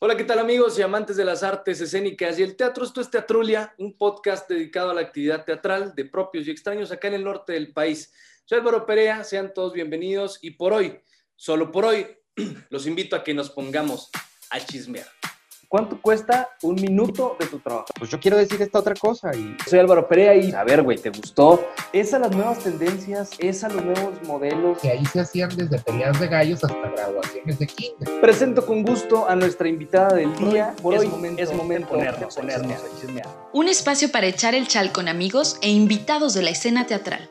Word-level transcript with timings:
Hola, 0.00 0.16
¿qué 0.16 0.22
tal 0.22 0.38
amigos 0.38 0.78
y 0.78 0.82
amantes 0.82 1.16
de 1.16 1.24
las 1.24 1.42
artes 1.42 1.80
escénicas 1.80 2.38
y 2.38 2.44
el 2.44 2.54
teatro? 2.54 2.84
Esto 2.84 3.00
es 3.00 3.10
Teatrulia, 3.10 3.74
un 3.78 3.98
podcast 3.98 4.48
dedicado 4.48 4.90
a 4.92 4.94
la 4.94 5.00
actividad 5.00 5.44
teatral 5.44 5.92
de 5.96 6.04
propios 6.04 6.46
y 6.46 6.52
extraños 6.52 6.92
acá 6.92 7.08
en 7.08 7.14
el 7.14 7.24
norte 7.24 7.54
del 7.54 7.72
país. 7.72 8.12
Soy 8.44 8.58
Álvaro 8.58 8.86
Perea, 8.86 9.24
sean 9.24 9.52
todos 9.52 9.72
bienvenidos 9.72 10.38
y 10.40 10.52
por 10.52 10.72
hoy, 10.72 11.00
solo 11.34 11.72
por 11.72 11.84
hoy, 11.84 12.06
los 12.70 12.86
invito 12.86 13.16
a 13.16 13.24
que 13.24 13.34
nos 13.34 13.50
pongamos 13.50 14.08
a 14.50 14.60
chismear. 14.60 15.17
¿Cuánto 15.70 16.00
cuesta 16.00 16.48
un 16.62 16.76
minuto 16.76 17.36
de 17.38 17.44
tu 17.44 17.58
trabajo? 17.58 17.88
Pues 17.98 18.10
yo 18.10 18.18
quiero 18.18 18.38
decir 18.38 18.62
esta 18.62 18.78
otra 18.78 18.94
cosa 18.94 19.36
y... 19.36 19.54
Soy 19.68 19.78
Álvaro 19.78 20.08
Perea 20.08 20.34
y 20.34 20.50
a 20.52 20.64
ver, 20.64 20.82
güey, 20.82 20.96
¿te 20.96 21.10
gustó? 21.10 21.62
¿Es 21.92 22.14
a 22.14 22.18
las 22.18 22.34
nuevas 22.34 22.60
tendencias? 22.60 23.32
¿Es 23.38 23.62
a 23.64 23.68
los 23.68 23.84
nuevos 23.84 24.14
modelos? 24.26 24.78
Que 24.78 24.92
ahí 24.92 25.04
se 25.04 25.20
hacían 25.20 25.54
desde 25.54 25.78
peleas 25.80 26.18
de 26.18 26.26
gallos 26.26 26.64
hasta 26.64 26.88
graduaciones 26.88 27.58
de 27.58 27.66
kinder. 27.66 28.18
Presento 28.22 28.64
con 28.64 28.82
gusto 28.82 29.28
a 29.28 29.36
nuestra 29.36 29.68
invitada 29.68 30.14
del 30.14 30.34
día. 30.36 30.74
Por 30.80 30.94
es 30.94 31.00
hoy 31.00 31.08
momento 31.08 31.42
es 31.42 31.52
momento 31.52 31.96
de 31.98 32.04
ponernos, 32.06 32.34
ponernos 32.34 33.00
chismear. 33.02 33.28
Un 33.52 33.68
espacio 33.68 34.10
para 34.10 34.26
echar 34.26 34.54
el 34.54 34.68
chal 34.68 34.90
con 34.90 35.06
amigos 35.06 35.58
e 35.60 35.68
invitados 35.68 36.32
de 36.32 36.42
la 36.44 36.50
escena 36.50 36.86
teatral. 36.86 37.30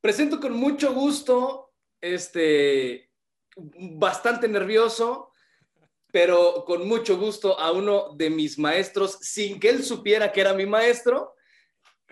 Presento 0.00 0.40
con 0.40 0.52
mucho 0.52 0.94
gusto, 0.94 1.72
este, 2.00 3.10
bastante 3.56 4.48
nervioso, 4.48 5.30
pero 6.12 6.64
con 6.66 6.88
mucho 6.88 7.18
gusto 7.18 7.58
a 7.58 7.70
uno 7.72 8.14
de 8.16 8.30
mis 8.30 8.58
maestros, 8.58 9.18
sin 9.20 9.60
que 9.60 9.68
él 9.68 9.84
supiera 9.84 10.32
que 10.32 10.40
era 10.40 10.54
mi 10.54 10.66
maestro. 10.66 11.34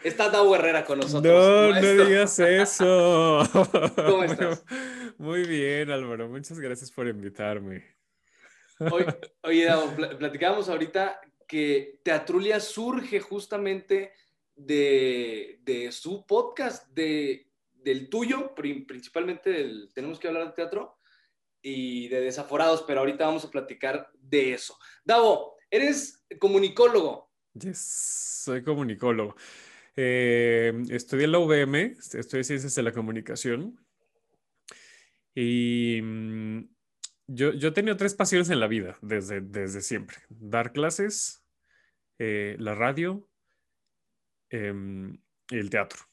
Está 0.04 0.28
Davo 0.28 0.54
Herrera 0.54 0.84
con 0.84 1.00
nosotros. 1.00 1.24
No, 1.24 1.70
maestro. 1.70 1.94
no 1.94 2.04
digas 2.04 2.38
eso. 2.38 3.40
¿Cómo 3.96 4.22
estás? 4.22 4.64
Muy 5.18 5.42
bien, 5.42 5.90
Álvaro. 5.90 6.28
Muchas 6.28 6.60
gracias 6.60 6.92
por 6.92 7.08
invitarme. 7.08 7.84
Oye, 8.92 9.06
oye, 9.42 9.68
pl- 9.96 10.16
platicábamos 10.16 10.68
ahorita 10.68 11.20
que 11.48 11.98
Teatrulia 12.04 12.60
surge 12.60 13.18
justamente 13.18 14.12
de, 14.54 15.58
de 15.62 15.90
su 15.90 16.24
podcast, 16.26 16.86
de, 16.90 17.47
del 17.88 18.08
tuyo, 18.08 18.54
pri- 18.54 18.84
principalmente 18.84 19.50
del 19.50 19.90
Tenemos 19.94 20.18
que 20.18 20.28
hablar 20.28 20.46
de 20.48 20.52
teatro 20.52 20.98
y 21.62 22.08
de 22.08 22.20
Desaforados, 22.20 22.84
pero 22.86 23.00
ahorita 23.00 23.26
vamos 23.26 23.44
a 23.44 23.50
platicar 23.50 24.10
de 24.14 24.52
eso. 24.52 24.78
Davo, 25.04 25.56
eres 25.70 26.24
comunicólogo. 26.38 27.30
Yes, 27.54 27.78
soy 28.44 28.62
comunicólogo. 28.62 29.34
Eh, 29.96 30.72
estudié 30.90 31.24
en 31.24 31.32
la 31.32 31.40
UVM, 31.40 31.96
estudié 32.14 32.44
Ciencias 32.44 32.74
de 32.74 32.82
la 32.82 32.92
Comunicación. 32.92 33.84
Y 35.34 36.00
mm, 36.02 36.68
yo, 37.26 37.52
yo 37.52 37.68
he 37.68 37.72
tenido 37.72 37.96
tres 37.96 38.14
pasiones 38.14 38.50
en 38.50 38.60
la 38.60 38.68
vida 38.68 38.96
desde, 39.02 39.40
desde 39.40 39.80
siempre. 39.82 40.18
Dar 40.28 40.72
clases, 40.72 41.44
eh, 42.18 42.56
la 42.58 42.74
radio 42.74 43.28
em, 44.50 45.14
y 45.50 45.58
el 45.58 45.70
teatro. 45.70 46.07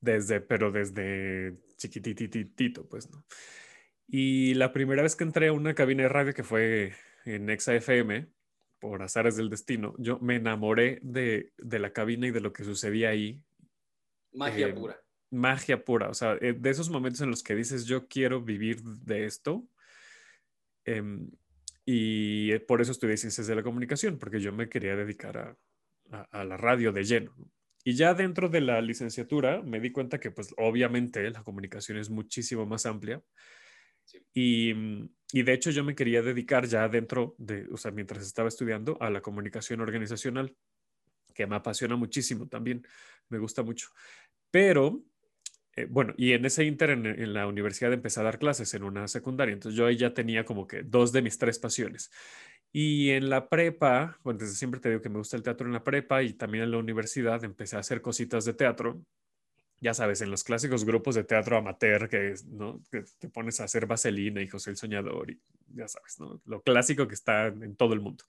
Desde, 0.00 0.40
pero 0.40 0.70
desde 0.70 1.58
chiquitititito, 1.76 2.88
pues, 2.88 3.10
¿no? 3.10 3.24
Y 4.06 4.54
la 4.54 4.72
primera 4.72 5.02
vez 5.02 5.16
que 5.16 5.24
entré 5.24 5.48
a 5.48 5.52
una 5.52 5.74
cabina 5.74 6.04
de 6.04 6.08
radio 6.08 6.32
que 6.34 6.44
fue 6.44 6.94
en 7.24 7.50
Exa 7.50 7.74
FM, 7.74 8.28
por 8.78 9.02
azares 9.02 9.36
del 9.36 9.50
destino, 9.50 9.94
yo 9.98 10.18
me 10.20 10.36
enamoré 10.36 11.00
de, 11.02 11.52
de 11.58 11.78
la 11.80 11.92
cabina 11.92 12.28
y 12.28 12.30
de 12.30 12.40
lo 12.40 12.52
que 12.52 12.64
sucedía 12.64 13.10
ahí. 13.10 13.42
Magia 14.32 14.68
Eh, 14.68 14.72
pura. 14.72 15.00
Magia 15.30 15.84
pura, 15.84 16.08
o 16.08 16.14
sea, 16.14 16.38
eh, 16.40 16.54
de 16.58 16.70
esos 16.70 16.88
momentos 16.88 17.20
en 17.20 17.28
los 17.30 17.42
que 17.42 17.54
dices, 17.54 17.84
yo 17.84 18.06
quiero 18.08 18.40
vivir 18.40 18.82
de 18.82 19.24
esto. 19.26 19.68
Em, 20.84 21.30
y 21.84 22.52
eh, 22.52 22.60
por 22.60 22.80
eso 22.80 22.92
estudié 22.92 23.16
ciencias 23.16 23.46
de 23.46 23.54
la 23.56 23.62
comunicación, 23.62 24.18
porque 24.18 24.40
yo 24.40 24.52
me 24.52 24.68
quería 24.68 24.96
dedicar 24.96 25.36
a, 25.38 25.58
a- 26.10 26.28
a 26.40 26.44
la 26.44 26.56
radio 26.56 26.92
de 26.92 27.04
lleno. 27.04 27.34
Y 27.88 27.94
ya 27.94 28.12
dentro 28.12 28.50
de 28.50 28.60
la 28.60 28.82
licenciatura 28.82 29.62
me 29.62 29.80
di 29.80 29.90
cuenta 29.92 30.20
que 30.20 30.30
pues 30.30 30.54
obviamente 30.58 31.30
la 31.30 31.42
comunicación 31.42 31.96
es 31.96 32.10
muchísimo 32.10 32.66
más 32.66 32.84
amplia. 32.84 33.22
Sí. 34.04 34.18
Y, 34.34 34.74
mm, 34.74 35.08
y 35.32 35.42
de 35.42 35.52
hecho 35.54 35.70
yo 35.70 35.82
me 35.82 35.94
quería 35.94 36.20
dedicar 36.20 36.66
ya 36.66 36.86
dentro 36.86 37.34
de, 37.38 37.66
o 37.72 37.78
sea, 37.78 37.90
mientras 37.90 38.26
estaba 38.26 38.48
estudiando, 38.48 38.98
a 39.00 39.08
la 39.08 39.22
comunicación 39.22 39.80
organizacional, 39.80 40.54
que 41.32 41.46
me 41.46 41.56
apasiona 41.56 41.96
muchísimo 41.96 42.46
también, 42.46 42.86
me 43.30 43.38
gusta 43.38 43.62
mucho. 43.62 43.88
Pero, 44.50 45.02
eh, 45.74 45.86
bueno, 45.88 46.12
y 46.18 46.32
en 46.32 46.44
ese 46.44 46.64
inter 46.64 46.90
en, 46.90 47.06
en 47.06 47.32
la 47.32 47.46
universidad 47.46 47.94
empecé 47.94 48.20
a 48.20 48.24
dar 48.24 48.38
clases 48.38 48.74
en 48.74 48.82
una 48.82 49.08
secundaria, 49.08 49.54
entonces 49.54 49.78
yo 49.78 49.86
ahí 49.86 49.96
ya 49.96 50.12
tenía 50.12 50.44
como 50.44 50.66
que 50.66 50.82
dos 50.82 51.10
de 51.10 51.22
mis 51.22 51.38
tres 51.38 51.58
pasiones. 51.58 52.10
Y 52.72 53.10
en 53.10 53.30
la 53.30 53.48
prepa, 53.48 54.18
bueno, 54.22 54.38
desde 54.40 54.54
siempre 54.54 54.80
te 54.80 54.90
digo 54.90 55.00
que 55.00 55.08
me 55.08 55.18
gusta 55.18 55.36
el 55.36 55.42
teatro 55.42 55.66
en 55.66 55.72
la 55.72 55.82
prepa 55.84 56.22
y 56.22 56.34
también 56.34 56.64
en 56.64 56.70
la 56.70 56.78
universidad 56.78 57.42
empecé 57.44 57.76
a 57.76 57.80
hacer 57.80 58.02
cositas 58.02 58.44
de 58.44 58.54
teatro. 58.54 59.00
Ya 59.80 59.94
sabes, 59.94 60.20
en 60.22 60.30
los 60.30 60.44
clásicos 60.44 60.84
grupos 60.84 61.14
de 61.14 61.24
teatro 61.24 61.56
amateur 61.56 62.08
que, 62.08 62.34
¿no? 62.46 62.82
que 62.90 63.04
te 63.18 63.28
pones 63.28 63.60
a 63.60 63.64
hacer 63.64 63.86
Vaselina 63.86 64.42
y 64.42 64.48
José 64.48 64.70
el 64.70 64.76
Soñador 64.76 65.30
y 65.30 65.40
ya 65.68 65.86
sabes, 65.88 66.18
¿no? 66.18 66.40
Lo 66.46 66.62
clásico 66.62 67.06
que 67.06 67.14
está 67.14 67.46
en 67.46 67.76
todo 67.76 67.94
el 67.94 68.00
mundo. 68.00 68.24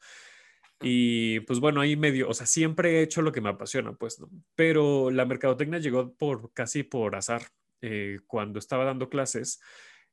Y 0.81 1.41
pues 1.41 1.59
bueno, 1.59 1.81
ahí 1.81 1.95
medio, 1.97 2.29
o 2.29 2.33
sea, 2.33 2.45
siempre 2.45 2.99
he 2.99 3.03
hecho 3.03 3.21
lo 3.21 3.31
que 3.31 3.41
me 3.41 3.49
apasiona, 3.49 3.93
pues, 3.93 4.19
¿no? 4.19 4.29
Pero 4.55 5.11
la 5.11 5.25
mercadotecnia 5.25 5.79
llegó 5.79 6.13
por 6.13 6.53
casi 6.53 6.83
por 6.83 7.15
azar. 7.15 7.43
Eh, 7.81 8.19
cuando 8.27 8.59
estaba 8.59 8.85
dando 8.85 9.09
clases, 9.09 9.59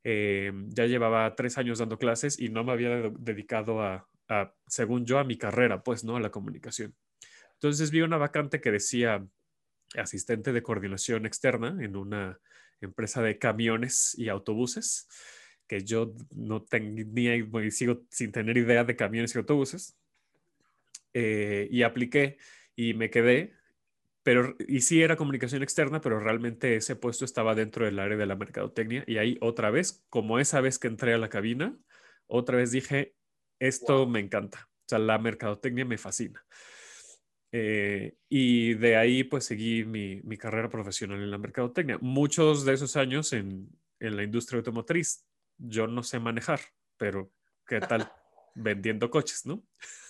eh, 0.04 0.52
ya 0.68 0.86
llevaba 0.86 1.34
tres 1.36 1.58
años 1.58 1.78
dando 1.78 1.98
clases 1.98 2.38
y 2.40 2.48
no 2.48 2.64
me 2.64 2.72
había 2.72 2.90
de- 2.90 3.12
dedicado 3.18 3.82
a, 3.82 4.08
según 4.66 5.06
yo, 5.06 5.18
a 5.18 5.24
mi 5.24 5.36
carrera, 5.36 5.82
pues, 5.82 6.04
¿no? 6.04 6.16
A 6.16 6.20
la 6.20 6.30
comunicación. 6.30 6.94
Entonces 7.54 7.90
vi 7.90 8.02
una 8.02 8.16
vacante 8.16 8.60
que 8.60 8.70
decía 8.70 9.26
asistente 9.96 10.52
de 10.52 10.62
coordinación 10.62 11.26
externa 11.26 11.76
en 11.80 11.96
una 11.96 12.38
empresa 12.80 13.22
de 13.22 13.38
camiones 13.38 14.14
y 14.18 14.28
autobuses, 14.28 15.08
que 15.66 15.82
yo 15.84 16.14
no 16.34 16.62
tenía 16.62 17.36
y 17.36 17.70
sigo 17.70 18.02
sin 18.10 18.32
tener 18.32 18.56
idea 18.56 18.84
de 18.84 18.96
camiones 18.96 19.34
y 19.34 19.38
autobuses. 19.38 19.96
Eh, 21.14 21.68
y 21.70 21.82
apliqué 21.82 22.36
y 22.74 22.92
me 22.92 23.08
quedé, 23.08 23.54
pero 24.22 24.54
y 24.68 24.82
sí 24.82 25.02
era 25.02 25.16
comunicación 25.16 25.62
externa, 25.62 26.00
pero 26.02 26.20
realmente 26.20 26.76
ese 26.76 26.94
puesto 26.94 27.24
estaba 27.24 27.54
dentro 27.54 27.86
del 27.86 27.98
área 27.98 28.18
de 28.18 28.26
la 28.26 28.36
mercadotecnia 28.36 29.02
y 29.06 29.16
ahí 29.16 29.38
otra 29.40 29.70
vez, 29.70 30.04
como 30.10 30.38
esa 30.38 30.60
vez 30.60 30.78
que 30.78 30.88
entré 30.88 31.14
a 31.14 31.18
la 31.18 31.30
cabina, 31.30 31.78
otra 32.26 32.58
vez 32.58 32.70
dije, 32.70 33.14
esto 33.58 34.04
Wow. 34.04 34.08
me 34.08 34.20
encanta, 34.20 34.68
o 34.70 34.84
sea, 34.88 34.98
la 34.98 35.18
mercadotecnia 35.18 35.84
me 35.84 35.98
fascina. 35.98 36.44
Eh, 37.52 38.16
y 38.28 38.74
de 38.74 38.96
ahí 38.96 39.24
pues 39.24 39.44
seguí 39.44 39.84
mi, 39.84 40.20
mi 40.22 40.36
carrera 40.36 40.68
profesional 40.68 41.22
en 41.22 41.30
la 41.30 41.38
mercadotecnia. 41.38 41.98
Muchos 42.00 42.64
de 42.64 42.74
esos 42.74 42.96
años 42.96 43.32
en, 43.32 43.68
en 44.00 44.16
la 44.16 44.22
industria 44.24 44.58
automotriz. 44.58 45.24
Yo 45.58 45.86
no 45.86 46.02
sé 46.02 46.18
manejar, 46.20 46.60
pero 46.98 47.32
¿qué 47.66 47.80
tal 47.80 48.12
vendiendo 48.54 49.10
coches, 49.10 49.46
no? 49.46 49.64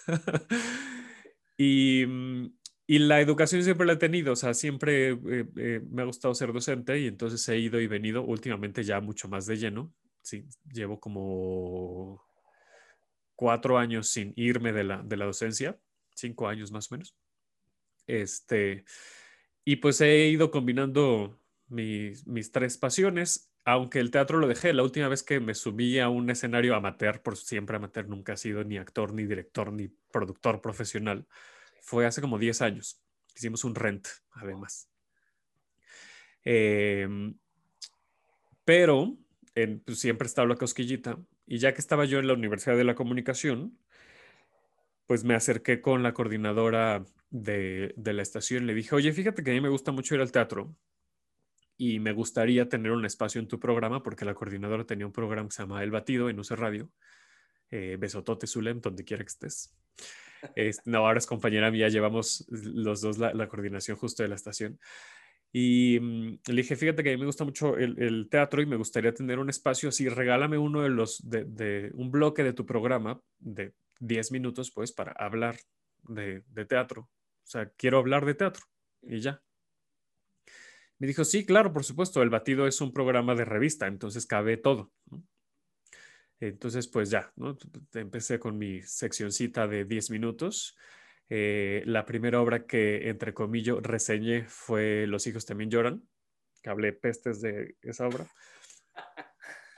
y, 1.56 2.04
mm, 2.06 2.46
y 2.88 2.98
la 3.00 3.20
educación 3.20 3.62
siempre 3.62 3.86
la 3.86 3.94
he 3.94 3.96
tenido, 3.96 4.32
o 4.32 4.36
sea, 4.36 4.54
siempre 4.54 5.10
eh, 5.10 5.46
eh, 5.56 5.80
me 5.90 6.02
ha 6.02 6.04
gustado 6.04 6.34
ser 6.34 6.52
docente 6.52 6.98
y 7.00 7.06
entonces 7.06 7.46
he 7.48 7.58
ido 7.58 7.80
y 7.80 7.86
venido 7.86 8.22
últimamente 8.24 8.82
ya 8.84 9.00
mucho 9.00 9.28
más 9.28 9.46
de 9.46 9.56
lleno. 9.56 9.92
Sí, 10.22 10.46
llevo 10.72 10.98
como 10.98 12.25
cuatro 13.36 13.78
años 13.78 14.08
sin 14.08 14.32
irme 14.36 14.72
de 14.72 14.84
la, 14.84 15.02
de 15.02 15.16
la 15.16 15.26
docencia, 15.26 15.78
cinco 16.14 16.48
años 16.48 16.72
más 16.72 16.91
o 16.91 16.94
menos. 16.94 17.14
Este, 18.06 18.84
y 19.64 19.76
pues 19.76 20.00
he 20.00 20.28
ido 20.28 20.50
combinando 20.50 21.38
mis, 21.69 22.26
mis 22.26 22.50
tres 22.50 22.78
pasiones, 22.78 23.52
aunque 23.64 24.00
el 24.00 24.11
teatro 24.11 24.38
lo 24.38 24.49
dejé. 24.49 24.72
La 24.72 24.82
última 24.82 25.08
vez 25.08 25.22
que 25.22 25.40
me 25.40 25.55
subí 25.55 25.99
a 25.99 26.08
un 26.08 26.31
escenario 26.31 26.75
amateur, 26.75 27.22
por 27.22 27.37
siempre 27.37 27.76
amateur, 27.76 28.08
nunca 28.08 28.32
he 28.34 28.37
sido 28.37 28.64
ni 28.64 28.78
actor, 28.78 29.12
ni 29.12 29.25
director, 29.25 29.72
ni 29.72 29.88
productor 29.88 30.61
profesional, 30.61 31.26
fue 31.81 32.06
hace 32.06 32.20
como 32.20 32.38
10 32.38 32.62
años. 32.62 33.02
Hicimos 33.34 33.64
un 33.64 33.75
rent, 33.75 34.06
además. 34.32 34.88
Eh, 36.44 37.08
pero 38.64 39.16
en, 39.55 39.81
pues, 39.81 39.99
siempre 39.99 40.26
estaba 40.26 40.49
la 40.49 40.56
cosquillita. 40.56 41.19
Y 41.46 41.58
ya 41.58 41.72
que 41.75 41.81
estaba 41.81 42.04
yo 42.04 42.19
en 42.19 42.26
la 42.26 42.34
Universidad 42.34 42.76
de 42.76 42.84
la 42.84 42.94
Comunicación, 42.94 43.78
pues 45.06 45.25
me 45.25 45.34
acerqué 45.34 45.81
con 45.81 46.02
la 46.02 46.12
coordinadora 46.14 47.04
de, 47.31 47.94
de 47.96 48.12
la 48.12 48.22
estación. 48.22 48.66
Le 48.66 48.75
dije, 48.75 48.94
oye, 48.94 49.12
fíjate 49.12 49.43
que 49.43 49.50
a 49.50 49.54
mí 49.54 49.60
me 49.60 49.69
gusta 49.69 49.93
mucho 49.93 50.14
ir 50.14 50.20
al 50.20 50.32
teatro 50.32 50.75
y 51.76 52.00
me 52.00 52.12
gustaría 52.12 52.69
tener 52.69 52.93
un 52.93 53.04
espacio 53.04 53.40
en 53.40 53.48
tu 53.48 53.60
programa 53.60 54.02
porque 54.02 54.25
la 54.25 54.34
coordinadora 54.34 54.84
tenía 54.84 55.06
un 55.06 55.12
programa 55.12 55.48
que 55.48 55.54
se 55.54 55.62
llama 55.62 55.82
El 55.82 55.90
Batido 55.90 56.28
en 56.31 56.38
UC 56.40 56.50
Radio. 56.52 56.90
Eh, 57.70 57.96
besotote, 57.99 58.46
Zulem, 58.46 58.81
donde 58.81 59.04
quiera 59.04 59.25
que 59.25 59.28
estés. 59.28 59.76
Es- 60.54 60.82
no, 60.84 60.99
ahora 60.99 61.19
es 61.19 61.26
compañera 61.26 61.70
mía, 61.70 61.88
llevamos 61.88 62.44
los 62.50 63.00
dos 63.00 63.19
la, 63.19 63.32
la 63.34 63.49
coordinación 63.49 63.96
justo 63.96 64.22
de 64.22 64.28
la 64.28 64.34
estación. 64.37 64.78
Y 65.58 65.99
mm, 65.99 66.41
le 66.49 66.55
dije, 66.55 66.76
fíjate 66.76 67.03
que 67.03 67.08
a 67.08 67.12
mí 67.12 67.19
me 67.19 67.25
gusta 67.25 67.43
mucho 67.43 67.79
el, 67.79 68.29
teatro 68.31 68.61
y 68.61 68.67
me 68.67 68.76
gustaría 68.76 69.14
tener 69.14 69.38
un 69.38 69.49
espacio 69.49 69.88
así, 69.88 70.06
regálame 70.06 70.58
uno 70.58 70.82
de 70.82 70.91
los, 70.91 71.26
de, 71.26 71.91
un 71.94 72.11
bloque 72.11 72.44
de 72.44 72.53
tu 72.53 72.67
programa 72.67 73.23
de 73.38 73.73
10 74.00 74.32
minutos, 74.32 74.70
pues, 74.70 74.93
para 74.93 75.12
hablar 75.12 75.56
de, 76.03 76.43
teatro. 76.69 77.08
O 77.08 77.47
sea, 77.47 77.70
quiero 77.70 77.97
hablar 77.97 78.26
de 78.26 78.35
teatro 78.35 78.67
y 79.00 79.20
ya. 79.20 79.41
Me 80.99 81.06
dijo, 81.06 81.25
sí, 81.25 81.47
claro, 81.47 81.73
por 81.73 81.85
supuesto, 81.85 82.20
el 82.20 82.29
batido 82.29 82.67
es 82.67 82.82
un 82.82 82.93
programa 82.93 83.35
de 83.35 83.47
revista, 83.47 83.87
entonces 83.87 84.26
cabe 84.26 84.59
todo. 84.59 84.93
Entonces, 86.38 86.87
pues 86.87 87.09
ya. 87.09 87.32
Empecé 87.94 88.38
con 88.38 88.59
mi 88.59 88.82
seccioncita 88.82 89.67
de 89.67 89.87
10 89.87 90.11
minutos. 90.11 90.76
Eh, 91.28 91.82
la 91.87 92.06
primera 92.06 92.40
obra 92.40 92.67
que, 92.67 93.08
entre 93.08 93.34
comillas, 93.34 93.76
reseñé 93.82 94.44
fue 94.46 95.06
Los 95.06 95.26
hijos 95.26 95.44
también 95.44 95.70
lloran, 95.70 96.08
que 96.62 96.70
hablé 96.70 96.93
pestes 96.93 97.40
de 97.40 97.76
esa 97.82 98.06
obra. 98.06 98.26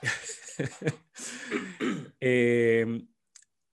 eh, 2.19 3.07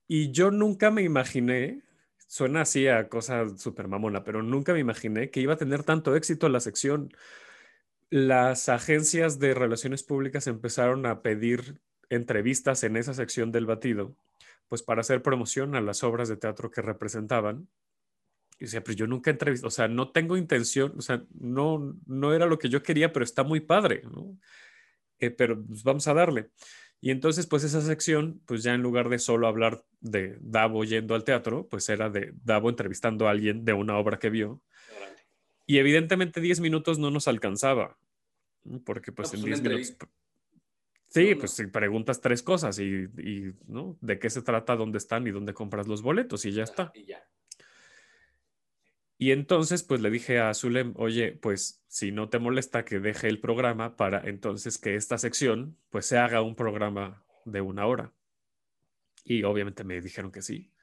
y 0.07 0.31
yo 0.31 0.51
nunca 0.51 0.89
me 0.89 1.03
imaginé, 1.03 1.83
suena 2.27 2.61
así 2.61 2.87
a 2.87 3.09
cosa 3.09 3.45
súper 3.57 3.87
mamona, 3.87 4.23
pero 4.23 4.41
nunca 4.41 4.73
me 4.73 4.79
imaginé 4.79 5.29
que 5.29 5.41
iba 5.41 5.53
a 5.53 5.57
tener 5.57 5.83
tanto 5.83 6.15
éxito 6.15 6.49
la 6.49 6.59
sección. 6.59 7.11
Las 8.09 8.69
agencias 8.69 9.39
de 9.39 9.53
relaciones 9.53 10.03
públicas 10.03 10.47
empezaron 10.47 11.05
a 11.05 11.21
pedir 11.21 11.81
entrevistas 12.09 12.83
en 12.83 12.95
esa 12.95 13.13
sección 13.13 13.51
del 13.51 13.65
batido, 13.65 14.15
pues 14.67 14.83
para 14.83 15.01
hacer 15.01 15.21
promoción 15.21 15.75
a 15.75 15.81
las 15.81 16.03
obras 16.03 16.29
de 16.29 16.37
teatro 16.37 16.69
que 16.71 16.81
representaban. 16.81 17.67
Y 18.59 18.65
decía, 18.65 18.83
pero 18.83 18.97
yo 18.97 19.07
nunca 19.07 19.31
entrevisté, 19.31 19.67
o 19.67 19.71
sea, 19.71 19.87
no 19.87 20.11
tengo 20.11 20.35
intención, 20.35 20.93
o 20.97 21.01
sea, 21.01 21.23
no, 21.39 21.95
no 22.05 22.33
era 22.33 22.47
lo 22.47 22.57
que 22.57 22.69
yo 22.69 22.81
quería, 22.81 23.13
pero 23.13 23.23
está 23.23 23.43
muy 23.43 23.59
padre, 23.59 24.01
¿no? 24.03 24.37
Eh, 25.19 25.29
pero 25.29 25.63
pues, 25.63 25.83
vamos 25.83 26.07
a 26.07 26.13
darle. 26.13 26.49
Y 26.99 27.11
entonces, 27.11 27.45
pues 27.45 27.63
esa 27.63 27.81
sección, 27.81 28.41
pues 28.45 28.63
ya 28.63 28.73
en 28.73 28.81
lugar 28.81 29.09
de 29.09 29.19
solo 29.19 29.47
hablar 29.47 29.85
de 29.99 30.37
Davo 30.41 30.83
yendo 30.83 31.13
al 31.13 31.23
teatro, 31.23 31.67
pues 31.69 31.87
era 31.89 32.09
de 32.09 32.33
Davo 32.43 32.69
entrevistando 32.69 33.27
a 33.27 33.31
alguien 33.31 33.63
de 33.65 33.73
una 33.73 33.97
obra 33.97 34.17
que 34.17 34.31
vio. 34.31 34.63
Y 35.67 35.77
evidentemente 35.77 36.41
10 36.41 36.61
minutos 36.61 36.97
no 36.97 37.11
nos 37.11 37.27
alcanzaba, 37.27 37.97
porque 38.85 39.11
pues, 39.11 39.33
No, 39.33 39.41
pues, 39.41 39.59
en 39.59 39.67
una 39.67 39.77
10 39.77 39.95
minutos... 39.97 40.09
Sí, 41.07 41.33
No, 41.33 41.35
no. 41.35 41.39
pues 41.39 41.51
si 41.53 41.67
preguntas 41.67 42.21
tres 42.21 42.43
cosas 42.43 42.79
y, 42.79 42.83
y, 43.17 43.53
¿no? 43.67 43.97
¿De 44.01 44.19
qué 44.19 44.29
se 44.29 44.41
trata, 44.41 44.75
dónde 44.75 44.97
están 44.97 45.25
y 45.27 45.31
dónde 45.31 45.53
compras 45.53 45.87
los 45.87 46.01
boletos? 46.01 46.45
Y 46.45 46.51
ya 46.51 46.63
está. 46.63 46.93
Y 46.93 47.05
ya. 47.05 47.23
Y 49.19 49.31
entonces, 49.31 49.83
pues 49.83 50.01
le 50.01 50.11
dije 50.11 50.39
a 50.39 50.53
Zulem, 50.53 50.93
oye, 50.97 51.31
pues 51.33 51.83
si 51.87 52.11
no 52.11 52.29
te 52.29 52.37
molesta 52.39 52.85
que 52.85 52.99
deje 52.99 53.27
el 53.27 53.39
programa 53.39 53.95
para 53.95 54.19
entonces 54.29 54.77
que 54.77 54.95
esta 54.95 55.17
sección, 55.17 55.77
pues 55.89 56.05
se 56.05 56.17
haga 56.19 56.41
un 56.41 56.55
programa 56.55 57.25
de 57.43 57.61
una 57.61 57.87
hora. 57.87 58.13
Y 59.23 59.43
obviamente 59.43 59.83
me 59.83 60.01
dijeron 60.01 60.31
que 60.31 60.41
sí. 60.41 60.73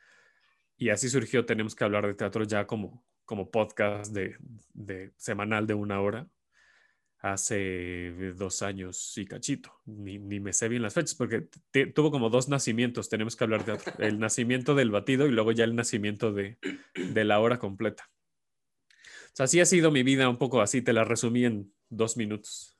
Y 0.76 0.90
así 0.90 1.08
surgió, 1.08 1.46
tenemos 1.46 1.74
que 1.74 1.84
hablar 1.84 2.06
de 2.06 2.14
teatro 2.14 2.44
ya 2.44 2.66
como, 2.66 3.06
como 3.24 3.50
podcast 3.50 4.12
de, 4.12 4.36
de 4.74 5.12
semanal 5.16 5.66
de 5.66 5.74
una 5.74 6.00
hora. 6.00 6.28
Hace 7.26 8.34
dos 8.36 8.60
años 8.60 9.16
y 9.16 9.24
cachito. 9.24 9.80
Ni, 9.86 10.18
ni 10.18 10.40
me 10.40 10.52
sé 10.52 10.68
bien 10.68 10.82
las 10.82 10.92
fechas 10.92 11.14
porque 11.14 11.48
tuvo 11.94 12.10
como 12.10 12.28
dos 12.28 12.50
nacimientos. 12.50 13.08
Tenemos 13.08 13.34
que 13.34 13.44
hablar 13.44 13.64
de 13.64 13.78
teatro. 13.78 14.04
El 14.04 14.18
nacimiento 14.18 14.74
del 14.74 14.90
batido 14.90 15.26
y 15.26 15.30
luego 15.30 15.50
ya 15.52 15.64
el 15.64 15.74
nacimiento 15.74 16.34
de, 16.34 16.58
de 16.94 17.24
la 17.24 17.40
hora 17.40 17.58
completa. 17.58 18.10
O 18.90 19.36
sea, 19.36 19.44
así 19.44 19.58
ha 19.58 19.64
sido 19.64 19.90
mi 19.90 20.02
vida 20.02 20.28
un 20.28 20.36
poco 20.36 20.60
así, 20.60 20.82
te 20.82 20.92
la 20.92 21.04
resumí 21.04 21.46
en 21.46 21.74
dos 21.88 22.18
minutos. 22.18 22.78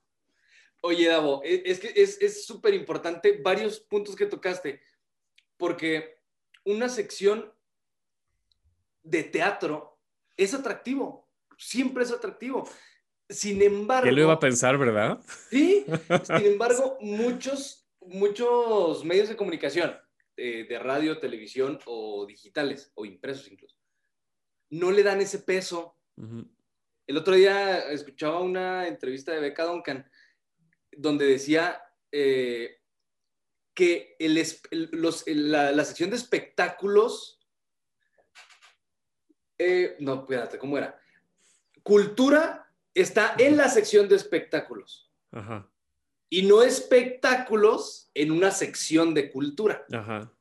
Oye, 0.83 1.09
Davo, 1.09 1.41
e- 1.43 1.63
es 1.65 1.81
que 1.81 1.95
es 1.97 2.21
es 2.21 2.45
súper 2.45 2.75
importante 2.75 3.41
varios 3.43 3.81
puntos 3.81 4.15
que 4.15 4.27
tocaste, 4.27 4.83
porque 5.57 6.19
una 6.67 6.91
sección 6.91 7.51
de 9.03 9.23
teatro 9.23 9.99
es 10.37 10.53
atractivo, 10.53 11.31
siempre 11.57 12.05
es 12.05 12.13
atractivo. 12.13 12.69
Sin 13.29 13.63
embargo, 13.63 14.03
¿Quién 14.05 14.15
lo 14.17 14.23
iba 14.23 14.33
a 14.35 14.39
pensar, 14.41 14.77
verdad? 14.79 15.19
sí, 15.51 15.85
sin 16.25 16.47
embargo, 16.47 16.99
muchos, 17.01 17.89
muchos 18.01 19.05
medios 19.05 19.29
de 19.29 19.37
comunicación, 19.37 19.97
eh, 20.37 20.67
de 20.69 20.79
radio, 20.79 21.19
televisión 21.19 21.79
o 21.87 22.27
digitales, 22.27 22.93
o 22.95 23.05
impresos 23.07 23.51
incluso, 23.51 23.77
no 24.71 24.91
le 24.91 25.03
dan 25.03 25.21
ese 25.21 25.39
peso 25.41 25.97
el 27.07 27.17
otro 27.19 27.35
día 27.35 27.91
escuchaba 27.91 28.41
una 28.41 28.87
entrevista 28.89 29.33
de 29.33 29.41
Becca 29.41 29.65
Duncan 29.65 30.09
donde 30.93 31.27
decía 31.27 31.83
eh, 32.13 32.79
que 33.75 34.15
el 34.19 34.35
los- 34.93 35.27
el- 35.27 35.51
la, 35.51 35.73
la 35.73 35.85
sección 35.85 36.11
de 36.11 36.17
espectáculos, 36.17 37.41
eh, 39.59 39.97
no, 40.01 40.15
espérate, 40.23 40.59
¿cómo 40.59 40.79
era? 40.79 40.99
Cultura 41.83 42.64
está 42.95 43.35
en 43.39 43.57
la 43.57 43.69
sección 43.69 44.09
de 44.09 44.17
espectáculos 44.17 45.11
Ajá, 45.33 45.69
y 46.31 46.43
no 46.43 46.63
espectáculos 46.63 48.11
en 48.15 48.31
una 48.31 48.51
sección 48.51 49.15
de 49.15 49.31
cultura. 49.31 49.85
ajá. 49.93 50.33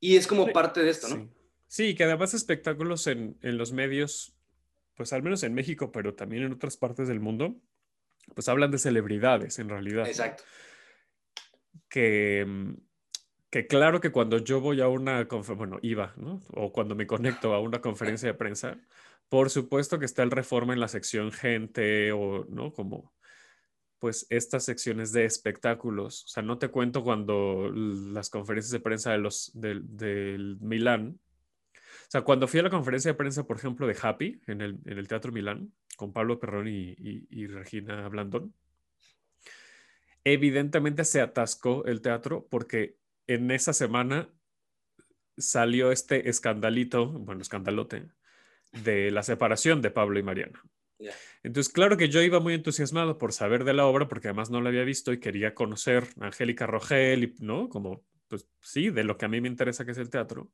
Y 0.00 0.16
es 0.16 0.26
como 0.26 0.46
Sí, 0.46 0.52
parte 0.52 0.82
de 0.82 0.90
esto, 0.90 1.08
¿no? 1.08 1.16
Sí. 1.16 1.28
Sí, 1.68 1.94
que 1.94 2.04
además 2.04 2.32
espectáculos 2.34 3.06
en, 3.06 3.36
en 3.42 3.58
los 3.58 3.72
medios, 3.72 4.34
pues 4.94 5.12
al 5.12 5.22
menos 5.22 5.42
en 5.42 5.52
México, 5.54 5.90
pero 5.90 6.14
también 6.14 6.44
en 6.44 6.52
otras 6.52 6.76
partes 6.76 7.08
del 7.08 7.18
mundo, 7.18 7.56
pues 8.34 8.48
hablan 8.48 8.70
de 8.70 8.78
celebridades 8.78 9.58
en 9.58 9.68
realidad. 9.68 10.02
¿no? 10.02 10.08
Exacto. 10.08 10.44
que, 11.88 12.46
que 13.50 13.66
claro 13.66 14.00
que 14.00 14.10
cuando 14.12 14.38
yo 14.38 14.60
voy 14.60 14.80
a 14.80 14.88
una 14.88 15.26
conferencia, 15.28 15.54
bueno, 15.58 15.78
iba, 15.82 16.12
¿no? 16.16 16.40
O 16.52 16.72
cuando 16.72 16.94
me 16.94 17.06
conecto 17.06 17.54
a 17.54 17.60
una 17.60 17.80
conferencia 17.80 18.28
de 18.28 18.34
prensa, 18.34 18.78
por 19.28 19.50
supuesto 19.50 19.98
que 19.98 20.04
está 20.04 20.22
el 20.22 20.30
reforma 20.30 20.72
en 20.72 20.80
la 20.80 20.88
sección 20.88 21.32
gente 21.32 22.12
o, 22.12 22.44
¿no? 22.48 22.72
Como, 22.72 23.12
pues, 23.98 24.26
estas 24.30 24.64
secciones 24.64 25.12
de 25.12 25.24
espectáculos. 25.24 26.24
O 26.24 26.28
sea, 26.28 26.42
no 26.42 26.58
te 26.58 26.68
cuento 26.68 27.02
cuando 27.02 27.70
las 27.72 28.30
conferencias 28.30 28.72
de 28.72 28.80
prensa 28.80 29.12
de 29.12 29.18
los, 29.18 29.50
del, 29.54 30.58
Milán. 30.60 31.18
O 31.82 32.10
sea, 32.10 32.22
cuando 32.22 32.46
fui 32.46 32.60
a 32.60 32.62
la 32.62 32.70
conferencia 32.70 33.10
de 33.10 33.16
prensa, 33.18 33.46
por 33.46 33.56
ejemplo, 33.56 33.86
de 33.86 33.96
Happy 34.00 34.40
en 34.46 34.60
el, 34.60 34.78
en 34.84 34.98
el 34.98 35.08
Teatro 35.08 35.32
Milán, 35.32 35.72
con 35.96 36.12
Pablo 36.12 36.38
Perrón 36.38 36.68
y- 36.68 36.94
y 36.98 37.46
Regina 37.46 38.08
Blandón, 38.08 38.54
evidentemente 40.24 41.04
se 41.04 41.20
atascó 41.20 41.84
el 41.86 42.00
teatro 42.00 42.46
porque 42.50 42.96
en 43.26 43.50
esa 43.50 43.72
semana 43.72 44.28
salió 45.38 45.92
este 45.92 46.28
escandalito, 46.28 47.06
bueno, 47.10 47.42
escandalote, 47.42 48.08
de 48.72 49.10
la 49.10 49.22
separación 49.22 49.82
de 49.82 49.90
Pablo 49.90 50.18
y 50.18 50.22
Mariana. 50.22 50.62
Entonces, 51.42 51.72
claro 51.72 51.96
que 51.96 52.08
yo 52.08 52.22
iba 52.22 52.40
muy 52.40 52.54
entusiasmado 52.54 53.18
por 53.18 53.32
saber 53.32 53.64
de 53.64 53.74
la 53.74 53.86
obra, 53.86 54.08
porque 54.08 54.28
además 54.28 54.50
no 54.50 54.60
la 54.60 54.70
había 54.70 54.84
visto 54.84 55.12
y 55.12 55.20
quería 55.20 55.54
conocer 55.54 56.08
a 56.20 56.26
Angélica 56.26 56.66
Rogel, 56.66 57.24
y, 57.24 57.34
¿no? 57.38 57.68
Como, 57.68 58.02
pues 58.28 58.48
sí, 58.60 58.90
de 58.90 59.04
lo 59.04 59.16
que 59.16 59.26
a 59.26 59.28
mí 59.28 59.40
me 59.40 59.48
interesa, 59.48 59.84
que 59.84 59.92
es 59.92 59.98
el 59.98 60.10
teatro. 60.10 60.50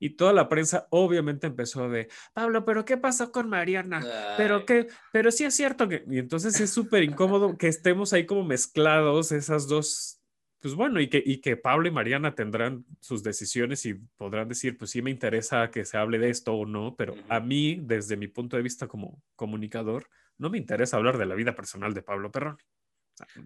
Y 0.00 0.10
toda 0.10 0.32
la 0.32 0.48
prensa 0.48 0.86
obviamente 0.90 1.48
empezó 1.48 1.88
de, 1.88 2.08
Pablo, 2.32 2.64
pero 2.64 2.84
¿qué 2.84 2.96
pasó 2.96 3.32
con 3.32 3.48
Mariana? 3.48 4.04
Pero 4.36 4.64
que, 4.64 4.86
pero 5.12 5.32
sí 5.32 5.44
es 5.44 5.54
cierto 5.54 5.88
que, 5.88 6.04
y 6.08 6.18
entonces 6.18 6.60
es 6.60 6.70
súper 6.70 7.02
incómodo 7.02 7.56
que 7.58 7.66
estemos 7.66 8.12
ahí 8.12 8.24
como 8.24 8.44
mezclados 8.44 9.32
esas 9.32 9.66
dos, 9.66 10.17
pues 10.60 10.74
bueno, 10.74 11.00
y 11.00 11.08
que, 11.08 11.22
y 11.24 11.40
que 11.40 11.56
Pablo 11.56 11.88
y 11.88 11.92
Mariana 11.92 12.34
tendrán 12.34 12.84
sus 13.00 13.22
decisiones 13.22 13.86
y 13.86 13.94
podrán 13.94 14.48
decir, 14.48 14.76
pues 14.76 14.90
sí 14.90 15.02
me 15.02 15.10
interesa 15.10 15.70
que 15.70 15.84
se 15.84 15.96
hable 15.96 16.18
de 16.18 16.30
esto 16.30 16.52
o 16.54 16.66
no, 16.66 16.96
pero 16.96 17.14
a 17.28 17.38
mí, 17.40 17.78
desde 17.80 18.16
mi 18.16 18.26
punto 18.26 18.56
de 18.56 18.62
vista 18.62 18.88
como 18.88 19.22
comunicador, 19.36 20.08
no 20.36 20.50
me 20.50 20.58
interesa 20.58 20.96
hablar 20.96 21.16
de 21.16 21.26
la 21.26 21.36
vida 21.36 21.54
personal 21.54 21.94
de 21.94 22.02
Pablo 22.02 22.30
Perrón. 22.32 22.58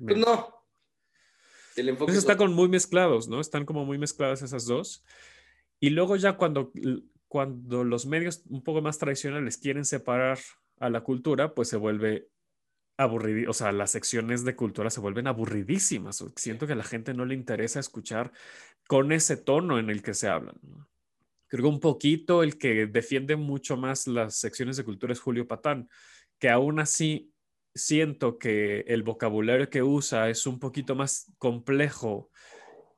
Pues 0.05 0.17
no. 0.17 0.55
El 1.77 1.89
enfoque 1.89 2.13
entonces 2.13 2.17
es 2.17 2.23
están 2.25 2.37
otro. 2.37 2.47
con 2.47 2.55
muy 2.55 2.69
mezclados, 2.69 3.29
¿no? 3.29 3.41
Están 3.41 3.65
como 3.65 3.85
muy 3.85 3.99
mezcladas 3.99 4.43
esas 4.43 4.67
dos. 4.67 5.05
Y 5.81 5.91
luego 5.91 6.17
ya 6.17 6.37
cuando, 6.37 6.73
cuando 7.29 7.85
los 7.85 8.07
medios 8.07 8.43
un 8.49 8.63
poco 8.63 8.83
más 8.83 8.99
tradicionales 8.99 9.57
quieren 9.57 9.85
separar 9.85 10.39
a 10.79 10.91
la 10.91 11.03
cultura, 11.03 11.55
pues 11.55 11.69
se 11.69 11.77
vuelve 11.77 12.29
aburrido, 12.97 13.51
o 13.51 13.55
sea, 13.55 13.73
las 13.73 13.91
secciones 13.91 14.45
de 14.45 14.57
cultura 14.57 14.91
se 14.91 15.01
vuelven 15.01 15.27
aburridísimas. 15.27 16.25
Siento 16.37 16.67
que 16.67 16.75
a 16.75 16.77
la 16.77 16.85
gente 16.85 17.15
no 17.15 17.25
le 17.25 17.35
interesa 17.35 17.81
escuchar 17.81 18.33
con 18.87 19.13
ese 19.13 19.37
tono 19.37 19.79
en 19.79 19.91
el 19.91 20.03
que 20.03 20.15
se 20.15 20.29
hablan. 20.29 20.57
Creo 21.49 21.65
que 21.65 21.69
un 21.69 21.81
poquito 21.81 22.43
el 22.43 22.59
que 22.59 22.87
defiende 22.87 23.37
mucho 23.37 23.77
más 23.77 24.07
las 24.07 24.37
secciones 24.37 24.77
de 24.77 24.85
cultura 24.85 25.13
es 25.13 25.21
Julio 25.21 25.47
Patán, 25.47 25.89
que 26.39 26.49
aún 26.49 26.81
así 26.81 27.33
siento 27.75 28.39
que 28.39 28.81
el 28.89 29.03
vocabulario 29.03 29.71
que 29.71 29.83
usa 29.83 30.29
es 30.29 30.47
un 30.47 30.59
poquito 30.59 30.95
más 30.95 31.33
complejo 31.39 32.31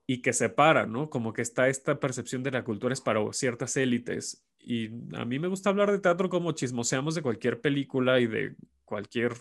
y 0.06 0.20
que 0.20 0.32
separa, 0.32 0.86
¿no? 0.86 1.08
Como 1.08 1.32
que 1.32 1.42
está 1.42 1.68
esta 1.68 1.98
percepción 1.98 2.42
de 2.42 2.50
la 2.50 2.64
cultura 2.64 2.92
es 2.92 3.00
para 3.00 3.20
ciertas 3.32 3.76
élites. 3.76 4.44
Y 4.58 4.88
a 5.16 5.24
mí 5.24 5.38
me 5.38 5.48
gusta 5.48 5.70
hablar 5.70 5.90
de 5.90 5.98
teatro 5.98 6.28
como 6.28 6.52
chismoseamos 6.52 7.14
de 7.14 7.22
cualquier 7.22 7.60
película 7.60 8.20
y 8.20 8.26
de 8.26 8.54
cualquier 8.84 9.32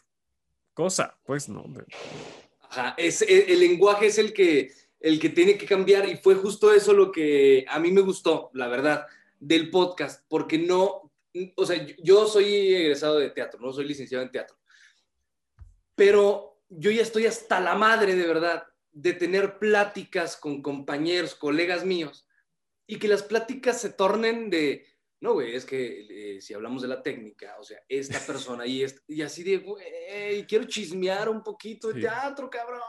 cosa, 0.73 1.17
pues 1.25 1.49
no. 1.49 1.65
Ajá, 2.61 2.95
es, 2.97 3.21
el, 3.21 3.59
lenguaje 3.59 4.07
es 4.07 4.17
el 4.17 4.33
que, 4.33 4.71
el 4.99 5.19
que 5.19 5.29
tiene 5.29 5.57
que 5.57 5.65
cambiar 5.65 6.07
y 6.07 6.17
fue 6.17 6.35
justo 6.35 6.73
eso 6.73 6.93
lo 6.93 7.11
que 7.11 7.65
a 7.69 7.79
mí 7.79 7.91
me 7.91 8.01
gustó, 8.01 8.49
la 8.53 8.67
verdad, 8.67 9.05
del 9.39 9.69
podcast, 9.69 10.25
porque 10.27 10.57
no, 10.57 11.11
o 11.55 11.65
sea, 11.65 11.85
yo 12.01 12.27
soy 12.27 12.73
egresado 12.73 13.19
de 13.19 13.29
teatro, 13.29 13.59
no 13.59 13.73
soy 13.73 13.85
licenciado 13.85 14.23
en 14.23 14.31
teatro, 14.31 14.57
pero 15.95 16.61
yo 16.69 16.91
ya 16.91 17.01
estoy 17.01 17.25
hasta 17.25 17.59
la 17.59 17.75
madre 17.75 18.15
de 18.15 18.25
verdad 18.25 18.63
de 18.91 19.13
tener 19.13 19.59
pláticas 19.59 20.37
con 20.37 20.61
compañeros, 20.61 21.35
colegas 21.35 21.83
míos, 21.83 22.27
y 22.87 22.99
que 22.99 23.07
las 23.07 23.23
pláticas 23.23 23.81
se 23.81 23.89
tornen 23.89 24.49
de, 24.49 24.85
no, 25.23 25.35
güey, 25.35 25.55
es 25.55 25.63
que 25.63 26.35
eh, 26.35 26.41
si 26.41 26.53
hablamos 26.53 26.81
de 26.81 26.89
la 26.89 27.01
técnica, 27.01 27.55
o 27.57 27.63
sea, 27.63 27.79
esta 27.87 28.19
persona 28.27 28.67
y, 28.67 28.85
y 29.07 29.21
así 29.21 29.41
de, 29.41 29.59
güey, 29.59 30.45
quiero 30.45 30.65
chismear 30.65 31.29
un 31.29 31.41
poquito 31.41 31.93
de 31.93 32.01
teatro, 32.01 32.49
cabrón. 32.49 32.81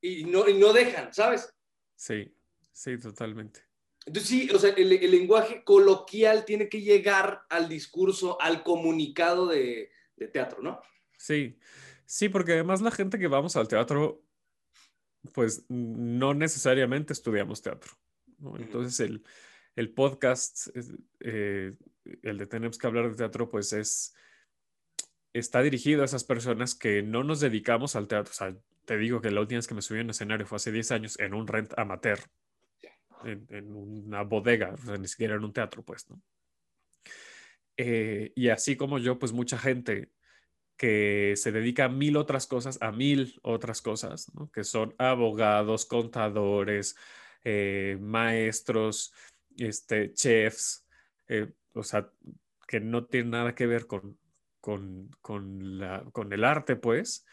Y 0.00 0.24
no, 0.24 0.48
y 0.48 0.54
no 0.54 0.72
dejan, 0.72 1.14
¿sabes? 1.14 1.54
Sí, 1.94 2.34
sí, 2.72 2.98
totalmente. 2.98 3.60
Entonces 4.06 4.28
sí, 4.28 4.50
o 4.52 4.58
sea, 4.58 4.70
el, 4.70 4.90
el, 4.92 5.08
lenguaje 5.08 5.62
coloquial 5.62 6.44
tiene 6.44 6.68
que 6.68 6.80
llegar 6.80 7.44
al 7.48 7.68
discurso, 7.68 8.36
al 8.40 8.64
comunicado 8.64 9.46
de, 9.46 9.92
de 10.16 10.26
teatro, 10.26 10.60
¿no? 10.62 10.82
Sí, 11.16 11.60
sí, 12.06 12.28
porque 12.28 12.54
además 12.54 12.80
la 12.80 12.90
gente 12.90 13.20
que 13.20 13.28
vamos 13.28 13.54
al 13.54 13.68
teatro 13.68 14.24
pues 15.32 15.64
no 15.68 16.34
necesariamente 16.34 17.12
estudiamos 17.12 17.62
teatro. 17.62 17.92
Entonces 18.58 18.98
el, 18.98 19.22
el 19.76 19.92
podcast, 19.92 20.68
eh, 21.20 21.74
el 22.22 22.38
de 22.38 22.46
Tenemos 22.46 22.78
que 22.78 22.86
hablar 22.86 23.10
de 23.10 23.16
teatro, 23.16 23.48
pues 23.48 23.72
es, 23.72 24.14
está 25.32 25.62
dirigido 25.62 26.02
a 26.02 26.04
esas 26.04 26.24
personas 26.24 26.74
que 26.74 27.02
no 27.02 27.24
nos 27.24 27.40
dedicamos 27.40 27.96
al 27.96 28.08
teatro. 28.08 28.32
O 28.40 28.62
te 28.84 28.98
digo 28.98 29.20
que 29.20 29.30
la 29.30 29.40
última 29.40 29.58
vez 29.58 29.66
que 29.66 29.74
me 29.74 29.82
subí 29.82 30.00
a 30.00 30.02
un 30.02 30.10
escenario 30.10 30.46
fue 30.46 30.56
hace 30.56 30.72
10 30.72 30.90
años 30.92 31.18
en 31.20 31.34
un 31.34 31.46
rent 31.46 31.72
amateur, 31.78 32.18
en, 33.24 33.72
una 33.72 34.22
bodega, 34.22 34.74
o 34.74 34.78
sea, 34.78 34.96
ni 34.96 35.06
siquiera 35.06 35.36
en 35.36 35.44
un 35.44 35.52
teatro, 35.52 35.84
pues. 35.84 36.06
Eh, 37.76 38.32
y 38.34 38.48
así 38.48 38.76
como 38.76 38.98
yo, 38.98 39.18
pues 39.18 39.32
mucha 39.32 39.58
gente 39.58 40.10
que 40.76 41.34
se 41.36 41.52
dedica 41.52 41.84
a 41.84 41.88
mil 41.88 42.16
otras 42.16 42.46
cosas, 42.46 42.78
a 42.80 42.90
mil 42.90 43.38
otras 43.42 43.82
cosas, 43.82 44.32
que 44.52 44.64
son 44.64 44.94
abogados, 44.98 45.84
contadores, 45.84 46.96
eh, 47.44 47.98
maestros, 48.00 49.12
este, 49.56 50.12
chefs, 50.12 50.86
eh, 51.28 51.52
o 51.74 51.82
sea, 51.82 52.10
que 52.66 52.80
no 52.80 53.04
tienen 53.04 53.30
nada 53.30 53.54
que 53.54 53.66
ver 53.66 53.86
con, 53.86 54.18
con, 54.60 55.10
con, 55.20 55.78
la, 55.78 56.04
con, 56.12 56.32
el 56.32 56.44
arte, 56.44 56.76
pues, 56.76 57.26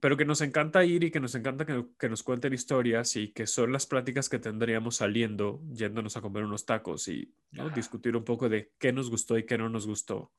pero 0.00 0.16
que 0.16 0.24
nos 0.24 0.40
encanta 0.40 0.84
ir 0.84 1.04
y 1.04 1.10
que 1.10 1.20
nos 1.20 1.34
encanta 1.34 1.64
que, 1.64 1.86
que, 1.98 2.08
nos 2.08 2.22
cuenten 2.22 2.52
historias 2.52 3.16
y 3.16 3.32
que 3.32 3.46
son 3.46 3.72
las 3.72 3.86
pláticas 3.86 4.28
que 4.28 4.38
tendríamos 4.38 4.96
saliendo, 4.96 5.62
yéndonos 5.70 6.16
a 6.16 6.20
comer 6.20 6.44
unos 6.44 6.66
tacos 6.66 7.08
y 7.08 7.32
discutir 7.74 8.16
un 8.16 8.24
poco 8.24 8.48
de 8.48 8.72
qué 8.78 8.92
nos 8.92 9.10
gustó 9.10 9.38
y 9.38 9.46
qué 9.46 9.56
no 9.56 9.68
nos 9.68 9.86
gustó 9.86 10.30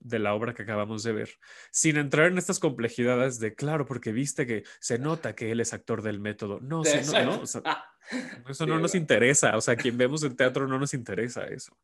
de 0.00 0.18
la 0.18 0.34
obra 0.34 0.54
que 0.54 0.62
acabamos 0.62 1.02
de 1.02 1.12
ver, 1.12 1.38
sin 1.70 1.96
entrar 1.96 2.26
en 2.26 2.38
estas 2.38 2.58
complejidades 2.58 3.38
de, 3.38 3.54
claro, 3.54 3.86
porque 3.86 4.12
viste 4.12 4.46
que 4.46 4.64
se 4.80 4.98
nota 4.98 5.34
que 5.34 5.50
él 5.52 5.60
es 5.60 5.72
actor 5.72 6.02
del 6.02 6.20
método. 6.20 6.58
No, 6.60 6.82
no, 6.82 7.42
eso 8.48 8.66
no 8.66 8.78
nos 8.78 8.94
interesa, 8.94 9.56
o 9.56 9.60
sea, 9.60 9.76
quien 9.76 9.96
vemos 9.96 10.22
en 10.24 10.36
teatro 10.36 10.66
no 10.66 10.78
nos 10.78 10.94
interesa 10.94 11.44
eso. 11.44 11.76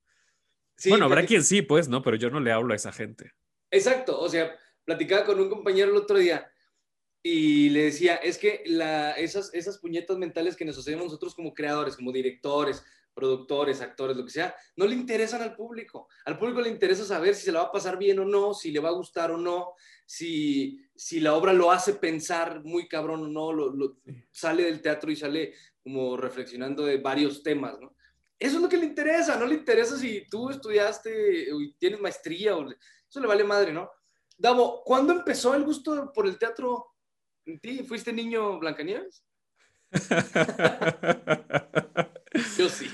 bueno, 0.88 1.04
habrá 1.04 1.24
quien 1.24 1.44
sí, 1.44 1.62
pues, 1.62 1.88
¿no? 1.88 2.02
Pero 2.02 2.16
yo 2.16 2.30
no 2.30 2.40
le 2.40 2.52
hablo 2.52 2.72
a 2.72 2.76
esa 2.76 2.92
gente. 2.92 3.32
Exacto, 3.70 4.18
o 4.18 4.28
sea, 4.28 4.56
platicaba 4.84 5.24
con 5.24 5.38
un 5.38 5.50
compañero 5.50 5.90
el 5.90 5.96
otro 5.96 6.18
día 6.18 6.50
y 7.22 7.70
le 7.70 7.84
decía, 7.84 8.16
es 8.16 8.38
que 8.38 8.62
la, 8.66 9.12
esas, 9.12 9.52
esas 9.52 9.78
puñetas 9.78 10.16
mentales 10.16 10.56
que 10.56 10.64
nos 10.64 10.78
hacemos 10.78 11.06
nosotros 11.06 11.34
como 11.34 11.52
creadores, 11.52 11.96
como 11.96 12.12
directores, 12.12 12.84
productores, 13.16 13.80
actores, 13.80 14.14
lo 14.14 14.26
que 14.26 14.30
sea, 14.30 14.54
no 14.76 14.86
le 14.86 14.94
interesan 14.94 15.40
al 15.40 15.56
público. 15.56 16.06
Al 16.26 16.38
público 16.38 16.60
le 16.60 16.68
interesa 16.68 17.02
saber 17.02 17.34
si 17.34 17.46
se 17.46 17.52
la 17.52 17.62
va 17.62 17.68
a 17.68 17.72
pasar 17.72 17.96
bien 17.96 18.18
o 18.18 18.26
no, 18.26 18.52
si 18.52 18.70
le 18.70 18.78
va 18.78 18.90
a 18.90 18.92
gustar 18.92 19.30
o 19.30 19.38
no, 19.38 19.72
si, 20.04 20.86
si 20.94 21.20
la 21.20 21.32
obra 21.32 21.54
lo 21.54 21.72
hace 21.72 21.94
pensar 21.94 22.62
muy 22.62 22.86
cabrón 22.86 23.22
o 23.22 23.28
no, 23.28 23.54
lo, 23.54 23.96
sale 24.30 24.64
del 24.64 24.82
teatro 24.82 25.10
y 25.10 25.16
sale 25.16 25.54
como 25.82 26.18
reflexionando 26.18 26.84
de 26.84 26.98
varios 26.98 27.42
temas, 27.42 27.80
¿no? 27.80 27.96
Eso 28.38 28.56
es 28.56 28.62
lo 28.62 28.68
que 28.68 28.76
le 28.76 28.84
interesa, 28.84 29.38
no 29.38 29.46
le 29.46 29.54
interesa 29.54 29.96
si 29.96 30.26
tú 30.28 30.50
estudiaste 30.50 31.48
y 31.58 31.72
tienes 31.78 31.98
maestría, 31.98 32.54
o 32.54 32.70
eso 32.70 33.18
le 33.18 33.26
vale 33.26 33.44
madre, 33.44 33.72
¿no? 33.72 33.90
Davo, 34.36 34.82
¿cuándo 34.84 35.14
empezó 35.14 35.54
el 35.54 35.64
gusto 35.64 36.12
por 36.12 36.26
el 36.26 36.38
teatro 36.38 36.88
en 37.46 37.58
ti? 37.60 37.82
¿Fuiste 37.82 38.12
niño 38.12 38.58
Blancanieves? 38.58 39.24
Yo 42.58 42.68
sí. 42.68 42.90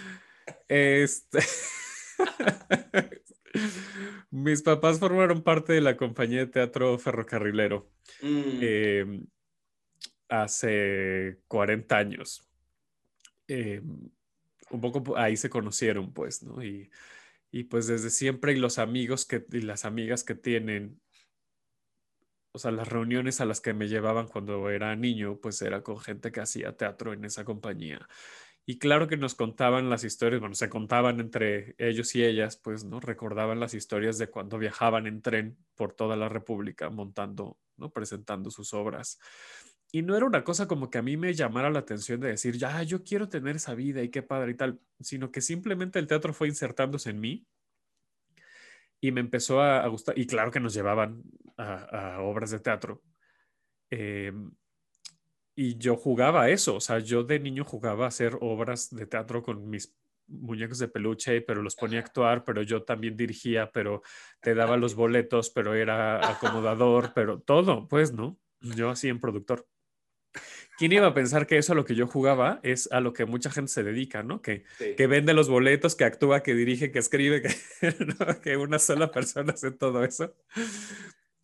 Este. 0.68 1.38
Mis 4.30 4.62
papás 4.62 4.98
formaron 4.98 5.42
parte 5.42 5.74
de 5.74 5.80
la 5.82 5.96
compañía 5.96 6.40
de 6.40 6.46
teatro 6.46 6.98
ferrocarrilero 6.98 7.90
mm. 8.22 8.58
em, 8.62 9.26
hace 10.28 11.38
40 11.48 11.96
años. 11.96 12.48
Em, 13.46 14.10
un 14.70 14.80
poco 14.80 15.16
ahí 15.18 15.36
se 15.36 15.50
conocieron, 15.50 16.12
pues, 16.12 16.42
¿no? 16.42 16.62
Y, 16.62 16.90
y, 17.50 17.64
pues 17.64 17.86
desde 17.86 18.08
siempre 18.08 18.52
y 18.52 18.56
los 18.56 18.78
amigos 18.78 19.26
que, 19.26 19.44
y 19.52 19.60
las 19.60 19.84
amigas 19.84 20.24
que 20.24 20.34
tienen, 20.34 20.98
o 22.52 22.58
sea, 22.58 22.70
las 22.70 22.88
reuniones 22.88 23.40
a 23.40 23.44
las 23.44 23.60
que 23.60 23.74
me 23.74 23.88
llevaban 23.88 24.28
cuando 24.28 24.70
era 24.70 24.96
niño, 24.96 25.38
pues 25.40 25.60
era 25.60 25.82
con 25.82 25.98
gente 26.00 26.32
que 26.32 26.40
hacía 26.40 26.76
teatro 26.76 27.12
en 27.12 27.24
esa 27.26 27.44
compañía. 27.44 28.08
Y 28.64 28.78
claro 28.78 29.08
que 29.08 29.16
nos 29.16 29.34
contaban 29.34 29.90
las 29.90 30.04
historias, 30.04 30.40
bueno, 30.40 30.54
se 30.54 30.68
contaban 30.68 31.18
entre 31.18 31.74
ellos 31.78 32.14
y 32.14 32.24
ellas, 32.24 32.56
pues, 32.56 32.84
¿no? 32.84 33.00
Recordaban 33.00 33.58
las 33.58 33.74
historias 33.74 34.18
de 34.18 34.28
cuando 34.28 34.58
viajaban 34.58 35.06
en 35.08 35.20
tren 35.20 35.56
por 35.74 35.92
toda 35.94 36.14
la 36.14 36.28
República 36.28 36.88
montando, 36.88 37.58
¿no? 37.76 37.90
Presentando 37.90 38.50
sus 38.50 38.72
obras. 38.72 39.18
Y 39.90 40.02
no 40.02 40.16
era 40.16 40.24
una 40.26 40.44
cosa 40.44 40.68
como 40.68 40.90
que 40.90 40.98
a 40.98 41.02
mí 41.02 41.16
me 41.16 41.34
llamara 41.34 41.70
la 41.70 41.80
atención 41.80 42.20
de 42.20 42.28
decir, 42.28 42.56
ya, 42.56 42.82
yo 42.84 43.02
quiero 43.02 43.28
tener 43.28 43.56
esa 43.56 43.74
vida 43.74 44.02
y 44.02 44.10
qué 44.10 44.22
padre 44.22 44.52
y 44.52 44.54
tal, 44.54 44.80
sino 45.00 45.32
que 45.32 45.40
simplemente 45.40 45.98
el 45.98 46.06
teatro 46.06 46.32
fue 46.32 46.48
insertándose 46.48 47.10
en 47.10 47.20
mí 47.20 47.46
y 49.00 49.10
me 49.10 49.20
empezó 49.20 49.60
a, 49.60 49.86
gustar. 49.88 50.16
Y 50.16 50.26
claro 50.26 50.52
que 50.52 50.60
nos 50.60 50.72
llevaban 50.72 51.24
a, 51.58 52.20
obras 52.20 52.52
de 52.52 52.60
teatro. 52.60 53.02
Eh, 53.90 54.32
y 55.54 55.76
yo 55.76 55.96
jugaba 55.96 56.48
eso, 56.50 56.76
o 56.76 56.80
sea, 56.80 56.98
yo 56.98 57.24
de 57.24 57.38
niño 57.38 57.64
jugaba 57.64 58.06
a 58.06 58.08
hacer 58.08 58.38
obras 58.40 58.94
de 58.94 59.06
teatro 59.06 59.42
con 59.42 59.68
mis 59.68 59.94
muñecos 60.26 60.78
de 60.78 60.88
peluche, 60.88 61.42
pero 61.42 61.62
los 61.62 61.76
ponía 61.76 61.98
a 61.98 62.02
actuar, 62.02 62.44
pero 62.44 62.62
yo 62.62 62.84
también 62.84 63.16
dirigía, 63.16 63.70
pero 63.70 64.02
te 64.40 64.54
daba 64.54 64.76
los 64.76 64.94
boletos, 64.94 65.50
pero 65.50 65.74
era 65.74 66.30
acomodador, 66.30 67.12
pero 67.14 67.40
todo, 67.40 67.86
pues, 67.88 68.12
¿no? 68.12 68.38
Yo 68.60 68.90
así 68.90 69.08
en 69.08 69.20
productor. 69.20 69.66
¿Quién 70.78 70.92
iba 70.92 71.06
a 71.06 71.14
pensar 71.14 71.46
que 71.46 71.58
eso 71.58 71.74
a 71.74 71.76
lo 71.76 71.84
que 71.84 71.94
yo 71.94 72.06
jugaba 72.06 72.58
es 72.62 72.90
a 72.90 73.00
lo 73.00 73.12
que 73.12 73.26
mucha 73.26 73.50
gente 73.50 73.70
se 73.70 73.82
dedica, 73.82 74.22
¿no? 74.22 74.40
Que, 74.40 74.64
que 74.96 75.06
vende 75.06 75.34
los 75.34 75.50
boletos, 75.50 75.94
que 75.94 76.04
actúa, 76.04 76.42
que 76.42 76.54
dirige, 76.54 76.90
que 76.90 76.98
escribe, 76.98 77.42
que, 77.42 78.40
que 78.42 78.56
una 78.56 78.78
sola 78.78 79.10
persona 79.10 79.52
hace 79.52 79.70
todo 79.70 80.02
eso. 80.02 80.34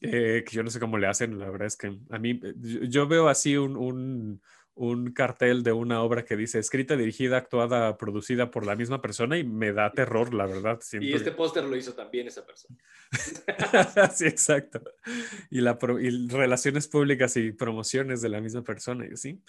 Eh, 0.00 0.44
que 0.46 0.54
yo 0.54 0.62
no 0.62 0.70
sé 0.70 0.78
cómo 0.78 0.96
le 0.96 1.08
hacen, 1.08 1.38
la 1.38 1.50
verdad 1.50 1.66
es 1.66 1.76
que 1.76 1.98
a 2.10 2.18
mí, 2.18 2.40
eh, 2.42 2.54
yo 2.88 3.08
veo 3.08 3.28
así 3.28 3.56
un, 3.56 3.76
un, 3.76 4.40
un, 4.74 5.12
cartel 5.12 5.64
de 5.64 5.72
una 5.72 6.02
obra 6.02 6.24
que 6.24 6.36
dice 6.36 6.60
escrita, 6.60 6.96
dirigida, 6.96 7.36
actuada, 7.36 7.98
producida 7.98 8.52
por 8.52 8.64
la 8.64 8.76
misma 8.76 9.02
persona 9.02 9.38
y 9.38 9.44
me 9.44 9.72
da 9.72 9.90
terror, 9.90 10.32
la 10.34 10.46
verdad. 10.46 10.78
y 11.00 11.12
este 11.12 11.32
póster 11.32 11.64
lo 11.64 11.76
hizo 11.76 11.94
también 11.94 12.28
esa 12.28 12.46
persona. 12.46 12.78
sí, 14.14 14.26
exacto. 14.26 14.80
Y, 15.50 15.62
la, 15.62 15.76
y 16.00 16.28
relaciones 16.28 16.86
públicas 16.86 17.36
y 17.36 17.50
promociones 17.50 18.22
de 18.22 18.28
la 18.28 18.40
misma 18.40 18.62
persona, 18.62 19.04
¿sí? 19.16 19.42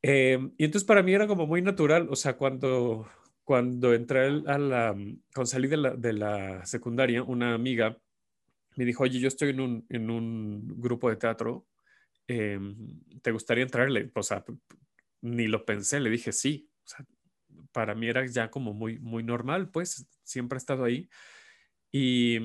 Em, 0.00 0.52
y 0.56 0.64
entonces 0.64 0.86
para 0.86 1.02
mí 1.02 1.12
era 1.12 1.26
como 1.26 1.46
muy 1.46 1.60
natural, 1.60 2.08
o 2.10 2.16
sea, 2.16 2.38
cuando, 2.38 3.06
cuando 3.44 3.92
entré 3.92 4.26
a 4.46 4.58
la, 4.58 4.94
cuando 5.34 5.46
salí 5.46 5.68
de 5.68 5.76
la, 5.76 5.90
de 5.94 6.12
la 6.14 6.64
secundaria, 6.64 7.22
una 7.22 7.52
amiga 7.52 7.98
me 8.76 8.84
dijo, 8.84 9.02
oye, 9.02 9.18
yo 9.18 9.28
estoy 9.28 9.50
en 9.50 9.60
un, 9.60 9.86
en 9.88 10.10
un 10.10 10.80
grupo 10.80 11.10
de 11.10 11.16
teatro, 11.16 11.66
em, 12.28 13.00
¿te 13.22 13.32
gustaría 13.32 13.64
entrarle? 13.64 14.10
O 14.14 14.22
sea, 14.22 14.44
ni 15.22 15.48
lo 15.48 15.64
pensé, 15.64 16.00
le 16.00 16.10
dije 16.10 16.32
sí. 16.32 16.70
O 16.84 16.88
sea, 16.88 17.06
para 17.72 17.94
mí 17.94 18.08
era 18.08 18.26
ya 18.26 18.50
como 18.50 18.74
muy, 18.74 18.98
muy 18.98 19.22
normal, 19.22 19.70
pues 19.70 20.06
siempre 20.22 20.56
he 20.56 20.60
estado 20.60 20.84
ahí. 20.84 21.08
Y, 21.90 22.38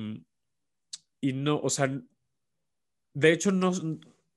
y 1.20 1.32
no, 1.34 1.60
o 1.60 1.70
sea, 1.70 1.90
de 3.14 3.32
hecho, 3.32 3.52
no, 3.52 3.72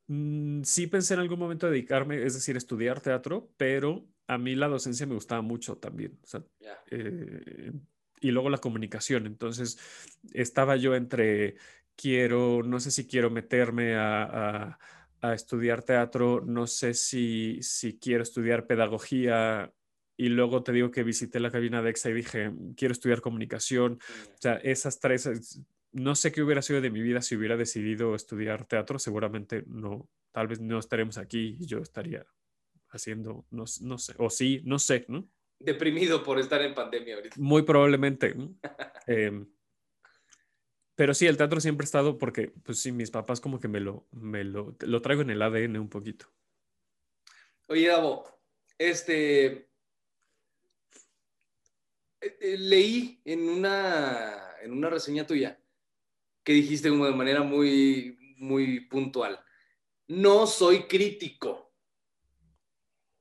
mm, 0.07 0.63
sí 0.63 0.87
pensé 0.87 1.13
en 1.13 1.21
algún 1.21 1.39
momento 1.39 1.69
dedicarme, 1.69 2.23
es 2.23 2.33
decir, 2.33 2.57
estudiar 2.57 3.01
teatro, 3.01 3.51
pero 3.57 4.05
a 4.27 4.37
mí 4.37 4.55
la 4.55 4.67
docencia 4.67 5.05
me 5.05 5.15
gustaba 5.15 5.41
mucho 5.41 5.77
también. 5.77 6.19
O 6.23 6.27
sea, 6.27 6.43
eh, 6.91 7.71
y 8.19 8.31
luego 8.31 8.49
la 8.49 8.57
comunicación. 8.57 9.27
Entonces, 9.27 9.77
estaba 10.33 10.75
yo 10.75 10.95
entre 10.95 11.55
quiero, 11.95 12.63
no 12.63 12.79
sé 12.79 12.91
si 12.91 13.07
quiero 13.07 13.29
meterme 13.29 13.95
a, 13.95 14.77
a, 15.21 15.33
estudiar 15.33 15.83
teatro, 15.83 16.41
no 16.45 16.67
sé 16.67 16.93
si, 16.93 17.57
si 17.61 17.97
quiero 17.97 18.23
estudiar 18.23 18.67
pedagogía. 18.67 19.73
Y 20.17 20.29
luego 20.29 20.63
te 20.63 20.71
digo 20.71 20.91
que 20.91 21.03
visité 21.03 21.39
la 21.39 21.51
cabina 21.51 21.81
de 21.81 21.89
EXA 21.89 22.09
y 22.09 22.13
dije, 22.13 22.51
quiero 22.77 22.91
estudiar 22.91 23.21
comunicación. 23.21 23.99
O 24.29 24.37
sea, 24.39 24.55
esas 24.57 24.99
tres, 24.99 25.59
no 25.91 26.15
sé 26.15 26.31
qué 26.31 26.41
hubiera 26.41 26.61
sido 26.61 26.79
de 26.79 26.91
mi 26.91 27.01
vida 27.01 27.21
si 27.21 27.35
hubiera 27.35 27.57
decidido 27.57 28.15
estudiar 28.15 28.65
teatro. 28.65 28.99
Seguramente 28.99 29.63
no, 29.67 30.07
tal 30.31 30.47
vez 30.47 30.61
no 30.61 30.79
estaremos 30.79 31.17
aquí 31.17 31.57
y 31.59 31.65
yo 31.65 31.79
estaría 31.79 32.25
haciendo, 32.89 33.45
no, 33.51 33.65
no 33.81 33.97
sé, 33.97 34.13
o 34.17 34.29
sí, 34.29 34.61
no 34.63 34.79
sé, 34.79 35.05
¿no? 35.07 35.27
Deprimido 35.59 36.21
por 36.23 36.39
estar 36.39 36.61
en 36.61 36.73
pandemia 36.73 37.15
ahorita. 37.15 37.35
Muy 37.39 37.63
probablemente. 37.63 38.35
eh, 39.07 39.45
pero 40.95 41.13
sí, 41.13 41.27
el 41.27 41.37
teatro 41.37 41.59
siempre 41.59 41.83
ha 41.83 41.85
estado 41.85 42.17
porque, 42.17 42.53
pues 42.63 42.79
sí, 42.79 42.91
mis 42.91 43.11
papás 43.11 43.41
como 43.41 43.59
que 43.59 43.67
me 43.67 43.79
lo, 43.79 44.07
me 44.11 44.43
lo, 44.43 44.75
lo 44.79 45.01
traigo 45.01 45.21
en 45.21 45.29
el 45.29 45.41
ADN 45.41 45.77
un 45.77 45.89
poquito. 45.89 46.27
Oye, 47.67 47.87
Davo, 47.87 48.23
este, 48.77 49.45
eh, 52.25 52.37
eh, 52.39 52.57
leí 52.57 53.21
en 53.25 53.49
una, 53.49 54.55
en 54.61 54.71
una 54.71 54.89
reseña 54.89 55.27
tuya 55.27 55.59
que 56.43 56.53
dijiste 56.53 56.89
como 56.89 57.05
de 57.05 57.15
manera 57.15 57.43
muy, 57.43 58.17
muy 58.37 58.81
puntual, 58.81 59.43
no 60.07 60.47
soy 60.47 60.83
crítico. 60.83 61.73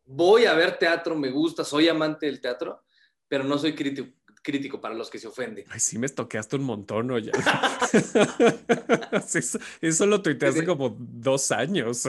Voy 0.04 0.44
a 0.44 0.54
ver 0.54 0.78
teatro, 0.78 1.16
me 1.16 1.30
gusta, 1.30 1.64
soy 1.64 1.88
amante 1.88 2.26
del 2.26 2.40
teatro, 2.40 2.84
pero 3.26 3.44
no 3.44 3.58
soy 3.58 3.74
crítico, 3.74 4.12
crítico 4.44 4.80
para 4.80 4.94
los 4.94 5.10
que 5.10 5.18
se 5.18 5.26
ofenden. 5.26 5.64
Ay, 5.70 5.80
sí 5.80 5.98
me 5.98 6.08
toqueaste 6.08 6.56
un 6.56 6.64
montón, 6.64 7.08
¿no? 7.08 7.18
Ya. 7.18 7.32
eso, 9.80 10.06
lo 10.06 10.22
tuiteé 10.22 10.50
hace 10.50 10.64
como 10.64 10.96
dos 10.98 11.50
años. 11.50 12.08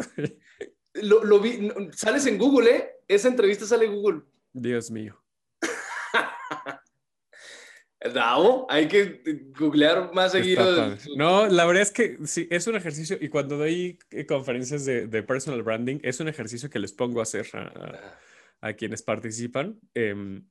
Lo, 0.94 1.24
lo, 1.24 1.40
vi, 1.40 1.72
sales 1.94 2.26
en 2.28 2.38
Google, 2.38 2.76
¿eh? 2.76 2.90
Esa 3.08 3.30
entrevista 3.30 3.66
sale 3.66 3.86
en 3.86 3.96
Google. 3.96 4.22
Dios 4.54 4.92
mío. 4.92 5.20
Davo, 8.14 8.68
hay 8.70 8.88
que 8.88 9.22
googlear 9.58 10.14
más 10.14 10.34
seguido. 10.34 10.96
No, 11.16 11.48
la 11.48 11.66
verdad 11.66 11.84
es 11.84 11.92
que 11.92 12.20
sí, 12.26 12.48
es 12.52 12.68
un 12.68 12.76
ejercicio, 12.76 13.18
y 13.20 13.30
cuando 13.30 13.58
doy 13.58 13.98
eh, 14.12 14.26
conferencias 14.26 14.86
de, 14.86 15.08
de 15.08 15.24
personal 15.24 15.64
branding, 15.64 16.00
es 16.04 16.20
un 16.20 16.28
ejercicio 16.28 16.70
que 16.70 16.80
les 16.80 16.94
pongo 16.94 17.22
a 17.22 17.24
hacer 17.24 17.48
a, 17.54 18.20
a, 18.62 18.74
quienes 18.74 19.02
participan. 19.02 19.80
Eh, 19.96 20.42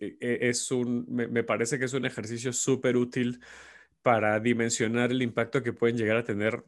es 0.00 0.70
un, 0.70 1.06
me, 1.08 1.44
parece 1.44 1.78
que 1.78 1.84
es 1.84 1.92
un 1.92 2.06
ejercicio 2.06 2.52
súper 2.52 2.96
útil 2.96 3.40
para 4.02 4.40
dimensionar 4.40 5.10
el 5.10 5.22
impacto 5.22 5.62
que 5.62 5.72
pueden 5.72 5.96
llegar 5.96 6.16
a 6.16 6.24
tener 6.24 6.64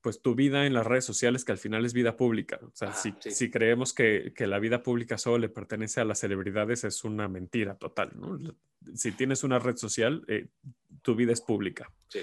pues 0.00 0.20
tu 0.20 0.34
vida 0.34 0.66
en 0.66 0.74
las 0.74 0.84
redes 0.84 1.04
sociales, 1.04 1.44
que 1.44 1.52
al 1.52 1.58
final 1.58 1.84
es 1.84 1.92
vida 1.92 2.16
pública. 2.16 2.58
O 2.60 2.72
sea, 2.74 2.92
si, 2.92 3.14
si, 3.20 3.50
creemos 3.52 3.92
que, 3.92 4.32
que, 4.34 4.48
la 4.48 4.58
vida 4.58 4.82
pública 4.82 5.16
solo 5.16 5.38
le 5.38 5.48
pertenece 5.48 6.00
a 6.00 6.04
las 6.04 6.18
celebridades, 6.18 6.82
es 6.82 7.04
una 7.04 7.28
mentira 7.28 7.76
total, 7.76 8.10
¿no? 8.16 8.36
Si 8.96 9.12
tienes 9.12 9.44
una 9.44 9.60
red 9.60 9.76
social, 9.76 10.24
eh, 10.26 10.48
tu 11.02 11.14
vida 11.14 11.32
es 11.32 11.40
pública. 11.40 11.92
Sí 12.08 12.18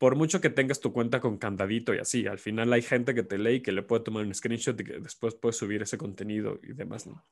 por 0.00 0.16
mucho 0.16 0.40
que 0.40 0.48
tengas 0.48 0.80
tu 0.80 0.94
cuenta 0.94 1.20
con 1.20 1.36
candadito 1.36 1.94
y 1.94 1.98
así, 1.98 2.26
al 2.26 2.38
final 2.38 2.72
hay 2.72 2.80
gente 2.80 3.14
que 3.14 3.22
te 3.22 3.36
lee 3.36 3.56
y 3.56 3.60
que 3.60 3.70
le 3.70 3.82
puede 3.82 4.02
tomar 4.02 4.24
un 4.24 4.34
screenshot 4.34 4.80
y 4.80 4.84
que 4.84 4.98
después 4.98 5.34
puedes 5.34 5.56
subir 5.56 5.82
ese 5.82 5.98
contenido 5.98 6.58
y 6.62 6.72
demás, 6.72 7.06
¿no? 7.06 7.22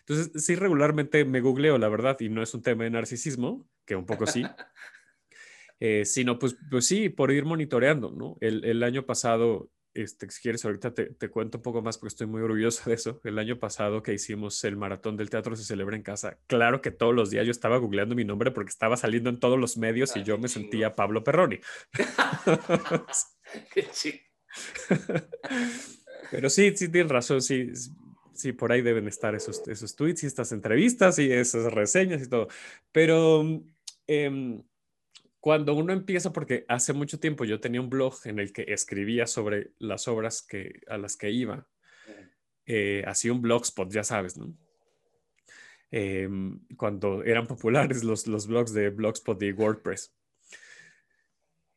Entonces, 0.00 0.44
sí, 0.44 0.54
regularmente 0.54 1.24
me 1.24 1.40
googleo, 1.40 1.78
la 1.78 1.88
verdad, 1.88 2.18
y 2.20 2.28
no 2.28 2.42
es 2.42 2.52
un 2.52 2.60
tema 2.60 2.84
de 2.84 2.90
narcisismo, 2.90 3.66
que 3.86 3.96
un 3.96 4.04
poco 4.04 4.26
sí, 4.26 4.42
eh, 5.80 6.04
sino 6.04 6.38
pues, 6.38 6.58
pues 6.70 6.86
sí, 6.86 7.08
por 7.08 7.32
ir 7.32 7.46
monitoreando, 7.46 8.10
¿no? 8.10 8.36
El, 8.42 8.62
el 8.66 8.82
año 8.82 9.06
pasado 9.06 9.70
este, 9.94 10.30
si 10.30 10.42
quieres, 10.42 10.64
ahorita 10.64 10.94
te, 10.94 11.06
te, 11.06 11.28
cuento 11.28 11.58
un 11.58 11.62
poco 11.62 11.82
más 11.82 11.98
porque 11.98 12.08
estoy 12.08 12.26
muy 12.26 12.42
orgulloso 12.42 12.88
de 12.88 12.94
eso. 12.94 13.20
El 13.24 13.38
año 13.38 13.58
pasado 13.58 14.02
que 14.02 14.12
hicimos 14.14 14.62
el 14.64 14.76
maratón 14.76 15.16
del 15.16 15.30
teatro 15.30 15.56
se 15.56 15.64
celebra 15.64 15.96
en 15.96 16.02
casa. 16.02 16.38
Claro 16.46 16.80
que 16.82 16.90
todos 16.90 17.14
los 17.14 17.30
días 17.30 17.44
yo 17.46 17.50
estaba 17.50 17.78
googleando 17.78 18.14
mi 18.14 18.24
nombre 18.24 18.50
porque 18.50 18.70
estaba 18.70 18.96
saliendo 18.96 19.30
en 19.30 19.40
todos 19.40 19.58
los 19.58 19.76
medios 19.76 20.16
y 20.16 20.22
yo 20.22 20.38
me 20.38 20.48
sentía 20.48 20.94
Pablo 20.94 21.24
Perroni. 21.24 21.60
Pero 26.30 26.50
sí, 26.50 26.76
sí, 26.76 26.88
tienes 26.88 27.10
razón. 27.10 27.42
Sí, 27.42 27.70
sí, 28.34 28.52
por 28.52 28.72
ahí 28.72 28.82
deben 28.82 29.08
estar 29.08 29.34
esos, 29.34 29.66
esos 29.68 29.96
tweets 29.96 30.24
y 30.24 30.26
estas 30.26 30.52
entrevistas 30.52 31.18
y 31.18 31.32
esas 31.32 31.72
reseñas 31.72 32.22
y 32.22 32.28
todo. 32.28 32.48
Pero. 32.92 33.44
Eh, 34.06 34.62
cuando 35.40 35.74
uno 35.74 35.92
empieza, 35.92 36.32
porque 36.32 36.64
hace 36.68 36.92
mucho 36.92 37.20
tiempo 37.20 37.44
yo 37.44 37.60
tenía 37.60 37.80
un 37.80 37.90
blog 37.90 38.14
en 38.24 38.38
el 38.38 38.52
que 38.52 38.64
escribía 38.68 39.26
sobre 39.26 39.70
las 39.78 40.08
obras 40.08 40.42
que, 40.42 40.80
a 40.88 40.98
las 40.98 41.16
que 41.16 41.30
iba. 41.30 41.66
Eh, 42.66 43.02
hacía 43.06 43.32
un 43.32 43.40
blogspot, 43.40 43.90
ya 43.90 44.04
sabes, 44.04 44.36
¿no? 44.36 44.54
Em, 45.90 46.60
cuando 46.76 47.24
eran 47.24 47.46
populares 47.46 48.04
los, 48.04 48.26
los 48.26 48.46
blogs 48.46 48.74
de 48.74 48.90
Blogspot 48.90 49.42
y 49.42 49.52
WordPress. 49.52 50.14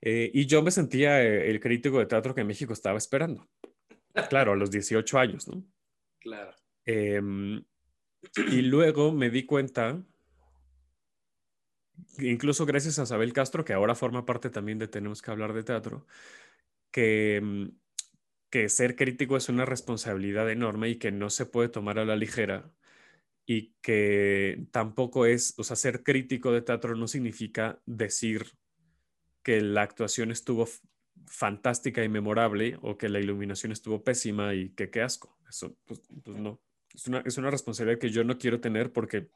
Eh, 0.02 0.32
y 0.34 0.46
yo 0.48 0.62
me 0.62 0.72
sentía 0.72 1.24
eh, 1.24 1.50
el 1.50 1.60
crítico 1.60 2.00
de 2.00 2.08
teatro 2.08 2.36
que 2.36 2.44
México 2.44 2.74
estaba 2.74 2.98
esperando. 2.98 3.48
Claro, 4.30 4.52
a 4.52 4.56
los 4.58 4.72
18 4.72 5.18
años, 5.18 5.48
¿no? 5.48 5.64
Claro. 6.20 6.54
Em, 6.86 7.64
y 8.52 8.62
luego 8.64 9.14
me 9.14 9.30
di 9.30 9.46
cuenta 9.46 10.04
incluso 12.20 12.66
gracias 12.66 13.00
a 13.00 13.04
Isabel 13.04 13.34
Castro, 13.34 13.66
que 13.66 13.74
ahora 13.74 13.96
forma 13.96 14.26
parte 14.26 14.50
también 14.50 14.80
de 14.80 14.88
Tenemos 14.88 15.22
que 15.22 15.32
hablar 15.32 15.54
de 15.54 15.64
teatro, 15.64 16.08
que, 16.92 17.42
mm, 17.42 17.68
que 18.50 18.70
ser 18.70 18.96
crítico 18.96 19.38
es 19.38 19.50
una 19.50 19.66
responsabilidad 19.66 20.50
enorme 20.52 20.90
y 20.90 20.98
que 20.98 21.12
no 21.12 21.30
se 21.30 21.46
puede 21.46 21.70
tomar 21.70 22.00
a 22.00 22.06
la 22.06 22.16
ligera 22.16 22.72
y 23.46 23.74
que 23.82 24.66
tampoco 24.72 25.26
es, 25.26 25.56
o 25.58 25.64
sea, 25.64 25.76
ser 25.76 26.04
crítico 26.04 26.52
de 26.52 26.62
teatro 26.62 26.96
no 26.96 27.08
significa 27.08 27.82
decir 27.86 28.46
que 29.44 29.62
la 29.62 29.82
actuación 29.82 30.32
estuvo 30.32 30.68
fantástica 31.26 32.04
y 32.04 32.10
memorable 32.10 32.78
o 32.82 32.98
que 32.98 33.10
la 33.10 33.20
iluminación 33.20 33.72
estuvo 33.72 34.04
pésima 34.04 34.54
y 34.54 34.70
que 34.72 34.90
qué 34.90 35.02
asco. 35.02 35.38
Eso, 35.50 35.76
pues, 35.86 36.02
pues 36.24 36.38
no. 36.38 36.62
Es 36.94 37.08
una, 37.08 37.20
es 37.26 37.38
una 37.38 37.50
responsabilidad 37.50 38.00
que 38.00 38.10
yo 38.10 38.24
no 38.24 38.38
quiero 38.38 38.60
tener 38.60 38.92
porque 38.92 39.30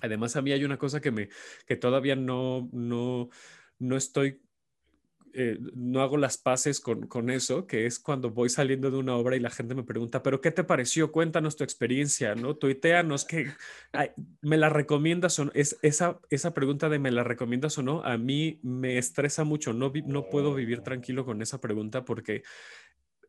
Además, 0.00 0.36
a 0.36 0.42
mí 0.42 0.52
hay 0.52 0.64
una 0.64 0.78
cosa 0.78 1.00
que 1.00 1.10
me, 1.10 1.28
que 1.66 1.76
todavía 1.76 2.16
no, 2.16 2.68
no, 2.72 3.30
no 3.78 3.96
estoy, 3.96 4.40
eh, 5.32 5.58
no 5.74 6.00
hago 6.00 6.16
las 6.16 6.38
paces 6.38 6.78
con, 6.78 7.06
con, 7.06 7.28
eso, 7.30 7.66
que 7.66 7.86
es 7.86 7.98
cuando 7.98 8.30
voy 8.30 8.48
saliendo 8.48 8.90
de 8.90 8.98
una 8.98 9.16
obra 9.16 9.34
y 9.34 9.40
la 9.40 9.50
gente 9.50 9.74
me 9.74 9.82
pregunta, 9.82 10.22
pero 10.22 10.40
¿qué 10.40 10.50
te 10.50 10.62
pareció? 10.62 11.10
Cuéntanos 11.10 11.56
tu 11.56 11.64
experiencia, 11.64 12.34
¿no? 12.34 12.56
Tuiteanos, 12.56 13.24
que 13.24 13.50
me 14.42 14.56
la 14.56 14.68
recomiendas 14.68 15.38
o 15.38 15.46
no. 15.46 15.52
Es, 15.54 15.76
esa, 15.82 16.20
esa 16.30 16.54
pregunta 16.54 16.88
de 16.88 16.98
me 16.98 17.10
la 17.10 17.24
recomiendas 17.24 17.78
o 17.78 17.82
no, 17.82 18.04
a 18.04 18.16
mí 18.16 18.60
me 18.62 18.98
estresa 18.98 19.42
mucho, 19.44 19.72
no, 19.72 19.92
no 20.06 20.28
puedo 20.28 20.54
vivir 20.54 20.82
tranquilo 20.82 21.24
con 21.24 21.42
esa 21.42 21.60
pregunta 21.60 22.04
porque 22.04 22.42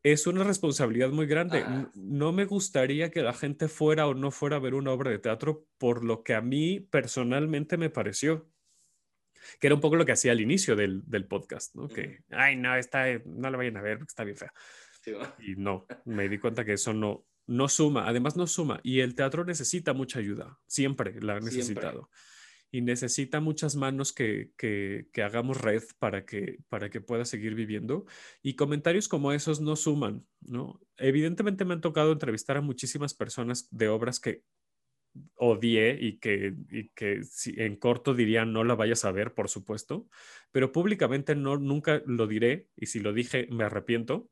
es 0.06 0.28
una 0.28 0.44
responsabilidad 0.44 1.10
muy 1.10 1.26
grande. 1.26 1.64
Ah. 1.66 1.90
No 1.96 2.32
me 2.32 2.46
gustaría 2.46 3.10
que 3.10 3.24
la 3.24 3.34
gente 3.34 3.68
fuera 3.68 4.06
o 4.06 4.14
no 4.14 4.30
fuera 4.30 4.58
a 4.58 4.60
ver 4.60 4.76
una 4.76 4.92
obra 4.92 5.10
de 5.10 5.18
teatro 5.18 5.66
por 5.80 6.06
lo 6.06 6.22
que 6.22 6.36
a 6.36 6.42
mí 6.42 6.80
personalmente 6.80 7.76
me 7.76 7.90
pareció. 7.90 8.48
Que 9.60 9.66
era 9.68 9.74
un 9.74 9.82
poco 9.82 9.96
lo 9.96 10.06
que 10.06 10.12
hacía 10.12 10.32
al 10.32 10.42
inicio 10.42 10.76
del, 10.76 11.02
del 11.08 11.26
podcast, 11.26 11.74
¿no? 11.74 11.88
Que, 11.88 12.20
ay, 12.30 12.56
no, 12.56 12.76
está, 12.76 13.06
no 13.26 13.50
la 13.50 13.58
vayan 13.58 13.78
a 13.78 13.82
ver 13.82 13.98
porque 13.98 14.12
está 14.12 14.24
bien 14.24 14.38
fea. 14.38 14.54
y 15.40 15.56
no, 15.56 15.88
me 16.06 16.30
di 16.30 16.38
cuenta 16.38 16.64
que 16.64 16.74
eso 16.74 16.94
no, 16.94 17.26
no 17.48 17.68
suma, 17.68 18.08
además 18.08 18.38
no 18.38 18.46
suma. 18.46 18.82
Y 18.84 19.00
el 19.00 19.16
teatro 19.16 19.44
necesita 19.44 19.94
mucha 19.94 20.20
ayuda, 20.20 20.60
siempre 20.68 21.20
la 21.20 21.38
ha 21.38 21.40
necesitado 21.40 22.12
y 22.76 22.82
necesita 22.82 23.40
muchas 23.40 23.78
manos 23.78 24.12
que, 24.12 24.52
que, 24.58 25.24
hagamos 25.24 25.62
red 25.62 25.82
para 25.98 26.26
que, 26.26 26.60
para 26.68 26.90
que 26.90 27.00
pueda 27.00 27.24
seguir 27.24 27.56
viviendo. 27.56 28.06
Y 28.42 28.56
comentarios 28.56 29.08
como 29.08 29.32
esos 29.32 29.62
no 29.62 29.78
suman, 29.78 30.26
¿no? 30.42 30.82
Evidentemente 30.98 31.64
me 31.64 31.74
han 31.74 31.80
tocado 31.80 32.12
entrevistar 32.12 32.58
a 32.58 32.62
muchísimas 32.62 33.14
personas 33.14 33.70
de 33.72 33.88
obras 33.88 34.20
que 34.20 34.44
odié 35.36 35.98
y 36.02 36.18
que, 36.20 36.54
y 36.70 36.90
que 36.90 37.22
en 37.46 37.78
corto 37.78 38.14
diría 38.14 38.44
no 38.44 38.66
la 38.66 38.76
vayas 38.76 39.06
a 39.06 39.14
ver, 39.14 39.34
por 39.34 39.48
supuesto, 39.48 40.10
pero 40.52 40.74
públicamente 40.74 41.34
no, 41.34 41.56
nunca 41.56 42.02
lo 42.06 42.28
diré 42.28 42.68
y 42.76 42.88
si 42.88 43.00
lo 43.00 43.14
dije 43.14 43.48
me 43.52 43.64
arrepiento. 43.64 44.30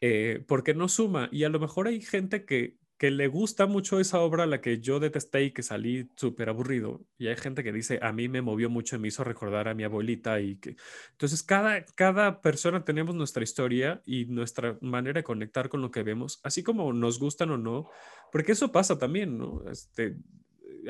Eh, 0.00 0.44
porque 0.48 0.74
no 0.74 0.88
suma 0.88 1.28
y 1.30 1.44
a 1.44 1.50
lo 1.50 1.60
mejor 1.60 1.86
hay 1.86 2.00
gente 2.00 2.44
que, 2.44 2.76
que 2.98 3.10
le 3.10 3.28
gusta 3.28 3.66
mucho 3.66 4.00
esa 4.00 4.20
obra 4.20 4.46
la 4.46 4.60
que 4.60 4.80
yo 4.80 5.00
detesté 5.00 5.44
y 5.44 5.50
que 5.50 5.62
salí 5.62 6.08
súper 6.16 6.48
aburrido. 6.48 7.04
Y 7.18 7.26
hay 7.26 7.36
gente 7.36 7.62
que 7.62 7.72
dice, 7.72 7.98
a 8.00 8.12
mí 8.12 8.28
me 8.28 8.40
movió 8.40 8.70
mucho 8.70 8.96
y 8.96 8.98
me 8.98 9.08
hizo 9.08 9.22
recordar 9.22 9.68
a 9.68 9.74
mi 9.74 9.84
abuelita. 9.84 10.40
y 10.40 10.56
que 10.56 10.76
Entonces, 11.12 11.42
cada, 11.42 11.84
cada 11.84 12.40
persona 12.40 12.84
tenemos 12.84 13.14
nuestra 13.14 13.42
historia 13.42 14.02
y 14.06 14.24
nuestra 14.26 14.78
manera 14.80 15.20
de 15.20 15.24
conectar 15.24 15.68
con 15.68 15.82
lo 15.82 15.90
que 15.90 16.02
vemos, 16.02 16.40
así 16.42 16.62
como 16.62 16.92
nos 16.92 17.18
gustan 17.18 17.50
o 17.50 17.58
no, 17.58 17.90
porque 18.32 18.52
eso 18.52 18.72
pasa 18.72 18.98
también, 18.98 19.36
¿no? 19.36 19.62
Este, 19.70 20.16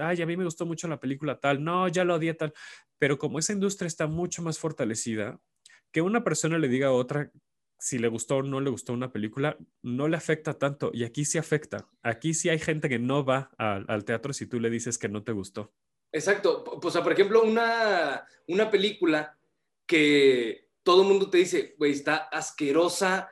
ay, 0.01 0.23
a 0.23 0.27
mí 0.27 0.37
me 0.37 0.45
gustó 0.45 0.65
mucho 0.65 0.87
la 0.89 1.01
película 1.01 1.41
tal, 1.41 1.65
no, 1.65 1.89
ya 1.89 2.05
lo 2.05 2.15
odié 2.15 2.35
tal, 2.35 2.53
pero 2.99 3.19
como 3.19 3.39
esa 3.39 3.53
industria 3.53 3.89
está 3.89 4.07
mucho 4.07 4.43
más 4.43 4.59
fortalecida, 4.59 5.41
que 5.91 6.03
una 6.03 6.23
persona 6.23 6.59
le 6.59 6.69
diga 6.69 6.89
a 6.89 6.93
otra 6.93 7.31
si 7.79 7.99
le 7.99 8.09
gustó 8.09 8.37
o 8.37 8.43
no 8.43 8.61
le 8.61 8.71
gustó 8.71 8.93
una 8.93 9.13
película, 9.13 9.57
no 9.83 10.09
le 10.09 10.17
afecta 10.17 10.55
tanto. 10.55 10.91
Y 10.93 11.05
aquí 11.05 11.25
sí 11.25 11.39
afecta. 11.39 11.89
Aquí 12.03 12.35
sí 12.35 12.49
hay 12.49 12.59
gente 12.59 12.89
que 12.89 12.99
no 12.99 13.25
va 13.25 13.51
al, 13.59 13.85
al 13.89 14.05
teatro 14.05 14.33
si 14.33 14.47
tú 14.47 14.61
le 14.61 14.71
dices 14.71 14.99
que 14.99 15.09
no 15.09 15.23
te 15.23 15.33
gustó. 15.33 15.73
Exacto. 16.13 16.65
O 16.83 16.91
sea, 16.91 17.03
por 17.03 17.13
ejemplo, 17.13 17.43
una, 17.43 18.27
una 18.49 18.71
película 18.71 19.39
que 19.87 20.69
todo 20.83 21.03
el 21.03 21.09
mundo 21.09 21.29
te 21.29 21.39
dice, 21.39 21.75
güey, 21.79 21.93
está 21.93 22.17
asquerosa, 22.17 23.29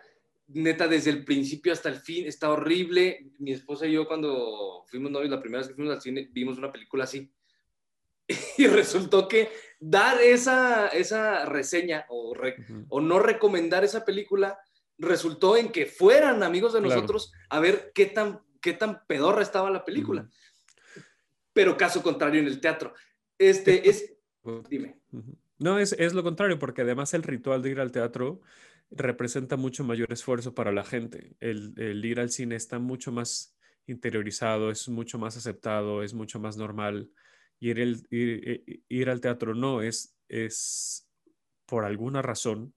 neta, 0.48 0.88
desde 0.88 1.11
el 1.11 1.24
principio 1.24 1.72
hasta 1.72 1.88
el 1.88 1.96
fin, 1.96 2.26
está 2.26 2.50
horrible. 2.50 3.30
Mi 3.38 3.52
esposa 3.52 3.87
y 3.87 3.92
yo 3.92 4.07
cuando 4.07 4.85
fuimos 4.87 5.11
novios, 5.11 5.30
la 5.30 5.40
primera 5.40 5.61
vez 5.61 5.68
que 5.68 5.74
fuimos 5.74 5.94
al 5.94 6.02
cine, 6.02 6.28
vimos 6.33 6.59
una 6.59 6.72
película 6.72 7.04
así. 7.04 7.30
Y 8.59 8.67
resultó 8.67 9.29
que 9.29 9.51
dar 9.81 10.21
esa, 10.21 10.89
esa 10.89 11.45
reseña 11.45 12.07
o, 12.09 12.35
re, 12.35 12.57
uh 12.59 12.63
-huh. 12.63 12.87
o, 12.89 13.01
no 13.01 13.19
recomendar 13.19 13.85
esa 13.85 14.05
película 14.05 14.59
resultó 14.97 15.57
en 15.57 15.73
que 15.73 15.87
fueran 15.87 16.43
amigos 16.43 16.73
de 16.73 16.81
claro. 16.81 16.95
nosotros 16.95 17.33
a 17.51 17.61
ver 17.61 17.93
qué 17.95 18.07
tan, 18.07 18.41
qué 18.61 18.73
tan 18.73 19.05
pedorra 19.07 19.43
estaba 19.43 19.71
la 19.71 19.85
película. 19.85 20.23
Uh 20.23 20.25
-huh. 20.27 21.05
Pero 21.53 21.77
caso 21.77 22.03
contrario 22.03 22.41
en 22.41 22.47
el 22.47 22.61
teatro. 22.61 22.95
Este 23.39 23.89
es... 23.89 24.15
Dime. 24.69 24.99
Uh 25.13 25.19
-huh. 25.19 25.39
No, 25.59 25.79
es, 25.79 25.93
es, 25.93 26.15
lo 26.15 26.23
contrario, 26.23 26.59
porque 26.59 26.83
además 26.83 27.15
el 27.15 27.23
ritual 27.23 27.63
de 27.63 27.71
ir 27.71 27.81
al 27.81 27.93
teatro 27.93 28.41
representa 28.91 29.57
mucho 29.57 29.85
mayor 29.85 30.13
esfuerzo 30.13 30.55
para 30.55 30.73
la 30.73 30.85
gente. 30.85 31.37
El, 31.41 31.75
el 31.77 32.05
ir 32.05 32.21
al 32.21 32.31
cine 32.31 32.57
está 32.57 32.79
mucho 32.79 33.13
más 33.13 33.57
interiorizado, 33.87 34.71
es 34.71 34.89
mucho 34.89 35.19
más 35.19 35.37
aceptado, 35.37 36.03
es 36.03 36.13
mucho 36.13 36.41
más 36.41 36.57
normal 36.57 37.11
ir, 37.61 37.81
el, 37.81 38.07
ir, 38.11 38.85
ir, 38.88 39.11
al 39.11 39.21
teatro 39.21 39.55
no, 39.55 39.83
es, 39.83 40.17
es 40.29 41.09
por 41.67 41.85
alguna 41.85 42.23
razón, 42.23 42.75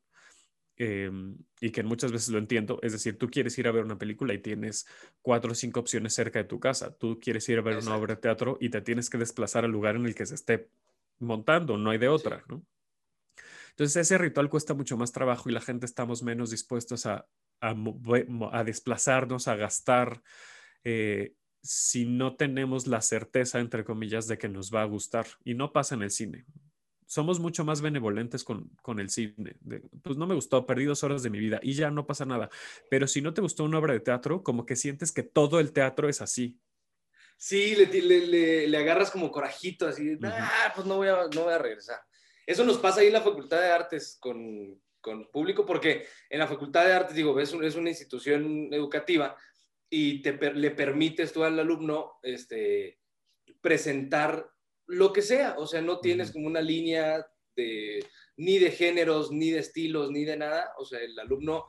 eh, 0.77 1.11
y 1.59 1.71
que 1.71 1.83
muchas 1.83 2.11
veces 2.11 2.29
lo 2.29 2.37
entiendo, 2.37 2.79
es 2.83 2.91
decir, 2.91 3.17
tú 3.17 3.29
quieres 3.29 3.57
ir 3.57 3.67
a 3.67 3.71
ver 3.71 3.83
una 3.83 3.97
película 3.97 4.33
y 4.33 4.39
tienes 4.39 4.87
cuatro 5.21 5.51
o 5.51 5.55
cinco 5.55 5.79
opciones 5.79 6.13
cerca 6.13 6.39
de 6.39 6.45
tu 6.45 6.59
casa, 6.59 6.95
tú 6.95 7.19
quieres 7.19 7.49
ir 7.49 7.57
a 7.57 7.61
ver 7.61 7.75
Exacto. 7.75 7.89
una 7.89 7.99
obra 7.99 8.15
de 8.15 8.21
teatro 8.21 8.57
y 8.61 8.69
te 8.69 8.81
tienes 8.81 9.09
que 9.09 9.17
desplazar 9.17 9.65
al 9.65 9.71
lugar 9.71 9.95
en 9.95 10.05
el 10.05 10.13
que 10.13 10.25
se 10.25 10.35
esté 10.35 10.69
montando, 11.19 11.77
no 11.77 11.89
hay 11.89 11.97
de 11.97 12.09
otra, 12.09 12.39
sí. 12.39 12.43
¿no? 12.47 12.63
Entonces 13.71 13.95
ese 13.97 14.17
ritual 14.17 14.49
cuesta 14.49 14.73
mucho 14.73 14.97
más 14.97 15.11
trabajo 15.11 15.49
y 15.49 15.53
la 15.53 15.61
gente 15.61 15.85
estamos 15.85 16.23
menos 16.23 16.49
dispuestos 16.49 17.05
a, 17.05 17.27
a, 17.61 17.75
a 18.51 18.63
desplazarnos, 18.63 19.47
a 19.47 19.55
gastar, 19.55 20.23
eh, 20.83 21.35
si 21.67 22.05
no 22.05 22.35
tenemos 22.35 22.87
la 22.87 23.01
certeza, 23.01 23.59
entre 23.59 23.83
comillas, 23.83 24.27
de 24.27 24.37
que 24.37 24.47
nos 24.47 24.73
va 24.73 24.81
a 24.81 24.85
gustar. 24.85 25.27
Y 25.43 25.53
no 25.53 25.71
pasa 25.73 25.95
en 25.95 26.01
el 26.03 26.11
cine. 26.11 26.45
Somos 27.05 27.39
mucho 27.39 27.63
más 27.63 27.81
benevolentes 27.81 28.43
con, 28.43 28.69
con 28.81 28.99
el 28.99 29.09
cine. 29.09 29.57
De, 29.59 29.81
pues 30.01 30.17
no 30.17 30.27
me 30.27 30.35
gustó, 30.35 30.65
perdí 30.65 30.85
dos 30.85 31.03
horas 31.03 31.23
de 31.23 31.29
mi 31.29 31.39
vida 31.39 31.59
y 31.61 31.73
ya 31.73 31.91
no 31.91 32.05
pasa 32.05 32.25
nada. 32.25 32.49
Pero 32.89 33.07
si 33.07 33.21
no 33.21 33.33
te 33.33 33.41
gustó 33.41 33.63
una 33.65 33.79
obra 33.79 33.93
de 33.93 33.99
teatro, 33.99 34.43
como 34.43 34.65
que 34.65 34.75
sientes 34.75 35.11
que 35.11 35.23
todo 35.23 35.59
el 35.59 35.71
teatro 35.71 36.09
es 36.09 36.21
así. 36.21 36.57
Sí, 37.37 37.75
le, 37.75 37.85
le, 37.85 38.27
le, 38.27 38.67
le 38.67 38.77
agarras 38.77 39.11
como 39.11 39.29
corajito, 39.31 39.87
así, 39.87 40.15
uh 40.15 40.19
-huh. 40.19 40.33
ah, 40.33 40.71
pues 40.73 40.87
no 40.87 40.97
voy, 40.97 41.07
a, 41.07 41.27
no 41.35 41.43
voy 41.43 41.53
a 41.53 41.59
regresar. 41.59 41.99
Eso 42.45 42.65
nos 42.65 42.77
pasa 42.77 43.01
ahí 43.01 43.07
en 43.07 43.13
la 43.13 43.21
Facultad 43.21 43.59
de 43.61 43.71
Artes 43.71 44.17
con, 44.19 44.81
con 45.01 45.29
público, 45.31 45.65
porque 45.65 46.07
en 46.29 46.39
la 46.39 46.47
Facultad 46.47 46.85
de 46.85 46.93
Artes, 46.93 47.15
digo, 47.15 47.39
es, 47.39 47.53
un, 47.53 47.63
es 47.63 47.75
una 47.75 47.89
institución 47.89 48.73
educativa 48.73 49.35
y 49.89 50.21
te, 50.21 50.53
le 50.53 50.71
permites 50.71 51.31
tú 51.31 51.43
al 51.43 51.59
alumno 51.59 52.19
este, 52.21 52.99
presentar 53.61 54.49
lo 54.87 55.11
que 55.11 55.21
sea, 55.21 55.55
o 55.57 55.67
sea, 55.67 55.81
no 55.81 55.99
tienes 55.99 56.31
como 56.31 56.47
una 56.47 56.61
línea 56.61 57.25
de, 57.55 58.05
ni 58.37 58.57
de 58.57 58.71
géneros, 58.71 59.31
ni 59.31 59.51
de 59.51 59.59
estilos, 59.59 60.11
ni 60.11 60.23
de 60.23 60.37
nada, 60.37 60.73
o 60.77 60.85
sea, 60.85 60.99
el 60.99 61.17
alumno 61.19 61.65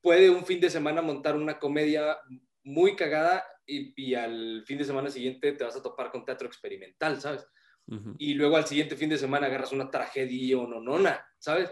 puede 0.00 0.30
un 0.30 0.44
fin 0.44 0.60
de 0.60 0.70
semana 0.70 1.02
montar 1.02 1.36
una 1.36 1.58
comedia 1.58 2.18
muy 2.64 2.96
cagada 2.96 3.44
y, 3.66 3.92
y 3.96 4.14
al 4.14 4.64
fin 4.66 4.78
de 4.78 4.84
semana 4.84 5.10
siguiente 5.10 5.52
te 5.52 5.64
vas 5.64 5.76
a 5.76 5.82
topar 5.82 6.10
con 6.10 6.24
teatro 6.24 6.46
experimental, 6.46 7.20
¿sabes? 7.20 7.46
Uh 7.86 7.96
-huh. 7.96 8.16
Y 8.18 8.34
luego 8.34 8.56
al 8.56 8.66
siguiente 8.66 8.96
fin 8.96 9.10
de 9.10 9.18
semana 9.18 9.46
agarras 9.46 9.72
una 9.72 9.90
tragedia 9.90 10.58
o 10.58 10.66
nonona, 10.66 11.24
¿sabes? 11.38 11.70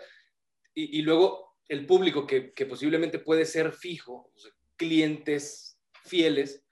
Y, 0.74 0.98
y 0.98 1.02
luego 1.02 1.56
el 1.68 1.86
público 1.86 2.26
que, 2.26 2.52
que, 2.52 2.66
posiblemente 2.66 3.20
puede 3.20 3.44
ser 3.44 3.72
fijo, 3.72 4.32
o 4.34 4.38
sea, 4.38 4.50
clientes 4.80 5.78
fieles, 6.04 6.64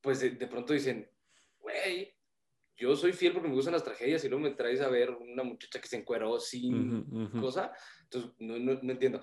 pues 0.00 0.20
de, 0.20 0.30
de 0.30 0.46
pronto 0.46 0.72
dicen, 0.72 1.06
güey, 1.58 2.16
yo 2.74 2.96
soy 2.96 3.12
fiel 3.12 3.34
porque 3.34 3.48
me 3.48 3.54
gustan 3.54 3.74
las 3.74 3.84
tragedias 3.84 4.24
y 4.24 4.28
luego 4.30 4.42
me 4.42 4.52
traes 4.52 4.80
a 4.80 4.88
ver 4.88 5.10
una 5.10 5.42
muchacha 5.42 5.78
que 5.78 5.86
se 5.86 5.98
encueró 5.98 6.40
sin 6.40 6.74
uh 6.74 7.04
-huh, 7.04 7.12
uh 7.12 7.28
-huh. 7.28 7.40
cosa, 7.42 7.74
entonces 8.04 8.30
no, 8.38 8.58
no, 8.58 8.80
no, 8.80 8.92
entiendo. 8.92 9.22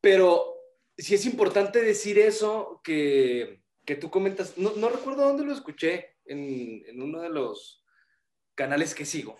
Pero 0.00 0.56
sí 0.96 1.14
es 1.14 1.26
importante 1.26 1.82
decir 1.82 2.18
eso 2.18 2.80
que, 2.82 3.62
que 3.84 3.96
tú 3.96 4.10
comentas, 4.10 4.56
no, 4.56 4.72
no, 4.76 4.88
recuerdo 4.88 5.24
dónde 5.24 5.44
lo 5.44 5.52
escuché, 5.52 6.16
en, 6.24 6.82
en, 6.86 7.02
uno 7.02 7.20
de 7.20 7.28
los 7.28 7.84
canales 8.54 8.94
que 8.94 9.04
sigo, 9.04 9.38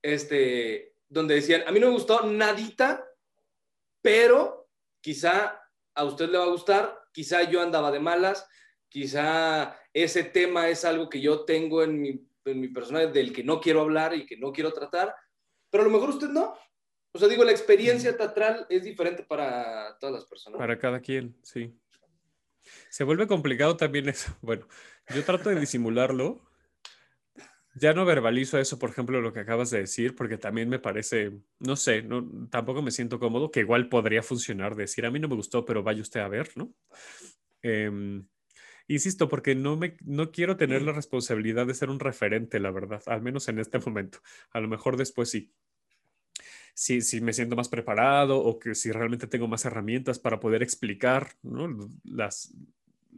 este, 0.00 0.94
donde 1.08 1.34
decían, 1.34 1.64
a 1.66 1.72
mí 1.72 1.80
no 1.80 1.88
me 1.88 1.94
gustó 1.94 2.24
nadita, 2.24 3.04
pero 4.00 4.68
quizá 5.00 5.61
a 5.94 6.04
usted 6.04 6.28
le 6.28 6.38
va 6.38 6.44
a 6.44 6.50
gustar, 6.50 6.98
quizá 7.12 7.42
yo 7.42 7.60
andaba 7.60 7.90
de 7.90 8.00
malas, 8.00 8.46
quizá 8.88 9.76
ese 9.92 10.24
tema 10.24 10.68
es 10.68 10.84
algo 10.84 11.08
que 11.08 11.20
yo 11.20 11.44
tengo 11.44 11.82
en 11.82 12.00
mi, 12.00 12.28
en 12.44 12.60
mi 12.60 12.68
persona 12.68 13.06
del 13.06 13.32
que 13.32 13.44
no 13.44 13.60
quiero 13.60 13.80
hablar 13.80 14.14
y 14.14 14.26
que 14.26 14.36
no 14.36 14.52
quiero 14.52 14.72
tratar, 14.72 15.14
pero 15.70 15.82
a 15.82 15.86
lo 15.86 15.92
mejor 15.92 16.10
usted 16.10 16.28
no. 16.28 16.54
O 17.14 17.18
sea, 17.18 17.28
digo, 17.28 17.44
la 17.44 17.52
experiencia 17.52 18.16
teatral 18.16 18.66
es 18.70 18.84
diferente 18.84 19.22
para 19.22 19.96
todas 19.98 20.14
las 20.14 20.24
personas. 20.24 20.58
Para 20.58 20.78
cada 20.78 21.00
quien, 21.00 21.36
sí. 21.42 21.74
Se 22.90 23.04
vuelve 23.04 23.26
complicado 23.26 23.76
también 23.76 24.08
eso. 24.08 24.34
Bueno, 24.42 24.66
yo 25.14 25.24
trato 25.24 25.50
de 25.50 25.60
disimularlo. 25.60 26.40
Ya 27.74 27.94
no 27.94 28.04
verbalizo 28.04 28.58
eso, 28.58 28.78
por 28.78 28.90
ejemplo, 28.90 29.20
lo 29.20 29.32
que 29.32 29.40
acabas 29.40 29.70
de 29.70 29.80
decir, 29.80 30.14
porque 30.14 30.36
también 30.36 30.68
me 30.68 30.78
parece, 30.78 31.32
no 31.58 31.76
sé, 31.76 32.02
no, 32.02 32.48
tampoco 32.50 32.82
me 32.82 32.90
siento 32.90 33.18
cómodo, 33.18 33.50
que 33.50 33.60
igual 33.60 33.88
podría 33.88 34.22
funcionar 34.22 34.76
decir, 34.76 35.06
a 35.06 35.10
mí 35.10 35.18
no 35.18 35.28
me 35.28 35.36
gustó, 35.36 35.64
pero 35.64 35.82
vaya 35.82 36.02
usted 36.02 36.20
a 36.20 36.28
ver, 36.28 36.50
¿no? 36.54 36.74
Eh, 37.62 38.22
insisto, 38.88 39.28
porque 39.28 39.54
no, 39.54 39.76
me, 39.76 39.96
no 40.04 40.30
quiero 40.32 40.56
tener 40.56 40.82
la 40.82 40.92
responsabilidad 40.92 41.66
de 41.66 41.74
ser 41.74 41.88
un 41.88 42.00
referente, 42.00 42.60
la 42.60 42.70
verdad, 42.70 43.02
al 43.06 43.22
menos 43.22 43.48
en 43.48 43.58
este 43.58 43.78
momento. 43.86 44.18
A 44.50 44.60
lo 44.60 44.68
mejor 44.68 44.96
después 44.96 45.30
sí. 45.30 45.52
Si, 46.74 47.02
si 47.02 47.20
me 47.20 47.34
siento 47.34 47.54
más 47.54 47.68
preparado 47.68 48.38
o 48.38 48.58
que 48.58 48.74
si 48.74 48.92
realmente 48.92 49.26
tengo 49.26 49.46
más 49.46 49.64
herramientas 49.66 50.18
para 50.18 50.40
poder 50.40 50.62
explicar 50.62 51.32
¿no? 51.42 51.90
las, 52.02 52.54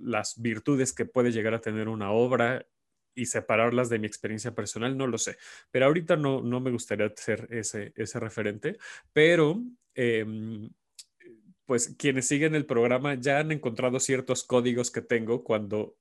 las 0.01 0.41
virtudes 0.43 0.93
que 0.93 1.05
puede 1.05 1.31
llegar 1.31 1.55
a 1.55 1.61
tener 1.61 1.89
una 1.89 2.11
obra 2.11 2.67
y 3.15 3.27
separarlas 3.27 3.89
de 3.89 3.99
mi 3.99 4.07
experiencia 4.07 4.55
personal, 4.55 4.97
no 4.97 5.07
lo 5.07 5.19
sé. 5.19 5.37
Pero 5.71 5.87
ahorita 5.87 6.17
no, 6.17 6.41
no 6.43 6.61
me 6.61 6.71
gustaría 6.71 7.13
ser 7.17 7.49
ese, 7.51 7.93
ese 7.97 8.21
referente, 8.21 8.79
pero 9.13 9.63
eh, 9.95 10.25
pues 11.67 11.95
quienes 11.99 12.29
siguen 12.29 12.55
el 12.55 12.67
programa 12.67 13.15
ya 13.15 13.39
han 13.39 13.53
encontrado 13.53 14.01
ciertos 14.01 14.45
códigos 14.45 14.91
que 14.91 15.01
tengo 15.01 15.45
cuando 15.45 15.97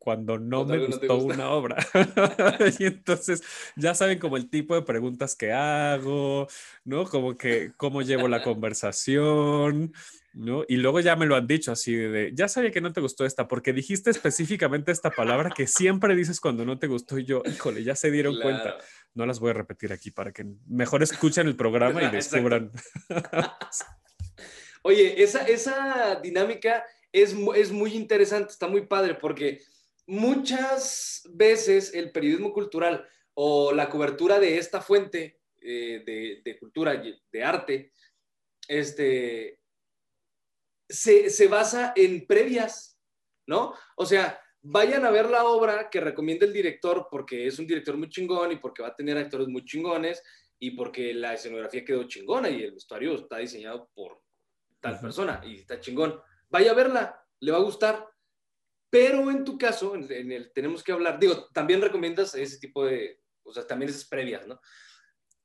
cuando 0.00 0.38
no 0.38 0.64
me 0.64 0.78
gustó 0.86 1.06
no 1.08 1.16
una 1.18 1.50
obra. 1.50 1.76
y 2.78 2.86
entonces 2.86 3.42
ya 3.76 3.94
saben 3.94 4.18
como 4.18 4.38
el 4.38 4.48
tipo 4.48 4.74
de 4.74 4.80
preguntas 4.80 5.36
que 5.36 5.52
hago, 5.52 6.48
¿no? 6.84 7.04
Como 7.04 7.36
que 7.36 7.72
cómo 7.76 8.00
llevo 8.00 8.26
la 8.26 8.42
conversación, 8.42 9.92
¿no? 10.32 10.64
Y 10.68 10.76
luego 10.76 11.00
ya 11.00 11.16
me 11.16 11.26
lo 11.26 11.36
han 11.36 11.46
dicho 11.46 11.72
así 11.72 11.94
de, 11.94 12.30
ya 12.34 12.48
sabía 12.48 12.70
que 12.70 12.80
no 12.80 12.92
te 12.92 13.00
gustó 13.00 13.24
esta, 13.24 13.48
porque 13.48 13.72
dijiste 13.72 14.10
específicamente 14.10 14.92
esta 14.92 15.10
palabra 15.10 15.50
que 15.54 15.66
siempre 15.66 16.14
dices 16.14 16.40
cuando 16.40 16.64
no 16.64 16.78
te 16.78 16.86
gustó 16.86 17.18
y 17.18 17.24
yo, 17.24 17.42
híjole, 17.44 17.82
ya 17.82 17.96
se 17.96 18.10
dieron 18.10 18.34
claro. 18.34 18.50
cuenta. 18.50 18.78
No 19.14 19.26
las 19.26 19.40
voy 19.40 19.50
a 19.50 19.54
repetir 19.54 19.92
aquí 19.92 20.10
para 20.10 20.32
que 20.32 20.46
mejor 20.68 21.02
escuchen 21.02 21.46
el 21.46 21.56
programa 21.56 22.02
y 22.02 22.10
descubran. 22.12 22.70
Oye, 24.82 25.22
esa, 25.22 25.46
esa 25.46 26.20
dinámica 26.22 26.84
es, 27.12 27.34
es 27.56 27.72
muy 27.72 27.94
interesante, 27.94 28.52
está 28.52 28.68
muy 28.68 28.86
padre, 28.86 29.14
porque 29.14 29.60
muchas 30.06 31.22
veces 31.32 31.92
el 31.92 32.12
periodismo 32.12 32.52
cultural 32.52 33.06
o 33.34 33.72
la 33.72 33.88
cobertura 33.90 34.38
de 34.38 34.58
esta 34.58 34.80
fuente 34.80 35.40
eh, 35.60 36.02
de, 36.06 36.40
de, 36.44 36.58
cultura, 36.58 37.02
de 37.30 37.44
arte, 37.44 37.92
este, 38.68 39.59
se, 40.90 41.30
se, 41.30 41.48
basa 41.48 41.92
en 41.96 42.26
previas, 42.26 42.98
¿no? 43.46 43.74
O 43.96 44.04
sea, 44.04 44.40
vayan 44.62 45.04
a 45.04 45.10
ver 45.10 45.30
la 45.30 45.44
obra 45.44 45.88
que 45.88 46.00
recomienda 46.00 46.46
el 46.46 46.52
director 46.52 47.08
porque 47.10 47.46
es 47.46 47.58
un 47.58 47.66
director 47.66 47.96
muy 47.96 48.08
chingón 48.08 48.52
y 48.52 48.56
porque 48.56 48.82
va 48.82 48.88
a 48.88 48.96
tener 48.96 49.16
actores 49.16 49.48
muy 49.48 49.64
chingones 49.64 50.22
y 50.58 50.72
porque 50.72 51.14
la 51.14 51.34
escenografía 51.34 51.84
quedó 51.84 52.04
chingona 52.04 52.50
y 52.50 52.62
el 52.62 52.72
vestuario 52.72 53.14
está 53.14 53.38
diseñado 53.38 53.90
por 53.94 54.20
tal 54.80 55.00
persona 55.00 55.40
y 55.44 55.60
está 55.60 55.80
chingón. 55.80 56.20
Vaya 56.48 56.72
a 56.72 56.74
verla, 56.74 57.24
le 57.40 57.52
va 57.52 57.58
a 57.58 57.62
gustar 57.62 58.06
pero 58.90 59.30
en 59.30 59.44
tu 59.44 59.56
caso, 59.56 59.94
en, 59.94 60.10
en, 60.10 60.32
el 60.32 60.52
tenemos 60.52 60.82
que 60.82 60.90
hablar, 60.90 61.20
digo, 61.20 61.48
también 61.54 61.80
recomiendas 61.80 62.34
ese 62.34 62.58
tipo 62.58 62.84
de, 62.84 63.20
o 63.44 63.52
sea, 63.52 63.64
también 63.64 63.88
esas 63.88 64.04
previas, 64.04 64.48
¿no? 64.48 64.60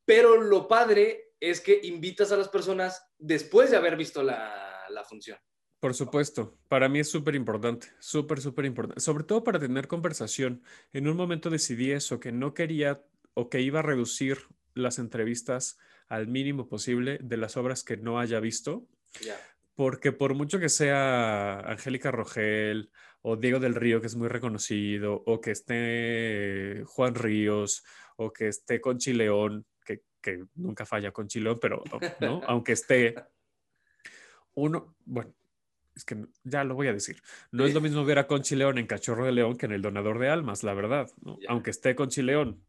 Pero 0.03 0.41
lo 0.41 0.67
padre 0.67 1.33
es 1.39 1.61
que 1.61 1.79
invitas 1.83 2.31
a 2.31 2.37
las 2.37 2.49
personas 2.49 3.07
después 3.19 3.69
de 3.69 3.77
haber 3.77 3.95
visto 3.95 4.23
la, 4.23 4.74
la 4.89 5.03
función. 5.03 5.37
Por 5.79 5.93
supuesto, 5.93 6.57
para 6.67 6.89
mí 6.89 6.99
es 6.99 7.09
súper 7.09 7.35
importante, 7.35 7.87
súper, 7.99 8.41
súper 8.41 8.65
importante, 8.65 9.01
sobre 9.01 9.23
todo 9.23 9.43
para 9.43 9.59
tener 9.59 9.87
conversación. 9.87 10.63
En 10.93 11.07
un 11.07 11.15
momento 11.15 11.49
decidí 11.49 11.91
eso, 11.91 12.19
que 12.19 12.31
no 12.31 12.53
quería 12.53 13.03
o 13.33 13.49
que 13.49 13.61
iba 13.61 13.79
a 13.79 13.83
reducir 13.83 14.39
las 14.73 14.97
entrevistas 14.97 15.77
al 16.07 16.27
mínimo 16.27 16.67
posible 16.69 17.19
de 17.21 17.37
las 17.37 17.57
obras 17.57 17.83
que 17.83 17.97
no 17.97 18.19
haya 18.19 18.39
visto, 18.39 18.87
porque 19.75 20.11
por 20.11 20.33
mucho 20.33 20.59
que 20.59 20.69
sea 20.69 21.59
Angélica 21.59 22.11
Rogel 22.11 22.91
o 23.21 23.35
Diego 23.35 23.59
del 23.59 23.75
Río, 23.75 24.01
que 24.01 24.07
es 24.07 24.15
muy 24.15 24.27
reconocido, 24.27 25.21
o 25.25 25.41
que 25.41 25.51
esté 25.51 26.83
Juan 26.85 27.15
Ríos, 27.15 27.83
o 28.17 28.31
que 28.31 28.47
esté 28.47 28.79
Conchi 28.79 29.13
León, 29.13 29.65
que, 29.83 30.01
que 30.21 30.45
nunca 30.55 30.85
falla 30.85 31.11
Conchi 31.11 31.39
León, 31.39 31.59
pero 31.61 31.83
¿no? 32.21 32.41
aunque 32.47 32.73
esté 32.73 33.15
uno, 34.55 34.95
bueno, 35.05 35.33
es 35.95 36.03
que 36.03 36.25
ya 36.43 36.63
lo 36.63 36.75
voy 36.75 36.87
a 36.87 36.93
decir. 36.93 37.21
No 37.51 37.65
es 37.65 37.73
lo 37.73 37.81
mismo 37.81 38.03
ver 38.03 38.19
a 38.19 38.27
Conchi 38.27 38.55
León 38.55 38.77
en 38.77 38.87
Cachorro 38.87 39.25
de 39.25 39.31
León 39.31 39.57
que 39.57 39.65
en 39.65 39.71
El 39.71 39.81
Donador 39.81 40.19
de 40.19 40.29
Almas, 40.29 40.63
la 40.63 40.73
verdad, 40.73 41.09
aunque 41.47 41.71
esté 41.71 41.95
Conchi 41.95 42.21
León. 42.21 42.61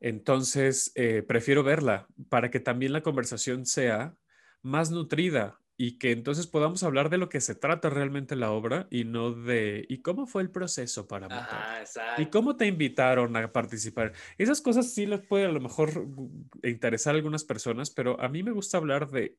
Entonces, 0.00 0.92
eh, 0.94 1.22
prefiero 1.26 1.64
verla 1.64 2.06
para 2.28 2.50
que 2.50 2.60
también 2.60 2.92
la 2.92 3.02
conversación 3.02 3.66
sea 3.66 4.14
más 4.62 4.90
nutrida 4.90 5.58
y 5.76 5.98
que 5.98 6.10
entonces 6.10 6.48
podamos 6.48 6.82
hablar 6.82 7.08
de 7.08 7.18
lo 7.18 7.28
que 7.28 7.40
se 7.40 7.54
trata 7.54 7.88
realmente 7.88 8.34
la 8.34 8.50
obra 8.50 8.88
y 8.90 9.04
no 9.04 9.32
de 9.32 9.86
¿y 9.88 10.02
cómo 10.02 10.26
fue 10.26 10.42
el 10.42 10.50
proceso 10.50 11.06
para 11.06 11.28
¿Y 12.18 12.26
cómo 12.26 12.56
te 12.56 12.66
invitaron 12.66 13.36
a 13.36 13.52
participar? 13.52 14.12
Esas 14.38 14.60
cosas 14.60 14.92
sí 14.92 15.06
les 15.06 15.20
puede 15.20 15.46
a 15.46 15.52
lo 15.52 15.60
mejor 15.60 16.08
interesar 16.64 17.14
a 17.14 17.18
algunas 17.18 17.44
personas, 17.44 17.90
pero 17.90 18.20
a 18.20 18.28
mí 18.28 18.42
me 18.42 18.50
gusta 18.50 18.76
hablar 18.76 19.08
de, 19.10 19.36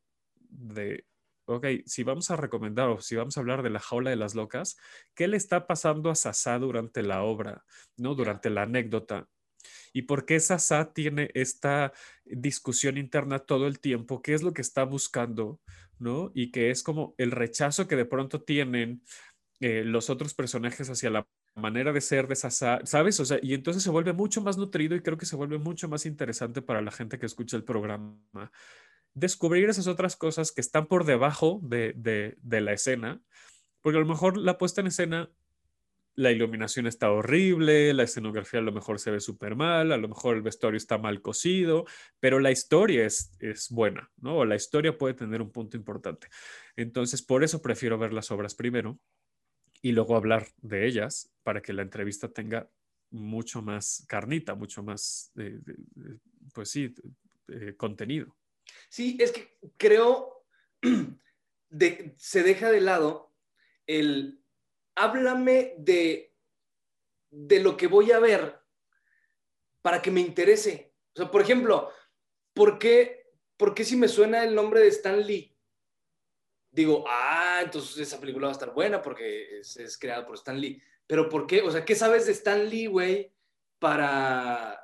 de, 0.49 1.05
ok, 1.45 1.65
si 1.85 2.03
vamos 2.03 2.31
a 2.31 2.35
recomendar 2.35 2.89
o 2.89 3.01
si 3.01 3.15
vamos 3.15 3.37
a 3.37 3.39
hablar 3.39 3.63
de 3.63 3.69
la 3.69 3.79
jaula 3.79 4.09
de 4.09 4.15
las 4.15 4.35
locas, 4.35 4.77
¿qué 5.15 5.27
le 5.27 5.37
está 5.37 5.67
pasando 5.67 6.09
a 6.09 6.15
Sasá 6.15 6.59
durante 6.59 7.03
la 7.03 7.23
obra, 7.23 7.65
¿no? 7.97 8.15
Durante 8.15 8.49
la 8.49 8.63
anécdota. 8.63 9.27
¿Y 9.93 10.03
por 10.03 10.25
qué 10.25 10.39
Sasá 10.39 10.93
tiene 10.93 11.31
esta 11.33 11.93
discusión 12.25 12.97
interna 12.97 13.39
todo 13.39 13.67
el 13.67 13.79
tiempo? 13.79 14.21
¿Qué 14.21 14.33
es 14.33 14.43
lo 14.43 14.53
que 14.53 14.61
está 14.61 14.83
buscando? 14.83 15.59
¿No? 15.97 16.31
Y 16.33 16.51
que 16.51 16.69
es 16.71 16.83
como 16.83 17.13
el 17.17 17.31
rechazo 17.31 17.87
que 17.87 17.95
de 17.95 18.05
pronto 18.05 18.41
tienen 18.41 19.03
eh, 19.59 19.83
los 19.83 20.09
otros 20.09 20.33
personajes 20.33 20.89
hacia 20.89 21.09
la 21.09 21.27
manera 21.55 21.91
de 21.91 22.01
ser 22.01 22.27
de 22.27 22.35
Sasá, 22.35 22.79
¿sabes? 22.85 23.19
O 23.19 23.25
sea, 23.25 23.39
y 23.41 23.53
entonces 23.53 23.83
se 23.83 23.89
vuelve 23.89 24.13
mucho 24.13 24.41
más 24.41 24.57
nutrido 24.57 24.95
y 24.95 25.01
creo 25.01 25.17
que 25.17 25.25
se 25.25 25.35
vuelve 25.35 25.57
mucho 25.57 25.89
más 25.89 26.05
interesante 26.05 26.61
para 26.61 26.81
la 26.81 26.91
gente 26.91 27.19
que 27.19 27.25
escucha 27.25 27.57
el 27.57 27.63
programa. 27.63 28.17
Descubrir 29.13 29.69
esas 29.69 29.87
otras 29.87 30.15
cosas 30.15 30.51
que 30.51 30.61
están 30.61 30.87
por 30.87 31.05
debajo 31.05 31.59
de, 31.63 31.93
de, 31.95 32.61
la 32.61 32.73
escena, 32.73 33.21
porque 33.81 33.97
a 33.97 34.01
lo 34.01 34.07
mejor 34.07 34.37
la 34.37 34.57
puesta 34.57 34.81
en 34.81 34.87
escena, 34.87 35.31
la 36.15 36.31
iluminación 36.31 36.85
está 36.85 37.11
horrible, 37.11 37.93
la 37.93 38.03
escenografía 38.03 38.59
a 38.59 38.63
lo 38.63 38.71
mejor 38.71 38.99
se 38.99 39.11
ve 39.11 39.19
súper 39.19 39.55
mal, 39.55 39.91
a 39.91 39.97
lo 39.97 40.09
mejor 40.09 40.35
el 40.35 40.41
vestuario 40.41 40.77
está 40.77 40.97
mal 40.97 41.21
cosido, 41.21 41.85
pero 42.19 42.39
la 42.39 42.51
historia 42.51 43.05
es, 43.05 43.31
es 43.39 43.69
buena, 43.69 44.11
¿no? 44.17 44.43
La 44.43 44.55
historia 44.55 44.97
puede 44.97 45.13
tener 45.13 45.41
un 45.41 45.51
punto 45.51 45.77
importante. 45.77 46.27
Entonces, 46.75 47.21
por 47.21 47.43
eso 47.43 47.61
prefiero 47.61 47.97
ver 47.97 48.11
las 48.11 48.31
obras 48.31 48.55
primero 48.55 48.99
y 49.81 49.93
luego 49.93 50.15
hablar 50.15 50.47
de 50.57 50.87
ellas 50.87 51.31
para 51.43 51.61
que 51.61 51.73
la 51.73 51.83
entrevista 51.83 52.29
tenga 52.29 52.69
mucho 53.11 53.61
más 53.61 54.05
carnita, 54.07 54.55
mucho 54.55 54.83
más, 54.83 55.31
eh, 55.37 55.59
pues 56.53 56.69
sí, 56.69 56.93
eh, 57.47 57.75
contenido. 57.75 58.35
Sí, 58.89 59.17
es 59.19 59.31
que 59.31 59.57
creo 59.77 60.45
de, 61.69 62.13
se 62.17 62.43
deja 62.43 62.71
de 62.71 62.81
lado 62.81 63.33
el 63.87 64.43
háblame 64.95 65.75
de, 65.77 66.35
de 67.29 67.59
lo 67.59 67.77
que 67.77 67.87
voy 67.87 68.11
a 68.11 68.19
ver 68.19 68.59
para 69.81 70.01
que 70.01 70.11
me 70.11 70.21
interese. 70.21 70.93
O 71.15 71.21
sea, 71.21 71.31
por 71.31 71.41
ejemplo, 71.41 71.91
¿por 72.53 72.77
qué, 72.77 73.31
por 73.57 73.73
qué 73.73 73.83
si 73.83 73.95
me 73.95 74.07
suena 74.07 74.43
el 74.43 74.53
nombre 74.53 74.81
de 74.81 74.89
Stan 74.89 75.25
Lee? 75.25 75.55
Digo, 76.71 77.03
ah, 77.07 77.61
entonces 77.63 77.97
esa 77.97 78.19
película 78.19 78.47
va 78.47 78.51
a 78.51 78.53
estar 78.53 78.73
buena 78.73 79.01
porque 79.01 79.59
es, 79.59 79.77
es 79.77 79.97
creada 79.97 80.25
por 80.25 80.35
Stan 80.35 80.59
Lee. 80.59 80.81
Pero 81.07 81.27
¿por 81.29 81.47
qué? 81.47 81.61
O 81.61 81.71
sea, 81.71 81.83
¿qué 81.83 81.95
sabes 81.95 82.27
de 82.27 82.33
Stan 82.33 82.69
Lee, 82.69 82.85
güey, 82.85 83.33
para 83.79 84.78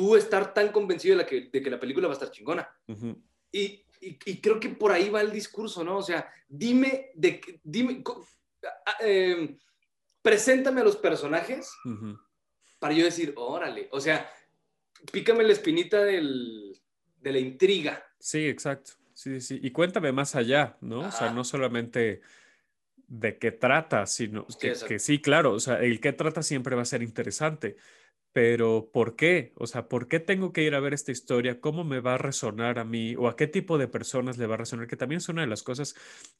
tú 0.00 0.16
estar 0.16 0.54
tan 0.54 0.72
convencido 0.72 1.14
de, 1.14 1.22
la 1.24 1.28
que, 1.28 1.50
de 1.52 1.60
que 1.62 1.70
la 1.70 1.78
película 1.78 2.08
va 2.08 2.14
a 2.14 2.16
estar 2.16 2.30
chingona? 2.30 2.66
Ujú. 2.88 3.22
Y, 3.52 3.84
y- 4.00 4.18
y 4.24 4.40
creo 4.40 4.58
que 4.58 4.70
por 4.70 4.92
ahí 4.92 5.10
va 5.10 5.20
el 5.20 5.30
discurso, 5.30 5.84
¿no? 5.84 5.98
O 5.98 6.02
sea, 6.02 6.26
dime, 6.48 7.10
de, 7.14 7.38
dime, 7.62 8.02
eh, 9.04 9.58
preséntame 10.22 10.80
a 10.80 10.84
los 10.84 10.96
personajes 10.96 11.70
Ujú. 11.84 12.18
para 12.78 12.94
yo 12.94 13.04
decir, 13.04 13.34
órale, 13.36 13.90
o 13.92 14.00
sea, 14.00 14.32
pícame 15.12 15.44
la 15.44 15.52
espinita 15.52 16.02
del, 16.02 16.80
de 17.20 17.32
la 17.32 17.38
intriga. 17.38 18.02
Sí, 18.18 18.46
exacto. 18.48 18.92
Sí, 19.12 19.42
sí. 19.42 19.60
Y 19.62 19.70
cuéntame 19.70 20.12
más 20.12 20.34
allá, 20.34 20.78
¿no? 20.80 21.00
O 21.00 21.10
sea, 21.10 21.26
Ajá. 21.26 21.34
no 21.34 21.44
solamente 21.44 22.22
de 23.06 23.36
qué 23.36 23.52
trata, 23.52 24.06
sino 24.06 24.46
Sí, 24.48 24.56
que, 24.60 24.72
que 24.88 24.98
sí, 24.98 25.20
claro, 25.20 25.52
o 25.52 25.60
sea, 25.60 25.78
el 25.82 26.00
qué 26.00 26.14
trata 26.14 26.42
siempre 26.42 26.74
va 26.74 26.82
a 26.82 26.86
ser 26.86 27.02
interesante, 27.02 27.76
pero 28.32 28.90
¿por 28.92 29.16
qué? 29.16 29.52
O 29.56 29.66
sea, 29.66 29.88
¿por 29.88 30.06
qué 30.06 30.20
tengo 30.20 30.52
que 30.52 30.62
ir 30.62 30.74
a 30.74 30.80
ver 30.80 30.94
esta 30.94 31.12
historia? 31.12 31.60
¿Cómo 31.60 31.84
me 31.84 32.00
va 32.00 32.14
a 32.14 32.18
resonar 32.18 32.78
a 32.78 32.84
mí? 32.84 33.16
¿O 33.16 33.28
a 33.28 33.36
qué 33.36 33.46
tipo 33.46 33.76
de 33.78 33.88
personas 33.88 34.38
le 34.38 34.46
va 34.46 34.54
a 34.54 34.58
resonar? 34.58 34.86
Que 34.86 34.96
también 34.96 35.18
es 35.18 35.28
una 35.28 35.42
de 35.42 35.48
las 35.48 35.62
cosas 35.62 35.94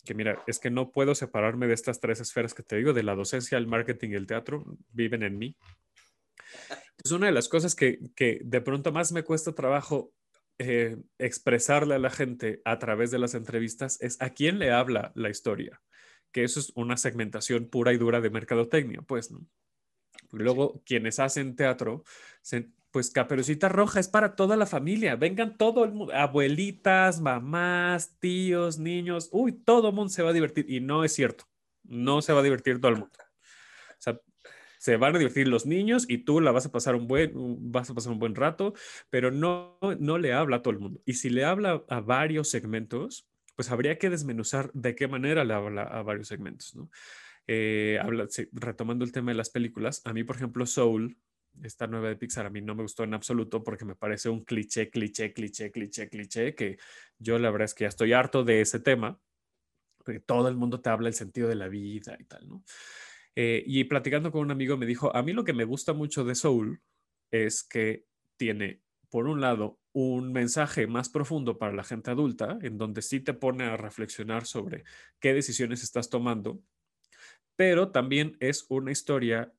que, 0.04 0.14
mira, 0.14 0.42
es 0.46 0.58
que 0.60 0.70
no 0.70 0.92
puedo 0.92 1.14
separarme 1.14 1.66
de 1.66 1.74
estas 1.74 2.00
tres 2.00 2.20
esferas 2.20 2.54
que 2.54 2.62
te 2.62 2.76
digo, 2.76 2.92
de 2.92 3.02
la 3.02 3.14
docencia, 3.14 3.58
el 3.58 3.66
marketing 3.66 4.10
y 4.10 4.14
el 4.14 4.26
teatro, 4.26 4.64
viven 4.92 5.22
en 5.22 5.38
mí. 5.38 5.56
Es 7.02 7.10
una 7.10 7.26
de 7.26 7.32
las 7.32 7.48
cosas 7.48 7.74
que, 7.74 7.98
que 8.14 8.40
de 8.44 8.60
pronto 8.60 8.92
más 8.92 9.12
me 9.12 9.24
cuesta 9.24 9.52
trabajo 9.52 10.12
eh, 10.62 10.98
expresarle 11.18 11.94
a 11.94 11.98
la 11.98 12.10
gente 12.10 12.60
a 12.66 12.78
través 12.78 13.10
de 13.10 13.18
las 13.18 13.34
entrevistas 13.34 13.98
es 14.02 14.20
a 14.20 14.28
quién 14.30 14.58
le 14.58 14.70
habla 14.72 15.10
la 15.14 15.30
historia, 15.30 15.80
que 16.32 16.44
eso 16.44 16.60
es 16.60 16.70
una 16.74 16.98
segmentación 16.98 17.70
pura 17.70 17.94
y 17.94 17.96
dura 17.96 18.20
de 18.20 18.28
mercadotecnia, 18.28 19.00
pues, 19.00 19.30
¿no? 19.30 19.40
Luego, 20.32 20.82
quienes 20.84 21.18
hacen 21.18 21.56
teatro, 21.56 22.04
se- 22.42 22.70
pues 22.90 23.10
Caperucita 23.10 23.68
Roja 23.68 24.00
es 24.00 24.08
para 24.08 24.34
toda 24.34 24.56
la 24.56 24.66
familia, 24.66 25.14
vengan 25.16 25.56
todo 25.56 25.84
el 25.84 25.92
mundo, 25.92 26.12
abuelitas, 26.14 27.20
mamás, 27.20 28.16
tíos, 28.18 28.78
niños, 28.78 29.28
uy, 29.32 29.52
todo 29.52 29.88
el 29.90 29.94
mundo 29.94 30.10
se 30.10 30.22
va 30.22 30.30
a 30.30 30.32
divertir 30.32 30.66
y 30.68 30.80
no 30.80 31.04
es 31.04 31.12
cierto, 31.14 31.44
no 31.84 32.20
se 32.22 32.32
va 32.32 32.40
a 32.40 32.42
divertir 32.42 32.80
todo 32.80 32.90
el 32.92 32.98
mundo. 32.98 33.14
O 33.90 33.94
sea, 34.02 34.20
se 34.78 34.96
van 34.96 35.14
a 35.14 35.18
divertir 35.18 35.48
los 35.48 35.66
niños 35.66 36.06
y 36.08 36.18
tú 36.18 36.40
la 36.40 36.52
vas 36.52 36.66
a 36.66 36.72
pasar 36.72 36.94
un 36.96 37.06
buen, 37.06 37.32
vas 37.72 37.90
a 37.90 37.94
pasar 37.94 38.12
un 38.12 38.18
buen 38.18 38.34
rato, 38.34 38.74
pero 39.10 39.30
no, 39.30 39.78
no 39.98 40.18
le 40.18 40.32
habla 40.32 40.56
a 40.58 40.62
todo 40.62 40.72
el 40.72 40.80
mundo. 40.80 41.00
Y 41.04 41.14
si 41.14 41.30
le 41.30 41.44
habla 41.44 41.84
a 41.88 42.00
varios 42.00 42.48
segmentos, 42.50 43.28
pues 43.56 43.70
habría 43.70 43.98
que 43.98 44.10
desmenuzar 44.10 44.70
de 44.72 44.94
qué 44.94 45.06
manera 45.08 45.44
le 45.44 45.54
habla 45.54 45.82
a 45.82 46.02
varios 46.02 46.28
segmentos, 46.28 46.74
¿no? 46.76 46.90
Eh, 47.52 47.98
habla, 48.00 48.28
retomando 48.52 49.04
el 49.04 49.10
tema 49.10 49.32
de 49.32 49.36
las 49.36 49.50
películas, 49.50 50.02
a 50.04 50.12
mí, 50.12 50.22
por 50.22 50.36
ejemplo, 50.36 50.66
Soul, 50.66 51.18
esta 51.64 51.88
nueva 51.88 52.06
de 52.08 52.14
Pixar, 52.14 52.46
a 52.46 52.50
mí 52.50 52.60
no 52.60 52.76
me 52.76 52.82
gustó 52.84 53.02
en 53.02 53.12
absoluto 53.12 53.64
porque 53.64 53.84
me 53.84 53.96
parece 53.96 54.28
un 54.28 54.44
cliché, 54.44 54.88
cliché, 54.88 55.32
cliché, 55.32 55.72
cliché, 55.72 56.08
cliché, 56.08 56.54
que 56.54 56.78
yo 57.18 57.40
la 57.40 57.50
verdad 57.50 57.64
es 57.64 57.74
que 57.74 57.82
ya 57.82 57.88
estoy 57.88 58.12
harto 58.12 58.44
de 58.44 58.60
ese 58.60 58.78
tema, 58.78 59.20
porque 59.98 60.20
todo 60.20 60.46
el 60.46 60.54
mundo 60.54 60.80
te 60.80 60.90
habla 60.90 61.08
el 61.08 61.14
sentido 61.14 61.48
de 61.48 61.56
la 61.56 61.66
vida 61.66 62.16
y 62.20 62.24
tal, 62.24 62.48
¿no? 62.48 62.62
Eh, 63.34 63.64
y 63.66 63.82
platicando 63.82 64.30
con 64.30 64.42
un 64.42 64.52
amigo 64.52 64.76
me 64.76 64.86
dijo, 64.86 65.12
a 65.16 65.20
mí 65.24 65.32
lo 65.32 65.42
que 65.42 65.52
me 65.52 65.64
gusta 65.64 65.92
mucho 65.92 66.22
de 66.22 66.36
Soul 66.36 66.80
es 67.32 67.64
que 67.64 68.06
tiene, 68.36 68.80
por 69.08 69.26
un 69.26 69.40
lado, 69.40 69.80
un 69.92 70.30
mensaje 70.30 70.86
más 70.86 71.08
profundo 71.08 71.58
para 71.58 71.72
la 71.72 71.82
gente 71.82 72.12
adulta, 72.12 72.60
en 72.62 72.78
donde 72.78 73.02
sí 73.02 73.18
te 73.18 73.34
pone 73.34 73.64
a 73.64 73.76
reflexionar 73.76 74.46
sobre 74.46 74.84
qué 75.18 75.34
decisiones 75.34 75.82
estás 75.82 76.10
tomando, 76.10 76.62
pero 77.60 77.90
también 77.90 78.38
es 78.40 78.64
una 78.70 78.90
historia 78.90 79.52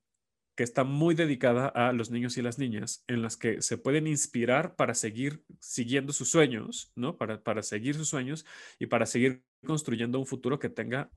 que 0.55 0.63
está 0.63 0.83
muy 0.83 1.13
dedicada 1.13 1.67
a 1.67 1.93
los 1.93 2.09
niños 2.09 2.35
y 2.35 2.41
las 2.41 2.57
niñas, 2.57 3.05
en 3.05 3.21
las 3.21 3.37
que 3.37 3.61
se 3.61 3.77
pueden 3.77 4.07
inspirar 4.07 4.75
para 4.75 4.95
seguir 4.95 5.45
siguiendo 5.59 6.11
sus 6.11 6.31
sueños, 6.31 6.91
¿no? 6.95 7.15
Para, 7.15 7.43
para 7.43 7.61
seguir 7.61 7.93
sus 7.93 8.09
sueños 8.09 8.43
y 8.79 8.87
para 8.87 9.05
seguir 9.05 9.43
construyendo 9.63 10.17
un 10.17 10.25
futuro 10.25 10.57
que 10.57 10.69
tenga 10.69 11.11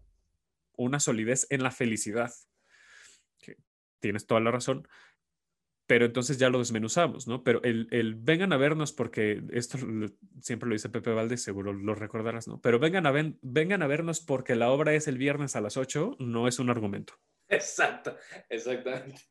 una 0.77 1.01
solidez 1.01 1.47
en 1.49 1.63
la 1.63 1.71
felicidad. 1.71 2.35
Tienes 3.99 4.27
toda 4.27 4.43
la 4.43 4.51
razón, 4.51 4.87
pero 5.87 6.07
entonces 6.07 6.39
ya 6.39 6.49
lo 6.49 6.59
desmenuzamos, 6.59 7.27
¿no? 7.29 7.43
Pero 7.45 7.63
el, 7.63 7.89
el 7.91 8.15
vengan 8.15 8.53
a 8.53 8.57
vernos, 8.57 8.93
porque 8.93 9.43
esto 9.53 9.79
siempre 10.41 10.69
lo 10.69 10.75
dice 10.75 10.89
Pepe 10.89 11.13
Valdés, 11.13 11.43
seguro 11.43 11.73
lo 11.73 11.95
recordarás, 11.95 12.49
¿no? 12.49 12.61
Pero 12.61 12.79
vengan 12.79 13.07
a, 13.07 13.11
ven- 13.11 13.39
vengan 13.43 13.83
a 13.83 13.87
vernos 13.87 14.21
porque 14.21 14.55
la 14.57 14.71
obra 14.71 14.95
es 14.95 15.09
el 15.09 15.19
viernes 15.19 15.57
a 15.57 15.61
las 15.61 15.77
8, 15.77 16.17
no 16.19 16.49
es 16.49 16.59
un 16.59 16.71
argumento. 16.71 17.15
Exacto, 17.49 18.17
exactamente. 18.49 19.23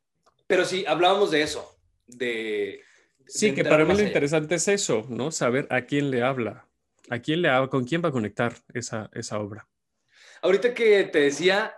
Pero 0.48 0.66
sí, 0.66 0.86
hablábamos 0.88 1.32
de 1.32 1.42
eso, 1.42 1.80
de, 2.06 2.82
Sí, 3.26 3.50
de 3.50 3.56
que 3.56 3.64
para 3.66 3.86
mí 3.86 3.94
lo 3.94 4.00
allá. 4.00 4.08
interesante 4.08 4.56
es 4.56 4.68
eso, 4.68 5.06
¿no? 5.10 5.32
Saber 5.32 5.68
a 5.72 5.82
quién 5.86 6.12
le 6.12 6.22
habla, 6.22 6.68
a 7.10 7.20
quién 7.20 7.42
le 7.42 7.50
habla, 7.50 7.70
con 7.70 7.86
quién 7.86 8.04
va 8.04 8.10
a 8.10 8.12
conectar 8.12 8.54
esa, 8.74 9.10
esa 9.14 9.40
obra. 9.40 9.68
Ahorita 10.42 10.74
que 10.74 11.06
te 11.06 11.20
decía 11.22 11.74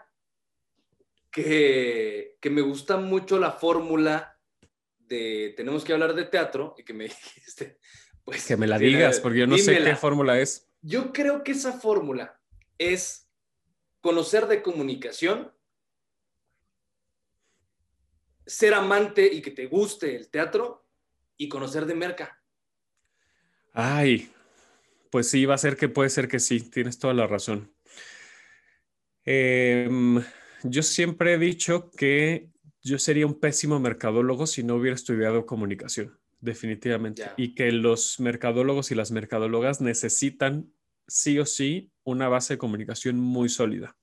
que, 1.32 2.38
que 2.42 2.50
me 2.50 2.62
gusta 2.62 2.98
mucho 2.98 3.38
la 3.40 3.52
fórmula 3.52 4.35
de 5.08 5.54
tenemos 5.56 5.84
que 5.84 5.94
hablar 5.94 6.14
de 6.14 6.26
teatro 6.26 6.76
y 6.78 6.84
que 6.84 6.94
me 6.94 7.04
dijiste, 7.36 7.80
pues... 8.24 8.46
Que 8.46 8.58
me 8.58 8.68
la 8.68 8.78
digas, 8.78 9.20
porque 9.20 9.40
yo 9.40 9.48
no 9.48 9.58
sé 9.58 9.84
qué 9.84 9.96
fórmula 9.96 10.40
es. 10.40 10.70
Yo 10.82 11.12
creo 11.14 11.44
que 11.44 11.54
esa 11.54 11.74
fórmula 11.74 12.40
es 12.78 13.30
conocer 14.02 14.48
de 14.48 14.62
comunicación, 14.62 15.52
ser 18.46 18.74
amante 18.74 19.26
y 19.26 19.42
que 19.42 19.52
te 19.52 19.66
guste 19.66 20.16
el 20.16 20.30
teatro 20.30 20.86
y 21.38 21.50
conocer 21.50 21.86
de 21.86 21.96
merca. 21.96 22.42
Ay, 23.74 24.32
pues 25.10 25.30
sí, 25.30 25.46
va 25.46 25.56
a 25.56 25.58
ser 25.58 25.76
que 25.76 25.90
puede 25.90 26.10
ser 26.10 26.28
que 26.28 26.40
sí, 26.40 26.62
tienes 26.70 27.00
toda 27.00 27.14
la 27.14 27.28
razón. 27.28 27.74
Em, 29.26 30.24
yo 30.64 30.84
siempre 30.84 31.34
he 31.34 31.38
dicho 31.38 31.90
que 31.92 32.52
yo 32.86 33.00
sería 33.00 33.26
un 33.26 33.40
pésimo 33.40 33.80
mercadólogo 33.80 34.46
si 34.46 34.64
no 34.64 34.76
hubiera 34.76 34.94
estudiado 34.94 35.48
comunicación, 35.48 36.20
definitivamente. 36.40 37.24
Y 37.36 37.56
que 37.56 37.72
los 37.72 38.20
mercadólogos 38.20 38.92
y 38.92 38.96
las 38.96 39.10
mercadólogas 39.12 39.82
necesitan 39.82 40.72
sí 41.08 41.40
o 41.40 41.48
sí 41.48 41.92
una 42.04 42.30
base 42.30 42.54
de 42.54 42.58
comunicación 42.60 43.20
muy 43.20 43.50
sólida. 43.50 43.98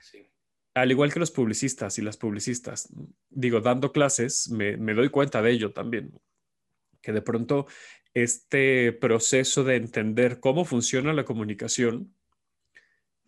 Sí. 0.00 0.28
Al 0.74 0.90
igual 0.90 1.12
que 1.12 1.20
los 1.20 1.30
publicistas 1.30 1.96
y 1.98 2.02
las 2.02 2.16
publicistas, 2.16 2.92
digo, 3.30 3.60
dando 3.60 3.92
clases, 3.92 4.50
me, 4.50 4.76
me 4.76 4.94
doy 4.94 5.08
cuenta 5.08 5.40
de 5.40 5.52
ello 5.52 5.72
también, 5.72 6.12
que 7.02 7.12
de 7.12 7.22
pronto 7.22 7.68
este 8.14 8.92
proceso 8.92 9.62
de 9.62 9.76
entender 9.76 10.40
cómo 10.40 10.64
funciona 10.64 11.12
la 11.12 11.24
comunicación, 11.24 12.12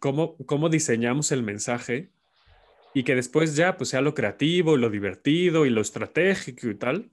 cómo, 0.01 0.37
cómo 0.47 0.69
diseñamos 0.69 1.31
el 1.31 1.45
mensaje 1.45 2.11
y 2.95 3.03
que 3.05 3.15
después 3.15 3.57
ya 3.57 3.77
pues 3.77 3.91
sea 3.91 4.01
lo 4.01 4.15
creativo, 4.15 4.77
lo 4.77 4.89
divertido 4.89 5.67
y 5.67 5.71
lo 5.71 5.81
estratégico 5.81 6.69
y 6.69 6.77
tal, 6.77 7.11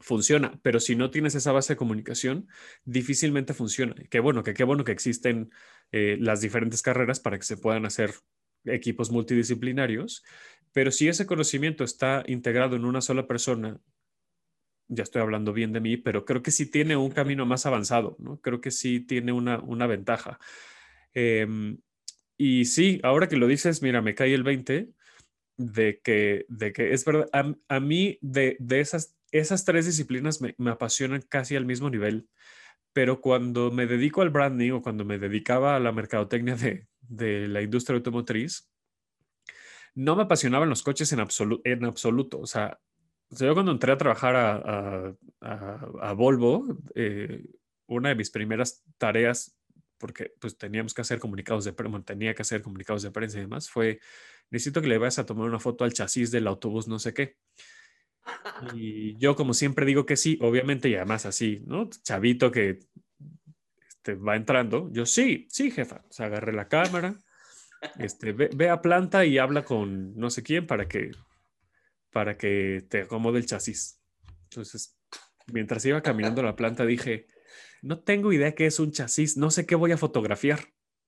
funciona. 0.00 0.58
Pero 0.62 0.80
si 0.80 0.96
no 0.96 1.10
tienes 1.10 1.34
esa 1.34 1.52
base 1.52 1.74
de 1.74 1.76
comunicación, 1.76 2.48
difícilmente 2.84 3.54
funciona. 3.54 3.94
Qué 4.10 4.20
bueno, 4.20 4.42
que 4.42 4.54
qué 4.54 4.64
bueno 4.64 4.84
que 4.84 4.92
existen 4.92 5.50
eh, 5.92 6.16
las 6.20 6.40
diferentes 6.40 6.82
carreras 6.82 7.20
para 7.20 7.38
que 7.38 7.44
se 7.44 7.56
puedan 7.56 7.86
hacer 7.86 8.14
equipos 8.64 9.10
multidisciplinarios, 9.10 10.24
pero 10.72 10.90
si 10.90 11.08
ese 11.08 11.26
conocimiento 11.26 11.84
está 11.84 12.24
integrado 12.26 12.76
en 12.76 12.84
una 12.84 13.00
sola 13.00 13.26
persona, 13.26 13.80
ya 14.88 15.02
estoy 15.02 15.22
hablando 15.22 15.52
bien 15.52 15.72
de 15.72 15.80
mí, 15.80 15.96
pero 15.96 16.24
creo 16.24 16.42
que 16.42 16.50
sí 16.50 16.70
tiene 16.70 16.96
un 16.96 17.10
camino 17.10 17.46
más 17.46 17.66
avanzado, 17.66 18.16
¿no? 18.18 18.40
Creo 18.40 18.60
que 18.60 18.70
sí 18.70 19.00
tiene 19.00 19.32
una, 19.32 19.58
una 19.58 19.86
ventaja. 19.86 20.38
Em, 21.14 21.78
y 22.38 22.66
sí, 22.66 23.00
ahora 23.02 23.28
que 23.28 23.36
lo 23.36 23.46
dices, 23.46 23.82
mira, 23.82 24.02
me 24.02 24.14
cae 24.14 24.34
el 24.34 24.42
20 24.42 24.90
de 25.56 26.00
que, 26.02 26.44
de 26.48 26.72
que 26.72 26.92
es 26.92 27.04
verdad, 27.04 27.28
a, 27.68 27.80
mí 27.80 28.18
de, 28.20 28.56
de 28.60 28.80
esas, 28.80 29.16
esas 29.30 29.64
tres 29.64 29.86
disciplinas 29.86 30.40
me, 30.40 30.54
apasionan 30.70 31.22
casi 31.22 31.56
al 31.56 31.66
mismo 31.66 31.90
nivel, 31.90 32.28
pero 32.92 33.20
cuando 33.20 33.70
me 33.70 33.86
dedico 33.86 34.22
al 34.22 34.30
branding 34.30 34.72
o 34.72 34.82
cuando 34.82 35.04
me 35.04 35.18
dedicaba 35.18 35.76
a 35.76 35.80
la 35.80 35.92
mercadotecnia 35.92 36.56
de, 36.56 36.86
de 37.00 37.48
la 37.48 37.62
industria 37.62 37.96
automotriz, 37.96 38.70
no 39.94 40.14
me 40.14 40.24
apasionaban 40.24 40.68
los 40.68 40.82
coches 40.82 41.12
en, 41.12 41.20
absolu- 41.20 41.60
en 41.64 41.84
absoluto. 41.84 42.38
O 42.38 42.46
sea, 42.46 42.78
yo 43.30 43.54
cuando 43.54 43.72
entré 43.72 43.92
a 43.92 43.98
trabajar 43.98 44.36
a- 44.36 45.14
a 45.40 46.12
Volvo, 46.12 46.66
eh, 46.94 47.44
una 47.86 48.10
de 48.10 48.14
mis 48.14 48.30
primeras 48.30 48.84
tareas, 48.98 49.56
porque 49.98 50.32
pues 50.40 50.56
teníamos 50.56 50.94
que 50.94 51.02
hacer 51.02 51.18
comunicados 51.18 51.64
de 51.64 51.72
prensa, 51.72 52.02
tenía 52.02 52.34
que 52.34 52.42
hacer 52.42 52.62
comunicados 52.62 53.02
de 53.02 53.10
prensa 53.10 53.38
y 53.38 53.42
demás, 53.42 53.70
fue, 53.70 54.00
necesito 54.50 54.80
que 54.82 54.88
le 54.88 54.98
vayas 54.98 55.18
a 55.18 55.26
tomar 55.26 55.48
una 55.48 55.60
foto 55.60 55.84
al 55.84 55.92
chasis 55.92 56.30
del 56.30 56.46
autobús 56.46 56.88
no 56.88 56.98
sé 56.98 57.14
qué. 57.14 57.36
Y 58.74 59.16
yo 59.18 59.36
como 59.36 59.54
siempre 59.54 59.86
digo 59.86 60.04
que 60.06 60.16
sí, 60.16 60.38
obviamente, 60.40 60.88
y 60.88 60.96
además 60.96 61.26
así, 61.26 61.62
¿no? 61.66 61.88
Chavito 61.88 62.50
que 62.50 62.80
este, 63.88 64.14
va 64.14 64.36
entrando, 64.36 64.88
yo 64.92 65.06
sí, 65.06 65.46
sí, 65.50 65.70
jefa. 65.70 66.04
O 66.08 66.12
sea, 66.12 66.26
agarré 66.26 66.52
la 66.52 66.68
cámara, 66.68 67.18
este, 67.98 68.32
ve, 68.32 68.50
ve 68.54 68.70
a 68.70 68.80
planta 68.80 69.24
y 69.24 69.38
habla 69.38 69.64
con 69.64 70.16
no 70.16 70.30
sé 70.30 70.42
quién 70.42 70.66
para 70.66 70.86
que, 70.88 71.10
para 72.10 72.36
que 72.36 72.84
te 72.88 73.02
acomode 73.02 73.38
el 73.38 73.46
chasis. 73.46 74.00
Entonces, 74.44 74.96
mientras 75.48 75.84
iba 75.86 76.02
caminando 76.02 76.40
a 76.40 76.44
la 76.44 76.56
planta, 76.56 76.86
dije, 76.86 77.26
no 77.86 78.00
tengo 78.00 78.32
idea 78.32 78.54
qué 78.54 78.66
es 78.66 78.78
un 78.80 78.92
chasis, 78.92 79.36
no 79.36 79.50
sé 79.50 79.64
qué 79.66 79.74
voy 79.74 79.92
a 79.92 79.96
fotografiar. 79.98 80.60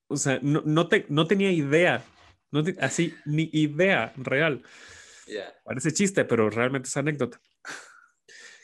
O 0.08 0.16
sea, 0.16 0.38
no, 0.42 0.62
no, 0.64 0.88
te, 0.88 1.04
no 1.08 1.26
tenía 1.26 1.50
idea, 1.50 2.04
no 2.50 2.62
te- 2.62 2.76
así, 2.80 3.14
ni 3.26 3.50
idea 3.52 4.12
real. 4.16 4.62
Ya. 5.26 5.52
Parece 5.64 5.92
chiste, 5.92 6.24
pero 6.24 6.48
realmente 6.48 6.88
es 6.88 6.96
anécdota. 6.96 7.40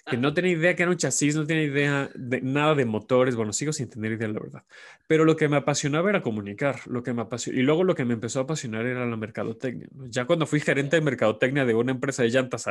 Que 0.07 0.19
no 0.19 0.35
tenía 0.35 0.53
idea 0.53 0.77
que 0.77 0.83
era 0.83 0.91
un 0.93 0.99
chasis, 0.99 1.35
no 1.35 1.47
tenía 1.47 1.63
idea 1.63 2.11
de 2.15 2.43
nada 2.43 2.75
de 2.75 2.85
motores. 2.85 3.37
Bueno, 3.37 3.55
sigo 3.55 3.73
sin 3.73 3.89
tener 3.89 4.13
idea, 4.13 4.29
la 4.29 4.39
verdad. 4.39 4.65
Pero 5.07 5.25
lo 5.25 5.35
que 5.35 5.49
me 5.49 5.57
apasionaba 5.57 6.11
era 6.11 6.21
comunicar. 6.21 6.81
Lo 6.87 7.03
que 7.03 7.15
me 7.15 7.23
apasio- 7.23 7.55
Y 7.55 7.63
luego 7.63 7.85
lo 7.85 7.95
que 7.95 8.05
me 8.05 8.13
empezó 8.13 8.41
a 8.41 8.43
apasionar 8.43 8.85
era 8.85 9.07
la 9.07 9.17
mercadotecnia. 9.17 9.89
Ya 10.11 10.27
cuando 10.27 10.45
fui 10.47 10.61
gerente 10.61 10.97
de 10.97 11.03
mercadotecnia 11.03 11.65
de 11.65 11.75
una 11.75 11.93
empresa 11.93 12.23
de 12.23 12.29
llantas, 12.29 12.67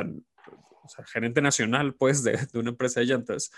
o 0.83 0.89
sea, 0.89 1.05
gerente 1.05 1.41
nacional, 1.41 1.95
pues, 1.95 2.23
de, 2.23 2.33
de 2.51 2.59
una 2.59 2.71
empresa 2.71 2.99
de 2.99 3.07
llantas, 3.07 3.51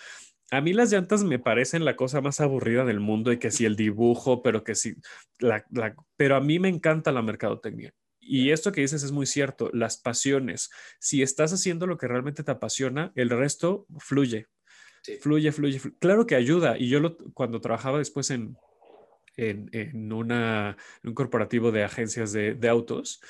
a 0.51 0.61
mí 0.61 0.73
las 0.73 0.91
llantas 0.91 1.23
me 1.23 1.39
parecen 1.39 1.85
la 1.85 1.95
cosa 1.95 2.21
más 2.21 2.39
aburrida 2.39 2.85
del 2.85 2.99
mundo 2.99 3.31
y 3.31 3.39
que 3.39 3.49
si 3.51 3.65
el 3.65 3.75
dibujo, 3.75 4.43
pero 4.43 4.63
que 4.63 4.75
si... 4.75 4.95
La, 5.39 5.65
la- 5.71 5.95
pero 6.17 6.35
a 6.35 6.41
mí 6.41 6.59
me 6.59 6.69
encanta 6.69 7.11
la 7.11 7.21
mercadotecnia. 7.23 7.93
Y 8.19 8.51
esto 8.51 8.71
que 8.71 8.81
dices 8.81 9.03
es 9.03 9.11
muy 9.11 9.25
cierto, 9.25 9.69
las 9.73 9.97
pasiones. 9.97 10.69
Si 10.99 11.21
estás 11.21 11.51
haciendo 11.53 11.85
lo 11.87 11.97
que 11.97 12.07
realmente 12.07 12.43
te 12.43 12.51
apasiona, 12.51 13.11
el 13.15 13.29
resto 13.29 13.85
fluye, 13.99 14.47
Sí. 15.03 15.17
fluye, 15.21 15.51
fluye, 15.51 15.79
fluye. 15.79 15.97
Claro 15.99 16.25
que 16.25 16.35
ayuda. 16.35 16.77
Y 16.79 16.89
yo 16.89 16.99
lo- 16.99 17.17
cuando 17.33 17.61
trabajaba 17.61 17.99
después 17.99 18.29
en, 18.31 18.55
en, 19.37 19.69
en 19.73 20.11
una, 20.13 20.77
en 21.03 21.09
un 21.09 21.13
corporativo 21.15 21.71
de 21.71 21.83
agencias 21.83 22.31
de, 22.33 22.53
de 22.55 22.69
autos, 22.69 23.21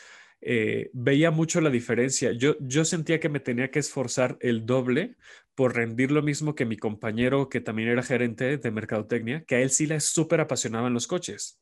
eh, 0.47 0.91
veía 0.93 1.31
mucho 1.31 1.59
la 1.59 1.71
diferencia. 1.71 2.31
Yo, 2.31 2.55
yo 2.59 2.85
sentía 2.85 3.19
que 3.19 3.29
me 3.29 3.39
tenía 3.39 3.71
que 3.71 3.79
esforzar 3.79 4.37
el 4.41 4.65
doble 4.67 5.15
por 5.55 5.75
rendir 5.75 6.11
lo 6.11 6.21
mismo 6.21 6.53
que 6.53 6.65
mi 6.65 6.77
compañero, 6.77 7.49
que 7.49 7.61
también 7.61 7.89
era 7.89 8.03
gerente 8.03 8.57
de 8.57 8.71
mercadotecnia, 8.71 9.43
que 9.45 9.55
a 9.55 9.61
él 9.61 9.71
sí 9.71 9.87
le 9.87 9.99
súper 9.99 10.41
apasionaban 10.41 10.93
los 10.93 11.07
coches. 11.07 11.59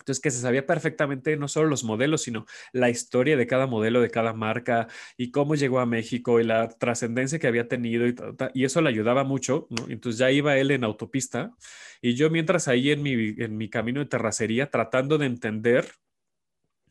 Entonces, 0.00 0.20
que 0.20 0.32
se 0.32 0.40
sabía 0.40 0.66
perfectamente 0.66 1.36
no 1.36 1.46
solo 1.46 1.68
los 1.68 1.84
modelos, 1.84 2.22
sino 2.22 2.44
la 2.72 2.90
historia 2.90 3.36
de 3.36 3.46
cada 3.46 3.68
modelo, 3.68 4.00
de 4.00 4.10
cada 4.10 4.32
marca 4.32 4.88
y 5.16 5.30
cómo 5.30 5.54
llegó 5.54 5.78
a 5.78 5.86
México 5.86 6.40
y 6.40 6.44
la 6.44 6.68
trascendencia 6.70 7.38
que 7.38 7.46
había 7.46 7.68
tenido 7.68 8.06
y 8.52 8.64
eso 8.64 8.80
le 8.80 8.88
ayudaba 8.88 9.22
mucho. 9.22 9.68
¿no? 9.70 9.86
Entonces 9.88 10.18
ya 10.18 10.32
iba 10.32 10.58
él 10.58 10.72
en 10.72 10.82
autopista 10.82 11.52
y 12.00 12.14
yo 12.14 12.30
mientras 12.30 12.66
ahí 12.66 12.90
en 12.90 13.02
mi, 13.04 13.12
en 13.38 13.56
mi 13.56 13.70
camino 13.70 14.00
de 14.00 14.06
terracería 14.06 14.70
tratando 14.70 15.18
de 15.18 15.26
entender 15.26 15.86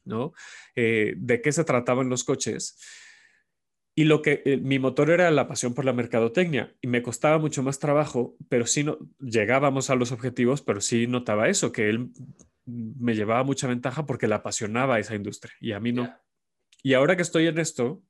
¿no? 0.05 0.33
Eh, 0.75 1.13
de 1.17 1.41
qué 1.41 1.51
se 1.51 1.63
trataban 1.63 2.09
los 2.09 2.23
coches. 2.23 2.77
Y 3.93 4.05
lo 4.05 4.21
que 4.21 4.41
eh, 4.45 4.57
mi 4.57 4.79
motor 4.79 5.09
era 5.09 5.29
la 5.31 5.47
pasión 5.47 5.73
por 5.73 5.83
la 5.83 5.93
mercadotecnia 5.93 6.73
y 6.81 6.87
me 6.87 7.01
costaba 7.01 7.39
mucho 7.39 7.61
más 7.61 7.79
trabajo, 7.79 8.37
pero 8.47 8.65
sí 8.65 8.83
no 8.83 8.97
llegábamos 9.19 9.89
a 9.89 9.95
los 9.95 10.11
objetivos, 10.11 10.61
pero 10.61 10.79
sí 10.79 11.07
notaba 11.07 11.49
eso, 11.49 11.71
que 11.71 11.89
él 11.89 12.11
me 12.65 13.15
llevaba 13.15 13.43
mucha 13.43 13.67
ventaja 13.67 14.05
porque 14.05 14.27
le 14.27 14.35
apasionaba 14.35 14.99
esa 14.99 15.15
industria 15.15 15.53
y 15.59 15.73
a 15.73 15.79
mí 15.79 15.91
no. 15.91 16.13
Y 16.83 16.93
ahora 16.93 17.15
que 17.15 17.21
estoy 17.21 17.47
en 17.47 17.59
esto, 17.59 18.01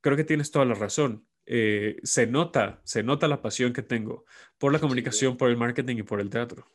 creo 0.00 0.16
que 0.16 0.24
tienes 0.24 0.50
toda 0.50 0.64
la 0.64 0.74
razón. 0.74 1.26
Eh, 1.46 1.96
se 2.02 2.26
nota, 2.26 2.80
se 2.84 3.02
nota 3.02 3.26
la 3.26 3.42
pasión 3.42 3.72
que 3.72 3.82
tengo 3.82 4.24
por 4.58 4.72
la 4.72 4.78
comunicación, 4.78 5.36
por 5.36 5.50
el 5.50 5.56
marketing 5.56 5.96
y 5.96 6.02
por 6.02 6.20
el 6.20 6.30
teatro. 6.30 6.68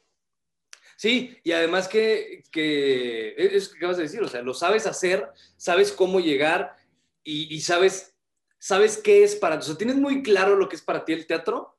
Sí, 0.98 1.38
y 1.44 1.52
además 1.52 1.88
que, 1.88 2.44
que 2.52 3.36
es 3.38 3.70
que 3.70 3.78
acabas 3.78 3.98
de 3.98 4.04
decir, 4.04 4.22
o 4.24 4.28
sea, 4.28 4.42
lo 4.42 4.54
sabes 4.56 4.88
hacer, 4.88 5.30
sabes 5.56 5.92
cómo 5.92 6.20
llegar 6.20 6.76
y, 7.24 7.54
y 7.56 7.62
sabes, 7.62 8.16
sabes 8.58 8.98
qué 8.98 9.24
es 9.24 9.36
para 9.36 9.60
ti. 9.60 9.64
O 9.64 9.68
sea, 9.68 9.78
tienes 9.78 9.96
muy 9.96 10.24
claro 10.24 10.56
lo 10.56 10.68
que 10.68 10.76
es 10.76 10.82
para 10.82 11.06
ti 11.06 11.14
el 11.14 11.28
teatro 11.28 11.78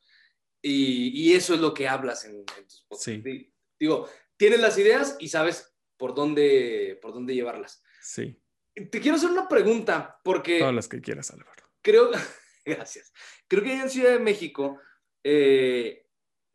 y, 0.62 1.08
y 1.08 1.34
eso 1.34 1.52
es 1.54 1.60
lo 1.60 1.74
que 1.74 1.88
hablas 1.88 2.24
en, 2.24 2.36
en 2.36 2.64
tus 2.64 2.86
podcasts. 2.88 3.04
Sí. 3.04 3.52
Digo, 3.78 4.08
tienes 4.36 4.60
las 4.60 4.78
ideas 4.78 5.16
y 5.18 5.28
sabes 5.28 5.74
por 5.96 6.14
dónde, 6.14 6.96
por 7.02 7.12
dónde 7.12 7.34
llevarlas. 7.34 7.82
Sí. 8.00 8.40
Te 8.72 9.00
quiero 9.00 9.16
hacer 9.16 9.30
una 9.30 9.48
pregunta 9.48 10.20
porque 10.22 10.60
Todas 10.60 10.74
las 10.74 10.86
que 10.86 11.00
quieras, 11.00 11.32
Álvaro. 11.32 11.64
creo, 11.82 12.10
gracias, 12.64 13.12
creo 13.48 13.64
que 13.64 13.72
en 13.72 13.90
Ciudad 13.90 14.12
de 14.12 14.20
México 14.20 14.80
eh, 15.24 16.07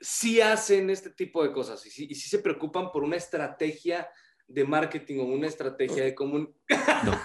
sí 0.03 0.41
hacen 0.41 0.89
este 0.89 1.09
tipo 1.09 1.43
de 1.43 1.53
cosas 1.53 1.85
y 1.85 1.89
sí, 1.89 2.07
y 2.09 2.15
sí, 2.15 2.29
se 2.29 2.39
preocupan 2.39 2.91
por 2.91 3.03
una 3.03 3.15
estrategia 3.15 4.09
de 4.47 4.65
marketing 4.65 5.19
o 5.19 5.23
una 5.23 5.47
estrategia 5.47 6.03
de. 6.03 6.15
No. 6.19 7.21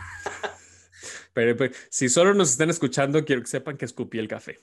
Pero, 1.34 1.56
pero, 1.56 1.74
si 1.90 2.08
solo 2.08 2.34
nos 2.34 2.50
están 2.50 2.70
escuchando, 2.70 3.24
quiero 3.24 3.42
que 3.42 3.48
sepan 3.48 3.76
que 3.76 3.84
escupí 3.84 4.18
el 4.18 4.28
café. 4.28 4.58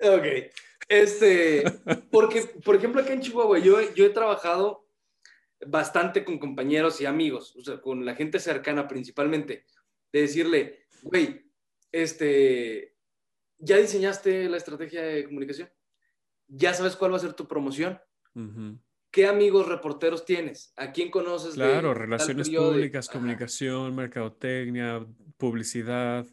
Ok. 0.00 0.52
Este, 0.88 1.62
porque, 2.10 2.42
por 2.64 2.76
ejemplo, 2.76 3.02
aquí 3.02 3.12
en 3.12 3.20
Chihuahua, 3.20 3.58
yo, 3.58 3.94
yo 3.94 4.06
he 4.06 4.10
trabajado 4.10 4.88
bastante 5.66 6.24
con 6.24 6.38
compañeros 6.38 7.00
y 7.00 7.06
amigos, 7.06 7.54
o 7.56 7.62
sea, 7.62 7.80
con 7.80 8.04
la 8.04 8.14
gente 8.14 8.40
cercana 8.40 8.88
principalmente, 8.88 9.64
de 10.12 10.20
decirle, 10.20 10.86
güey, 11.02 11.50
este, 11.92 12.96
¿ya 13.58 13.76
diseñaste 13.76 14.48
la 14.48 14.56
estrategia 14.56 15.02
de 15.02 15.24
comunicación? 15.24 15.70
¿Ya 16.48 16.74
sabes 16.74 16.96
cuál 16.96 17.12
va 17.12 17.16
a 17.16 17.20
ser 17.20 17.34
tu 17.34 17.46
promoción? 17.46 18.00
¿Qué 19.10 19.26
amigos 19.26 19.68
reporteros 19.68 20.24
tienes? 20.24 20.72
¿A 20.76 20.92
quién 20.92 21.10
conoces? 21.10 21.54
Claro, 21.54 21.94
relaciones 21.94 22.50
públicas, 22.50 23.08
comunicación, 23.08 23.94
mercadotecnia, 23.94 25.06
publicidad, 25.36 26.26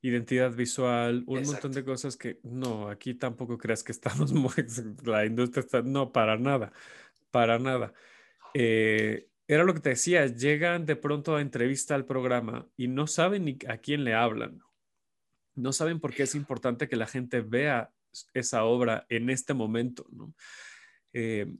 identidad 0.00 0.52
visual, 0.52 1.24
un 1.26 1.42
montón 1.44 1.72
de 1.72 1.84
cosas 1.84 2.16
que 2.16 2.38
no, 2.42 2.88
aquí 2.88 3.14
tampoco 3.14 3.56
creas 3.56 3.82
que 3.82 3.92
estamos 3.92 4.32
muy, 4.34 4.52
la 5.04 5.24
industria 5.24 5.60
está, 5.60 5.82
no, 5.82 6.12
para 6.12 6.36
nada, 6.36 6.72
para 7.30 7.58
nada. 7.58 7.92
Eh, 8.52 9.28
era 9.46 9.64
lo 9.64 9.74
que 9.74 9.80
te 9.80 9.90
decía, 9.90 10.26
llegan 10.26 10.86
de 10.86 10.96
pronto 10.96 11.36
a 11.36 11.40
entrevista 11.40 11.94
al 11.94 12.06
programa 12.06 12.66
y 12.76 12.88
no 12.88 13.06
saben 13.06 13.44
ni 13.44 13.58
a 13.68 13.78
quién 13.78 14.04
le 14.04 14.14
hablan. 14.14 14.62
No 15.54 15.72
saben 15.72 16.00
por 16.00 16.14
qué 16.14 16.24
es 16.24 16.34
importante 16.34 16.88
que 16.88 16.96
la 16.96 17.06
gente 17.06 17.40
vea 17.40 17.90
esa 18.34 18.64
obra 18.64 19.06
en 19.08 19.30
este 19.30 19.54
momento, 19.54 20.06
¿no? 20.10 20.34
Eh, 21.12 21.54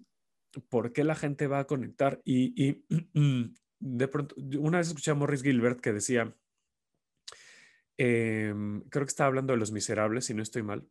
¿Por 0.69 0.93
qué 0.93 1.05
la 1.05 1.15
gente 1.15 1.47
va 1.47 1.61
a 1.61 1.67
conectar? 1.67 2.21
Y, 2.25 2.85
de 3.81 4.09
pronto, 4.09 4.35
una 4.59 4.79
vez 4.79 4.89
escuché 4.89 5.11
a 5.11 5.15
Morris 5.15 5.43
Gilbert 5.43 5.81
que 5.81 5.93
decía, 5.93 6.35
em, 7.97 8.83
creo 8.89 9.05
que 9.05 9.11
estaba 9.11 9.29
hablando 9.29 9.53
de 9.53 9.59
Los 9.59 9.73
Miserables, 9.73 10.27
si 10.27 10.35
no 10.35 10.43
estoy 10.43 10.63
mal, 10.63 10.89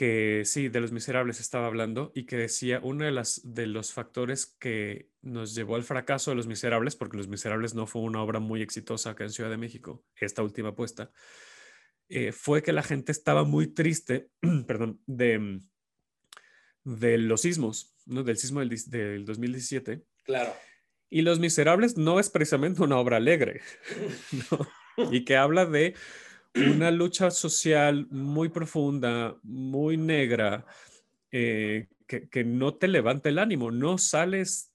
que 0.00 0.46
sí, 0.46 0.70
de 0.70 0.80
Los 0.80 0.92
Miserables 0.92 1.40
estaba 1.40 1.66
hablando 1.66 2.10
y 2.14 2.24
que 2.24 2.38
decía 2.38 2.80
uno 2.82 3.04
de, 3.04 3.10
las, 3.10 3.42
de 3.44 3.66
los 3.66 3.92
factores 3.92 4.46
que 4.46 5.10
nos 5.20 5.54
llevó 5.54 5.76
al 5.76 5.82
fracaso 5.82 6.30
de 6.30 6.36
Los 6.36 6.46
Miserables, 6.46 6.96
porque 6.96 7.18
Los 7.18 7.28
Miserables 7.28 7.74
no 7.74 7.86
fue 7.86 8.00
una 8.00 8.22
obra 8.22 8.40
muy 8.40 8.62
exitosa 8.62 9.10
acá 9.10 9.24
en 9.24 9.30
Ciudad 9.30 9.50
de 9.50 9.58
México, 9.58 10.02
esta 10.16 10.42
última 10.42 10.70
apuesta, 10.70 11.12
eh, 12.10 12.32
fue 12.32 12.62
que 12.62 12.72
la 12.72 12.82
gente 12.82 13.12
estaba 13.12 13.44
muy 13.44 13.68
triste, 13.68 14.28
perdón, 14.66 15.00
de, 15.06 15.60
de 16.84 17.18
los 17.18 17.42
sismos, 17.42 17.94
¿no? 18.04 18.22
del 18.22 18.36
sismo 18.36 18.60
del, 18.60 18.68
del 18.68 19.24
2017. 19.24 20.02
Claro. 20.24 20.52
Y 21.08 21.22
Los 21.22 21.38
Miserables 21.40 21.96
no 21.96 22.20
es 22.20 22.30
precisamente 22.30 22.82
una 22.82 22.98
obra 22.98 23.16
alegre, 23.16 23.62
¿no? 24.50 25.10
y 25.10 25.24
que 25.24 25.36
habla 25.36 25.66
de 25.66 25.94
una 26.54 26.90
lucha 26.90 27.30
social 27.30 28.06
muy 28.10 28.48
profunda, 28.48 29.36
muy 29.42 29.96
negra, 29.96 30.66
eh, 31.30 31.88
que, 32.06 32.44
no 32.44 32.74
te 32.74 32.88
levanta 32.88 33.28
el 33.28 33.38
ánimo, 33.38 33.70
no 33.70 33.98
sales, 33.98 34.72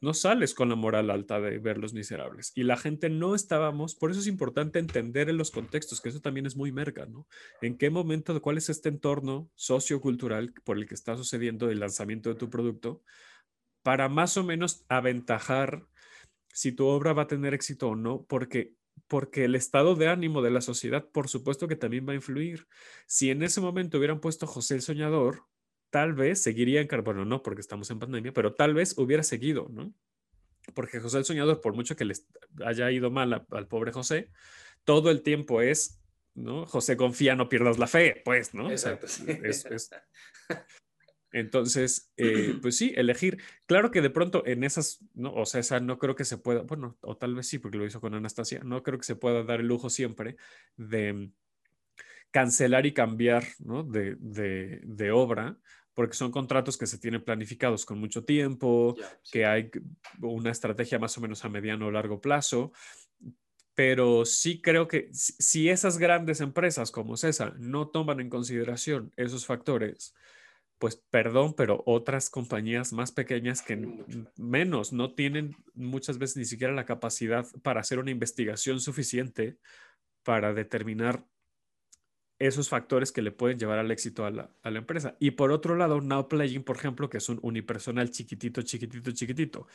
no 0.00 0.14
sales 0.14 0.54
con 0.54 0.68
la 0.68 0.76
moral 0.76 1.10
alta 1.10 1.40
de 1.40 1.58
ver 1.58 1.78
los 1.78 1.92
miserables. 1.92 2.52
Y 2.54 2.62
la 2.62 2.76
gente 2.76 3.10
no 3.10 3.34
estábamos, 3.34 3.94
por 3.94 4.10
eso 4.10 4.20
es 4.20 4.26
importante 4.26 4.78
entender 4.78 5.28
en 5.28 5.36
los 5.36 5.50
contextos, 5.50 6.00
que 6.00 6.08
eso 6.08 6.20
también 6.20 6.46
es 6.46 6.56
muy 6.56 6.72
merca, 6.72 7.06
¿no? 7.06 7.26
En 7.60 7.76
qué 7.76 7.90
momento, 7.90 8.40
cuál 8.40 8.58
es 8.58 8.68
este 8.68 8.88
entorno 8.88 9.50
sociocultural 9.54 10.54
por 10.64 10.76
el 10.76 10.86
que 10.86 10.94
está 10.94 11.16
sucediendo 11.16 11.70
el 11.70 11.80
lanzamiento 11.80 12.28
de 12.28 12.36
tu 12.36 12.48
producto, 12.48 13.02
para 13.82 14.08
más 14.08 14.36
o 14.36 14.44
menos 14.44 14.84
aventajar 14.88 15.86
si 16.52 16.72
tu 16.72 16.86
obra 16.86 17.12
va 17.12 17.22
a 17.22 17.26
tener 17.26 17.54
éxito 17.54 17.88
o 17.88 17.96
no, 17.96 18.24
porque 18.28 18.74
porque 19.06 19.44
el 19.44 19.54
estado 19.54 19.94
de 19.94 20.08
ánimo 20.08 20.42
de 20.42 20.50
la 20.50 20.60
sociedad, 20.60 21.08
por 21.10 21.28
supuesto 21.28 21.68
que 21.68 21.76
también 21.76 22.06
va 22.06 22.12
a 22.12 22.16
influir. 22.16 22.66
Si 23.06 23.30
en 23.30 23.42
ese 23.42 23.60
momento 23.60 23.98
hubieran 23.98 24.20
puesto 24.20 24.46
José 24.46 24.74
el 24.74 24.82
Soñador, 24.82 25.44
tal 25.90 26.14
vez 26.14 26.42
seguiría 26.42 26.80
en 26.80 26.88
bueno, 27.04 27.24
no, 27.24 27.42
porque 27.42 27.60
estamos 27.60 27.90
en 27.90 27.98
pandemia, 27.98 28.32
pero 28.32 28.54
tal 28.54 28.74
vez 28.74 28.96
hubiera 28.98 29.22
seguido, 29.22 29.68
¿no? 29.70 29.92
Porque 30.74 31.00
José 31.00 31.18
el 31.18 31.24
Soñador, 31.24 31.60
por 31.60 31.74
mucho 31.74 31.96
que 31.96 32.04
le 32.04 32.14
haya 32.64 32.90
ido 32.90 33.10
mal 33.10 33.46
al 33.50 33.68
pobre 33.68 33.92
José, 33.92 34.30
todo 34.84 35.10
el 35.10 35.22
tiempo 35.22 35.62
es, 35.62 36.00
¿no? 36.34 36.66
José 36.66 36.96
confía, 36.96 37.34
no 37.36 37.48
pierdas 37.48 37.78
la 37.78 37.86
fe, 37.86 38.20
pues, 38.24 38.54
¿no? 38.54 38.70
Exacto. 38.70 39.06
Entonces, 41.30 42.10
eh, 42.16 42.58
pues 42.60 42.76
sí, 42.76 42.94
elegir. 42.96 43.42
Claro 43.66 43.90
que 43.90 44.00
de 44.00 44.08
pronto 44.10 44.46
en 44.46 44.64
esas, 44.64 45.04
¿no? 45.14 45.34
O 45.34 45.44
sea, 45.44 45.60
esa 45.60 45.78
no 45.78 45.98
creo 45.98 46.14
que 46.14 46.24
se 46.24 46.38
pueda, 46.38 46.62
bueno, 46.62 46.96
o 47.02 47.16
tal 47.16 47.34
vez 47.34 47.48
sí, 47.48 47.58
porque 47.58 47.76
lo 47.76 47.84
hizo 47.84 48.00
con 48.00 48.14
Anastasia, 48.14 48.60
no 48.64 48.82
creo 48.82 48.98
que 48.98 49.04
se 49.04 49.16
pueda 49.16 49.44
dar 49.44 49.60
el 49.60 49.66
lujo 49.66 49.90
siempre 49.90 50.36
de 50.76 51.30
cancelar 52.30 52.86
y 52.86 52.92
cambiar, 52.92 53.44
¿no? 53.58 53.82
De, 53.82 54.16
de, 54.18 55.10
obra, 55.10 55.58
porque 55.98 56.14
son 56.14 56.30
contratos 56.30 56.78
que 56.78 56.86
se 56.86 56.96
tienen 56.96 57.24
planificados 57.24 57.84
con 57.84 57.98
mucho 57.98 58.24
tiempo, 58.24 58.94
que 59.32 59.44
hay 59.44 59.68
una 60.20 60.52
estrategia 60.52 61.00
más 61.00 61.18
o 61.18 61.20
menos 61.20 61.44
a 61.44 61.48
mediano 61.48 61.88
o 61.88 61.90
largo 61.90 62.20
plazo. 62.20 62.70
Pero 63.74 64.24
sí 64.24 64.62
creo 64.62 64.86
que 64.86 65.08
si 65.12 65.68
esas 65.68 65.98
grandes 65.98 66.40
empresas 66.40 66.92
como 66.92 67.16
César 67.16 67.58
no 67.58 67.88
toman 67.88 68.20
en 68.20 68.30
consideración 68.30 69.12
esos 69.16 69.44
factores, 69.44 70.14
pues 70.78 71.02
perdón, 71.10 71.54
pero 71.56 71.82
otras 71.84 72.30
compañías 72.30 72.92
más 72.92 73.10
pequeñas 73.10 73.60
que 73.60 73.84
menos 74.36 74.92
no 74.92 75.16
tienen 75.16 75.56
muchas 75.74 76.18
veces 76.18 76.36
ni 76.36 76.44
siquiera 76.44 76.72
la 76.72 76.86
capacidad 76.86 77.44
para 77.64 77.80
hacer 77.80 77.98
una 77.98 78.12
investigación 78.12 78.78
suficiente 78.78 79.58
para 80.22 80.54
determinar 80.54 81.26
esos 82.38 82.68
factores 82.68 83.12
que 83.12 83.22
le 83.22 83.32
pueden 83.32 83.58
llevar 83.58 83.78
al 83.78 83.90
éxito 83.90 84.24
a 84.24 84.30
la, 84.30 84.50
empresa. 84.64 85.16
Y 85.18 85.32
por 85.32 85.50
otro 85.50 85.76
lado, 85.76 86.00
Now 86.00 86.28
Playing, 86.28 86.62
por 86.62 86.76
ejemplo, 86.76 87.08
que 87.08 87.18
es 87.18 87.28
un 87.28 87.40
unipersonal 87.42 88.10
chiquitito, 88.10 88.62
chiquitito, 88.62 89.10
chiquitito, 89.12 89.66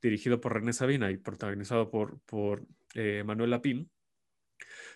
dirigido 0.00 0.40
por 0.40 0.54
René 0.54 0.72
Sabina 0.72 1.10
y 1.10 1.16
protagonizado 1.16 1.90
por, 1.90 2.20
por 2.22 2.66
eh, 2.94 3.22
Manuel 3.24 3.50
Lapín, 3.50 3.90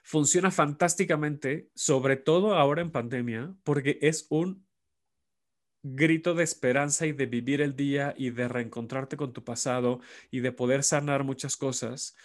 funciona 0.02 0.50
fantásticamente, 0.50 1.70
sobre 1.74 2.16
todo 2.16 2.54
ahora 2.54 2.82
en 2.82 2.92
pandemia, 2.92 3.54
porque 3.64 3.98
es 4.02 4.26
un 4.30 4.66
grito 5.82 6.34
de 6.34 6.44
esperanza 6.44 7.06
y 7.06 7.12
de 7.12 7.26
vivir 7.26 7.60
el 7.60 7.76
día 7.76 8.14
y 8.16 8.30
de 8.30 8.48
reencontrarte 8.48 9.16
con 9.16 9.32
tu 9.32 9.44
pasado 9.44 10.00
y 10.30 10.40
de 10.40 10.52
poder 10.52 10.82
sanar 10.82 11.24
muchas 11.24 11.56
cosas. 11.56 12.16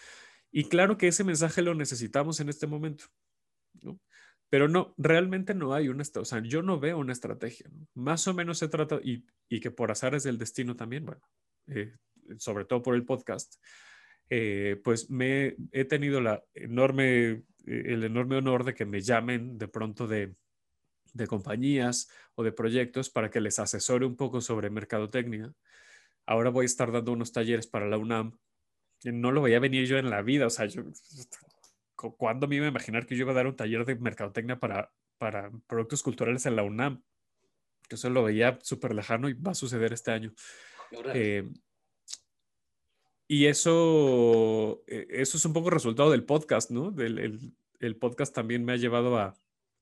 Y 0.51 0.65
claro 0.65 0.97
que 0.97 1.07
ese 1.07 1.23
mensaje 1.23 1.61
lo 1.61 1.75
necesitamos 1.75 2.39
en 2.39 2.49
este 2.49 2.67
momento, 2.67 3.05
¿no? 3.81 3.99
Pero 4.51 4.67
no, 4.67 4.93
realmente 4.97 5.53
no 5.55 5.73
hay 5.73 5.87
una, 5.87 6.03
o 6.13 6.25
sea, 6.25 6.43
yo 6.43 6.61
no 6.61 6.77
veo 6.77 6.97
una 6.97 7.13
estrategia, 7.13 7.69
Más 7.93 8.27
o 8.27 8.33
menos 8.33 8.57
se 8.57 8.67
trata, 8.67 8.99
y, 9.01 9.23
que 9.61 9.71
por 9.71 9.91
azares 9.91 10.23
del 10.23 10.37
destino 10.37 10.75
también, 10.75 11.05
bueno, 11.05 11.21
eh, 11.67 11.95
sobre 12.37 12.65
todo 12.65 12.81
por 12.81 12.95
el 12.95 13.05
podcast, 13.05 13.55
eh, 14.29 14.81
pues 14.83 15.09
me 15.09 15.55
he 15.71 15.85
tenido 15.85 16.19
la 16.19 16.43
enorme, 16.53 17.29
eh, 17.29 17.43
el 17.65 18.03
enorme 18.03 18.35
honor 18.35 18.65
de 18.65 18.73
que 18.73 18.83
me 18.83 18.99
llamen 18.99 19.57
de 19.57 19.69
pronto 19.69 20.05
de, 20.05 20.35
de 21.13 21.27
compañías 21.27 22.09
o 22.35 22.43
de 22.43 22.51
proyectos 22.51 23.09
para 23.09 23.29
que 23.29 23.39
les 23.39 23.57
asesore 23.57 24.05
un 24.05 24.17
poco 24.17 24.41
sobre 24.41 24.69
mercadotecnia. 24.69 25.53
Ahora 26.25 26.49
voy 26.49 26.63
a 26.63 26.65
estar 26.65 26.91
dando 26.91 27.13
unos 27.13 27.31
talleres 27.31 27.67
para 27.67 27.87
la 27.87 27.97
UNAM. 27.97 28.37
No 29.05 29.31
lo 29.31 29.39
voy 29.39 29.53
a 29.53 29.59
venir 29.61 29.87
yo 29.87 29.97
en 29.97 30.09
la 30.09 30.21
vida, 30.21 30.47
o 30.47 30.49
sea, 30.49 30.65
yo, 30.65 30.83
¿cuándo 32.17 32.47
me 32.47 32.55
iba 32.55 32.65
a 32.65 32.69
imaginar 32.69 33.05
que 33.05 33.15
yo 33.15 33.21
iba 33.21 33.31
a 33.31 33.35
dar 33.35 33.47
un 33.47 33.55
taller 33.55 33.85
de 33.85 33.95
mercadotecnia 33.95 34.59
para, 34.59 34.91
para 35.17 35.51
productos 35.67 36.03
culturales 36.03 36.45
en 36.45 36.55
la 36.55 36.63
UNAM? 36.63 37.03
Yo 37.89 37.95
eso 37.95 38.09
lo 38.09 38.23
veía 38.23 38.57
súper 38.61 38.95
lejano 38.95 39.29
y 39.29 39.33
va 39.33 39.51
a 39.51 39.55
suceder 39.55 39.93
este 39.93 40.11
año. 40.11 40.33
Eh, 41.13 41.49
y 43.27 43.45
eso, 43.45 44.83
e, 44.87 45.07
eso 45.09 45.37
es 45.37 45.45
un 45.45 45.53
poco 45.53 45.69
resultado 45.69 46.11
del 46.11 46.25
podcast, 46.25 46.71
¿no? 46.71 46.91
Del, 46.91 47.53
el 47.79 47.95
podcast 47.97 48.33
también 48.33 48.63
me 48.63 48.73
ha 48.73 48.77
llevado 48.77 49.17
a, 49.17 49.35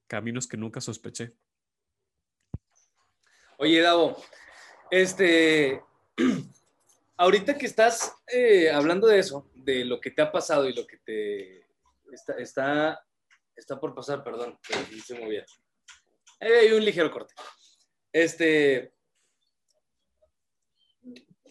caminos 0.09 0.47
que 0.47 0.57
nunca 0.57 0.81
sospeché. 0.81 1.31
Oye, 3.57 3.79
Davo, 3.79 4.17
este, 4.91 5.81
ahorita 7.17 7.57
que 7.57 7.65
estás 7.65 8.13
eh, 8.27 8.69
hablando 8.71 9.07
de 9.07 9.19
eso, 9.19 9.49
de 9.53 9.85
lo 9.85 10.01
que 10.01 10.11
te 10.11 10.21
ha 10.21 10.31
pasado 10.31 10.67
y 10.67 10.73
lo 10.73 10.85
que 10.85 10.97
te 10.97 11.68
está, 12.11 12.99
está, 13.55 13.79
por 13.79 13.93
pasar, 13.93 14.23
perdón, 14.23 14.57
se 15.05 15.19
movía. 15.19 15.45
hay 16.39 16.71
un 16.71 16.83
ligero 16.83 17.11
corte. 17.11 17.33
Este, 18.11 18.93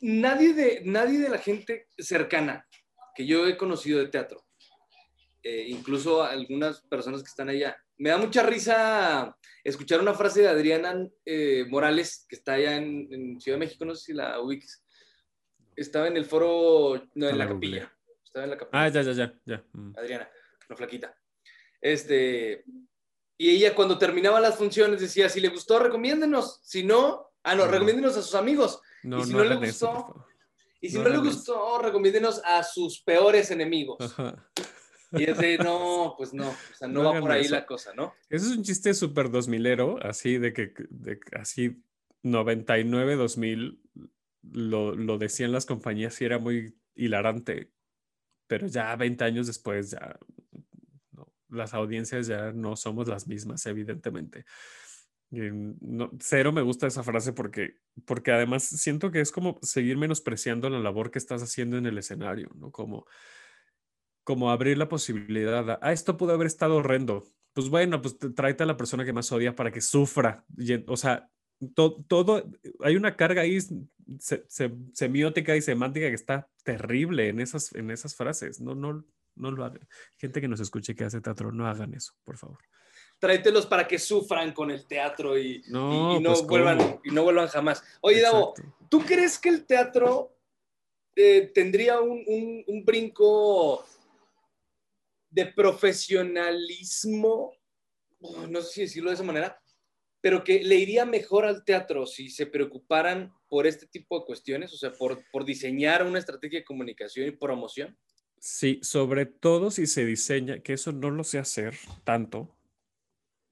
nadie 0.00 0.54
de, 0.54 0.82
nadie 0.84 1.18
de 1.18 1.28
la 1.28 1.38
gente 1.38 1.88
cercana 1.98 2.66
que 3.14 3.26
yo 3.26 3.46
he 3.46 3.56
conocido 3.56 3.98
de 3.98 4.08
teatro, 4.08 4.44
eh, 5.42 5.66
incluso 5.68 6.22
algunas 6.22 6.80
personas 6.82 7.22
que 7.22 7.28
están 7.28 7.48
allá, 7.48 7.76
me 7.96 8.10
da 8.10 8.18
mucha 8.18 8.44
risa 8.44 9.36
escuchar 9.64 10.00
una 10.00 10.14
frase 10.14 10.42
de 10.42 10.48
Adriana 10.48 11.08
eh, 11.24 11.66
Morales, 11.68 12.26
que 12.28 12.36
está 12.36 12.54
allá 12.54 12.76
en, 12.76 13.40
Ciudad 13.40 13.56
de 13.56 13.66
México, 13.66 13.84
no 13.84 13.94
sé 13.94 14.04
si 14.06 14.12
la 14.12 14.40
ubiques. 14.40 14.84
Estaba 15.74 16.08
en 16.08 16.16
el 16.16 16.24
foro, 16.24 17.02
no, 17.14 17.28
en 17.28 17.38
la, 17.38 17.48
capilla. 17.48 17.92
Estaba 18.24 18.44
en 18.44 18.50
la 18.50 18.58
capilla. 18.58 18.82
Ah, 18.84 18.88
ya, 18.88 19.02
ya, 19.02 19.12
ya. 19.12 19.34
ya. 19.44 19.64
Mm. 19.72 19.94
Adriana, 19.96 20.28
una 20.68 20.76
flaquita. 20.76 21.16
Este, 21.80 22.64
Y 23.40 23.50
ella 23.50 23.74
cuando 23.74 23.98
terminaba 23.98 24.40
las 24.40 24.56
funciones 24.56 25.00
decía, 25.00 25.28
si 25.28 25.40
le 25.40 25.48
gustó, 25.48 25.78
recomiéndenos. 25.78 26.60
Si 26.64 26.82
no, 26.82 27.30
ah, 27.44 27.54
no, 27.54 27.66
No. 27.66 27.70
recomiéndenos 27.72 28.16
a 28.16 28.22
sus 28.22 28.34
amigos. 28.34 28.80
No, 29.04 29.20
Y 29.20 29.24
si 29.24 29.32
no 29.32 29.38
no 29.38 29.44
le 29.44 29.54
eso, 29.68 29.86
gustó, 29.86 29.86
favor. 30.08 30.26
Y 30.80 30.88
si 30.90 30.96
No 30.96 31.02
no, 31.04 31.08
le 31.10 31.14
hagan 31.16 31.26
eso. 31.28 31.36
gustó, 31.36 31.78
recomiénnenos 31.82 32.42
a 32.44 32.62
sus 32.64 33.00
peores 33.02 33.50
enemigos. 33.52 33.98
Ajá. 34.00 34.50
Y 35.12 35.24
es 35.24 35.38
de, 35.38 35.56
no, 35.58 36.14
pues 36.18 36.34
no, 36.34 36.48
o 36.50 36.54
sea, 36.76 36.88
no, 36.88 37.02
No 37.04 37.14
va 37.14 37.20
por 37.20 37.30
ahí 37.30 37.42
eso. 37.46 37.54
la 37.54 37.64
cosa, 37.64 37.94
¿no? 37.94 38.12
Ese 38.28 38.46
es 38.46 38.56
un 38.56 38.62
chiste 38.64 38.92
súper 38.92 39.28
2000ero, 39.30 40.04
así 40.04 40.38
de 40.38 40.52
que, 40.52 40.72
de, 40.90 41.20
así 41.32 41.80
99, 42.24 43.14
2000, 43.14 43.80
lo, 44.52 44.94
lo 44.96 45.16
decían 45.18 45.52
las 45.52 45.64
compañías 45.66 46.20
y 46.20 46.24
era 46.24 46.38
muy 46.38 46.76
hilarante, 46.96 47.70
pero 48.48 48.66
ya 48.66 48.94
20 48.96 49.22
años 49.24 49.46
después, 49.46 49.92
ya 49.92 50.18
no, 50.36 50.37
las 51.50 51.74
audiencias 51.74 52.26
ya 52.26 52.52
no 52.52 52.76
somos 52.76 53.08
las 53.08 53.26
mismas, 53.26 53.64
evidentemente. 53.66 54.44
Y 55.30 55.40
no, 55.80 56.10
cero 56.20 56.52
me 56.52 56.62
gusta 56.62 56.86
esa 56.86 57.02
frase 57.02 57.32
porque, 57.34 57.76
porque 58.06 58.32
además 58.32 58.64
siento 58.64 59.10
que 59.10 59.20
es 59.20 59.30
como 59.30 59.58
seguir 59.62 59.98
menospreciando 59.98 60.70
la 60.70 60.78
labor 60.78 61.10
que 61.10 61.18
estás 61.18 61.42
haciendo 61.42 61.76
en 61.76 61.86
el 61.86 61.98
escenario, 61.98 62.50
¿no? 62.54 62.70
Como, 62.70 63.04
como 64.24 64.50
abrir 64.50 64.76
la 64.78 64.88
posibilidad 64.88 65.68
a, 65.70 65.78
ah, 65.82 65.92
esto 65.92 66.16
pudo 66.16 66.32
haber 66.34 66.46
estado 66.46 66.76
horrendo. 66.76 67.24
Pues 67.54 67.68
bueno, 67.70 68.00
pues 68.02 68.16
tráete 68.34 68.62
a 68.62 68.66
la 68.66 68.76
persona 68.76 69.04
que 69.04 69.12
más 69.12 69.32
odia 69.32 69.54
para 69.54 69.70
que 69.70 69.80
sufra. 69.80 70.44
Y 70.56 70.74
o 70.86 70.96
sea, 70.96 71.30
to- 71.74 72.04
todo, 72.08 72.44
hay 72.80 72.96
una 72.96 73.16
carga 73.16 73.42
ahí 73.42 73.58
se- 73.60 74.44
se- 74.48 74.74
semiótica 74.92 75.56
y 75.56 75.62
semántica 75.62 76.08
que 76.08 76.14
está 76.14 76.48
terrible 76.62 77.28
en 77.28 77.40
esas, 77.40 77.74
en 77.74 77.90
esas 77.90 78.14
frases. 78.14 78.60
No, 78.60 78.74
no, 78.74 79.04
no 79.38 79.50
lo 79.50 79.64
hagan. 79.64 79.86
Gente 80.16 80.40
que 80.40 80.48
nos 80.48 80.60
escuche 80.60 80.94
que 80.94 81.04
hace 81.04 81.20
teatro, 81.20 81.52
no 81.52 81.66
hagan 81.66 81.94
eso, 81.94 82.12
por 82.24 82.36
favor. 82.36 82.58
Tráetelos 83.18 83.66
para 83.66 83.86
que 83.88 83.98
sufran 83.98 84.52
con 84.52 84.70
el 84.70 84.86
teatro 84.86 85.36
y 85.38 85.62
No, 85.68 86.16
y, 86.16 86.20
no, 86.22 86.32
pues, 86.34 86.46
vuelvan, 86.46 87.00
y 87.04 87.10
no 87.10 87.22
vuelvan 87.24 87.48
jamás. 87.48 87.82
Oye, 88.00 88.20
Davo. 88.20 88.54
¿tú 88.88 89.00
crees 89.00 89.38
que 89.38 89.48
el 89.48 89.66
teatro 89.66 90.36
eh, 91.16 91.50
tendría 91.54 92.00
un, 92.00 92.22
un- 92.26 92.64
un 92.66 92.84
brinco 92.84 93.84
de 95.30 95.46
profesionalismo? 95.46 97.52
Oh, 98.20 98.46
no 98.46 98.62
sé 98.62 98.72
si 98.72 98.80
decirlo 98.82 99.10
de 99.10 99.14
esa 99.14 99.22
manera, 99.24 99.60
pero 100.20 100.42
que 100.42 100.62
le 100.64 100.76
iría 100.76 101.04
mejor 101.04 101.44
al 101.44 101.64
teatro 101.64 102.06
si 102.06 102.30
se 102.30 102.46
preocuparan 102.46 103.32
por 103.48 103.66
este 103.66 103.86
tipo 103.86 104.18
de 104.18 104.26
cuestiones, 104.26 104.72
o 104.72 104.76
sea, 104.76 104.92
por, 104.92 105.22
por 105.30 105.44
diseñar 105.44 106.04
una 106.04 106.18
estrategia 106.18 106.60
de 106.60 106.64
comunicación 106.64 107.28
y 107.28 107.32
promoción. 107.32 107.96
Sí, 108.40 108.78
sobre 108.82 109.26
todo 109.26 109.70
si 109.70 109.86
se 109.86 110.04
diseña, 110.04 110.60
que 110.60 110.74
eso 110.74 110.92
no 110.92 111.10
lo 111.10 111.24
sé 111.24 111.38
hacer 111.38 111.76
tanto. 112.04 112.54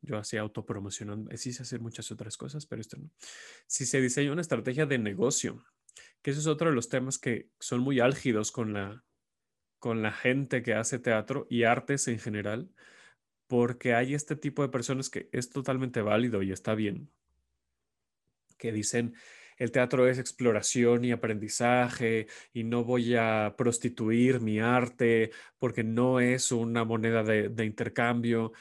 Yo 0.00 0.18
hacía 0.18 0.40
autopromocionando, 0.40 1.30
eh, 1.30 1.36
sí 1.36 1.52
sé 1.52 1.62
hacer 1.62 1.80
muchas 1.80 2.10
otras 2.12 2.36
cosas, 2.36 2.66
pero 2.66 2.80
esto 2.80 2.96
no. 2.96 3.10
Si 3.66 3.86
se 3.86 4.00
diseña 4.00 4.32
una 4.32 4.42
estrategia 4.42 4.86
de 4.86 4.98
negocio, 4.98 5.64
que 6.22 6.30
eso 6.30 6.40
es 6.40 6.46
otro 6.46 6.68
de 6.68 6.74
los 6.76 6.88
temas 6.88 7.18
que 7.18 7.48
son 7.58 7.80
muy 7.80 7.98
álgidos 7.98 8.52
con 8.52 8.72
la, 8.72 9.04
con 9.78 10.02
la 10.02 10.12
gente 10.12 10.62
que 10.62 10.74
hace 10.74 10.98
teatro 10.98 11.46
y 11.50 11.64
artes 11.64 12.06
en 12.08 12.20
general, 12.20 12.70
porque 13.48 13.94
hay 13.94 14.14
este 14.14 14.36
tipo 14.36 14.62
de 14.62 14.68
personas 14.68 15.10
que 15.10 15.28
es 15.32 15.50
totalmente 15.50 16.02
válido 16.02 16.42
y 16.42 16.52
está 16.52 16.74
bien, 16.74 17.10
que 18.58 18.72
dicen, 18.72 19.14
el 19.56 19.70
teatro 19.72 20.08
es 20.08 20.18
exploración 20.18 21.04
y 21.04 21.12
aprendizaje 21.12 22.26
y 22.52 22.64
no 22.64 22.84
voy 22.84 23.14
a 23.16 23.54
prostituir 23.56 24.40
mi 24.40 24.60
arte 24.60 25.30
porque 25.58 25.84
no 25.84 26.20
es 26.20 26.52
una 26.52 26.84
moneda 26.84 27.22
de, 27.22 27.64
intercambio, 27.64 28.52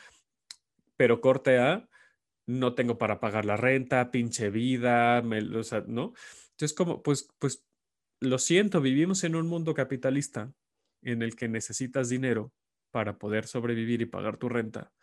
pero 0.98 1.22
corte 1.22 1.60
A, 1.60 1.90
no 2.48 2.76
tengo 2.76 2.98
para 2.98 3.20
pagar 3.20 3.46
la 3.46 3.58
renta, 3.58 4.12
pinche 4.12 4.50
vida, 4.50 5.22
me- 5.22 5.58
o 5.58 5.64
sea, 5.64 5.84
¿no? 5.88 6.14
Entonces, 6.52 6.74
como, 6.76 7.02
pues, 7.04 7.28
pues, 7.40 7.66
lo 8.22 8.40
siento, 8.40 8.82
vivimos 8.82 9.24
en 9.24 9.36
un 9.36 9.48
mundo 9.48 9.74
capitalista 9.74 10.54
en 11.02 11.22
el 11.22 11.36
que 11.36 11.48
necesitas 11.48 12.10
dinero 12.10 12.54
para 12.92 13.18
poder 13.18 13.48
sobrevivir 13.48 14.02
y 14.02 14.06
pagar 14.06 14.38
tu 14.38 14.50
renta. 14.50 14.94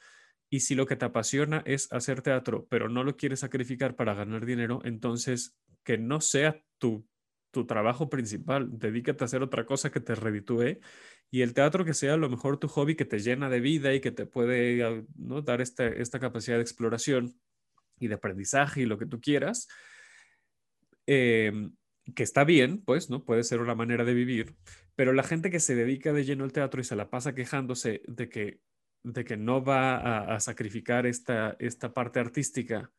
Y 0.52 0.60
si 0.60 0.74
lo 0.74 0.84
que 0.84 0.96
te 0.96 1.06
apasiona 1.06 1.62
es 1.64 1.90
hacer 1.94 2.20
teatro, 2.20 2.66
pero 2.68 2.90
no 2.90 3.04
lo 3.04 3.16
quieres 3.16 3.40
sacrificar 3.40 3.96
para 3.96 4.12
ganar 4.12 4.44
dinero, 4.44 4.82
entonces 4.84 5.56
que 5.82 5.96
no 5.96 6.20
sea 6.20 6.62
tu, 6.76 7.08
tu 7.50 7.66
trabajo 7.66 8.10
principal. 8.10 8.68
Dedícate 8.78 9.24
a 9.24 9.26
hacer 9.26 9.42
otra 9.42 9.64
cosa 9.64 9.90
que 9.90 10.00
te 10.00 10.14
reditúe 10.14 10.80
y 11.30 11.40
el 11.40 11.54
teatro 11.54 11.86
que 11.86 11.94
sea 11.94 12.12
a 12.12 12.16
lo 12.18 12.28
mejor 12.28 12.58
tu 12.58 12.68
hobby 12.68 12.96
que 12.96 13.06
te 13.06 13.20
llena 13.20 13.48
de 13.48 13.60
vida 13.60 13.94
y 13.94 14.02
que 14.02 14.10
te 14.10 14.26
puede 14.26 14.84
ah, 14.84 15.02
¿no? 15.16 15.40
dar 15.40 15.62
este- 15.62 16.02
esta 16.02 16.20
capacidad 16.20 16.56
de 16.56 16.62
exploración 16.62 17.34
y 17.98 18.08
de 18.08 18.14
aprendizaje 18.16 18.82
y 18.82 18.84
lo 18.84 18.98
que 18.98 19.06
tú 19.06 19.22
quieras. 19.22 19.68
em, 21.06 21.74
que 22.14 22.22
está 22.22 22.44
bien, 22.44 22.82
pues, 22.84 23.10
¿no? 23.10 23.24
Puede 23.24 23.44
ser 23.44 23.60
una 23.60 23.74
manera 23.74 24.04
de 24.04 24.12
vivir, 24.14 24.54
pero 24.96 25.12
la 25.12 25.22
gente 25.22 25.50
que 25.50 25.60
se 25.60 25.74
dedica 25.74 26.12
de 26.12 26.24
lleno 26.24 26.44
al 26.44 26.52
teatro 26.52 26.80
y 26.80 26.84
se 26.84 26.96
la 26.96 27.10
pasa 27.10 27.34
quejándose 27.34 28.02
de 28.06 28.28
que, 28.28 28.60
de 29.02 29.24
que 29.24 29.36
no 29.36 29.64
va 29.64 30.34
a, 30.34 30.40
sacrificar 30.40 31.06
esta, 31.06 31.56
esta 31.58 31.92
parte 31.92 32.20
artística 32.20 32.90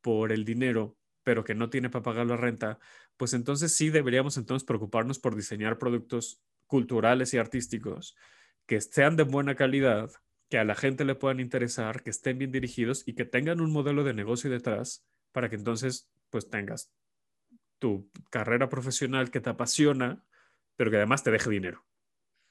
por 0.00 0.32
el 0.32 0.44
dinero, 0.44 0.96
pero 1.22 1.44
que 1.44 1.54
no 1.54 1.70
tiene 1.70 1.90
para 1.90 2.02
pagar 2.02 2.26
la 2.26 2.36
renta, 2.36 2.78
pues 3.16 3.32
entonces 3.34 3.74
sí 3.74 3.90
deberíamos 3.90 4.36
entonces 4.36 4.66
preocuparnos 4.66 5.18
por 5.18 5.36
diseñar 5.36 5.78
productos 5.78 6.42
culturales 6.66 7.34
y 7.34 7.38
artísticos 7.38 8.16
que 8.66 8.80
sean 8.80 9.16
de 9.16 9.24
buena 9.24 9.56
calidad, 9.56 10.10
que 10.48 10.58
a 10.58 10.64
la 10.64 10.74
gente 10.74 11.04
le 11.04 11.14
puedan 11.14 11.40
interesar, 11.40 12.02
que 12.02 12.10
estén 12.10 12.38
bien 12.38 12.52
dirigidos 12.52 13.02
y 13.06 13.14
que 13.14 13.24
tengan 13.24 13.60
un 13.60 13.72
modelo 13.72 14.04
de 14.04 14.14
negocio 14.14 14.50
detrás 14.50 15.04
para 15.32 15.48
que 15.48 15.56
entonces 15.56 16.10
pues 16.30 16.48
tengas 16.48 16.92
tu 17.78 18.10
carrera 18.30 18.68
profesional 18.68 19.30
que 19.30 19.40
te 19.40 19.50
apasiona, 19.50 20.24
pero 20.76 20.90
que 20.90 20.98
además 20.98 21.24
te 21.24 21.30
deje 21.30 21.50
dinero. 21.50 21.84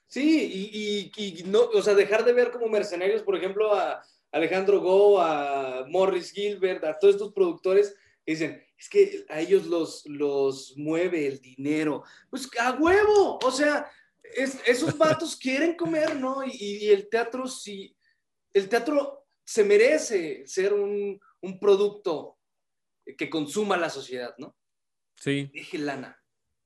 Sí, 0.10 0.72
y, 0.74 1.12
y- 1.16 1.40
y 1.40 1.44
no, 1.44 1.62
o 1.62 1.82
sea, 1.84 1.94
dejar 1.94 2.26
de 2.26 2.34
ver 2.34 2.52
como 2.52 2.68
mercenarios, 2.68 3.22
por 3.24 3.38
ejemplo, 3.38 3.74
a 3.76 4.04
Alejandro 4.32 4.82
Go, 4.82 5.22
a 5.22 5.86
Morris 5.88 6.32
Gilbert, 6.32 6.84
a 6.84 6.98
todos 6.98 7.16
estos 7.16 7.32
productores 7.32 7.96
que 8.26 8.32
dicen, 8.34 8.64
es 8.78 8.90
que 8.90 9.24
a 9.30 9.40
ellos 9.40 9.68
los, 9.68 10.04
los 10.08 10.74
mueve 10.78 11.28
el 11.28 11.40
dinero. 11.40 12.04
Pues 12.30 12.50
a 12.60 12.72
huevo, 12.74 13.40
o 13.44 13.52
sea, 13.52 13.88
es- 14.36 14.60
esos 14.66 14.98
vatos 14.98 15.36
quieren 15.36 15.76
comer, 15.76 16.16
¿no? 16.16 16.44
Y, 16.44 16.56
y 16.86 16.90
el 16.90 17.08
teatro 17.08 17.48
sí, 17.48 17.96
el 18.52 18.68
teatro 18.68 19.28
se 19.46 19.64
merece 19.64 20.44
ser 20.48 20.74
un, 20.74 21.20
un 21.42 21.60
producto 21.60 22.40
que 23.16 23.30
consuma 23.30 23.78
la 23.78 23.90
sociedad, 23.92 24.34
¿no? 24.40 24.56
Sí, 25.16 25.52
Deje 25.54 25.78
lana. 25.78 26.20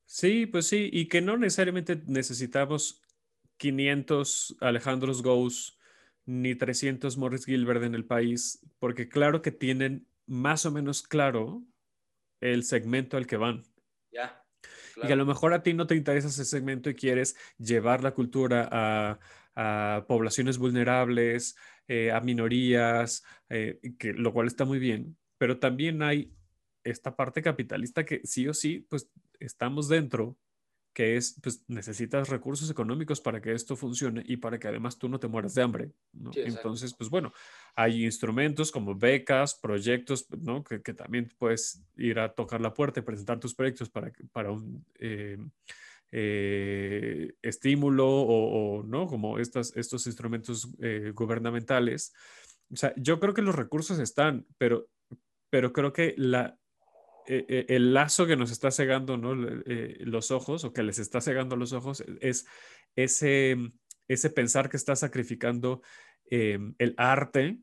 sí, 0.06 0.46
pues 0.46 0.66
sí, 0.66 0.88
y 0.92 1.08
que 1.08 1.20
no 1.20 1.36
necesariamente 1.36 1.96
necesitamos 2.06 3.02
500 3.56 4.56
Alejandros 4.60 5.22
Gous 5.22 5.78
ni 6.26 6.54
300 6.54 7.16
Morris 7.16 7.44
Gilbert 7.44 7.82
en 7.82 7.94
el 7.94 8.04
país, 8.04 8.64
porque 8.78 9.08
claro 9.08 9.42
que 9.42 9.50
tienen 9.50 10.06
más 10.26 10.64
o 10.64 10.70
menos 10.70 11.02
claro 11.02 11.62
el 12.40 12.64
segmento 12.64 13.16
al 13.16 13.26
que 13.26 13.36
van. 13.36 13.62
Ya. 14.10 14.42
Y 14.96 15.06
que 15.06 15.12
a 15.12 15.16
lo 15.16 15.26
mejor 15.26 15.52
a 15.52 15.62
ti 15.62 15.74
no 15.74 15.86
te 15.86 15.96
interesa 15.96 16.28
ese 16.28 16.44
segmento 16.44 16.88
y 16.88 16.94
quieres 16.94 17.36
llevar 17.58 18.02
la 18.02 18.14
cultura 18.14 18.68
a, 18.70 19.18
a 19.54 20.04
poblaciones 20.06 20.58
vulnerables, 20.58 21.56
eh, 21.86 22.10
a 22.10 22.20
minorías, 22.20 23.24
eh, 23.48 23.78
que, 23.98 24.12
lo 24.12 24.32
cual 24.32 24.46
está 24.46 24.64
muy 24.64 24.78
bien, 24.78 25.16
pero 25.38 25.58
también 25.58 26.02
hay 26.02 26.32
esta 26.82 27.14
parte 27.16 27.42
capitalista 27.42 28.04
que 28.04 28.20
sí 28.24 28.48
o 28.48 28.54
sí, 28.54 28.86
pues 28.88 29.10
estamos 29.38 29.88
dentro, 29.88 30.38
que 30.94 31.16
es, 31.16 31.38
pues 31.42 31.64
necesitas 31.66 32.28
recursos 32.28 32.70
económicos 32.70 33.20
para 33.20 33.40
que 33.42 33.52
esto 33.52 33.74
funcione 33.74 34.22
y 34.26 34.36
para 34.36 34.58
que 34.58 34.68
además 34.68 34.96
tú 34.96 35.08
no 35.08 35.18
te 35.18 35.26
mueras 35.26 35.54
de 35.54 35.62
hambre, 35.62 35.92
¿no? 36.12 36.32
Sí, 36.32 36.40
exacto. 36.40 36.60
Entonces, 36.60 36.94
pues 36.94 37.10
bueno, 37.10 37.32
hay 37.74 38.04
instrumentos 38.04 38.70
como 38.70 38.94
becas, 38.94 39.54
proyectos, 39.56 40.26
¿no? 40.40 40.62
Que, 40.62 40.80
que 40.80 40.94
también 40.94 41.28
puedes 41.36 41.84
ir 41.96 42.20
a 42.20 42.32
tocar 42.32 42.60
la 42.60 42.72
puerta 42.72 43.00
y 43.00 43.02
presentar 43.02 43.40
tus 43.40 43.54
proyectos 43.54 43.90
para, 43.90 44.12
para 44.32 44.52
un 44.52 44.86
eh, 45.00 45.36
eh, 46.12 47.34
estímulo 47.42 48.06
o, 48.06 48.78
o, 48.78 48.82
¿no? 48.84 49.08
Como 49.08 49.40
estas, 49.40 49.76
estos 49.76 50.06
instrumentos 50.06 50.68
eh, 50.80 51.10
gubernamentales. 51.12 52.14
O 52.72 52.76
sea, 52.76 52.94
yo 52.96 53.18
creo 53.18 53.34
que 53.34 53.42
los 53.42 53.56
recursos 53.56 53.98
están, 53.98 54.46
pero, 54.58 54.88
pero 55.50 55.72
creo 55.72 55.92
que 55.92 56.14
la, 56.16 56.56
eh, 57.26 57.46
eh, 57.48 57.66
el 57.68 57.94
lazo 57.94 58.26
que 58.26 58.36
nos 58.36 58.50
está 58.50 58.70
cegando 58.70 59.16
¿no? 59.16 59.32
Eh, 59.66 59.96
los 60.00 60.30
ojos 60.30 60.64
o 60.64 60.72
que 60.72 60.82
les 60.82 60.98
está 60.98 61.20
cegando 61.20 61.56
los 61.56 61.72
ojos 61.72 62.04
es 62.20 62.46
ese, 62.96 63.56
ese 64.08 64.30
pensar 64.30 64.68
que 64.68 64.76
está 64.76 64.94
sacrificando 64.96 65.82
eh, 66.30 66.58
el 66.78 66.94
arte 66.96 67.58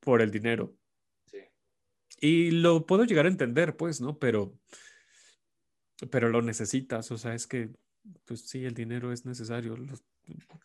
por 0.00 0.22
el 0.22 0.30
dinero. 0.30 0.74
Sí. 1.26 1.38
Y 2.20 2.50
lo 2.50 2.86
puedo 2.86 3.04
llegar 3.04 3.26
a 3.26 3.30
entender, 3.30 3.76
pues, 3.76 4.00
¿no? 4.00 4.18
Pero, 4.18 4.58
pero 6.10 6.28
lo 6.28 6.42
necesitas, 6.42 7.10
o 7.10 7.16
sea, 7.16 7.34
es 7.34 7.46
que, 7.46 7.70
pues 8.24 8.48
sí, 8.48 8.64
el 8.64 8.74
dinero 8.74 9.12
es 9.12 9.24
necesario. 9.24 9.76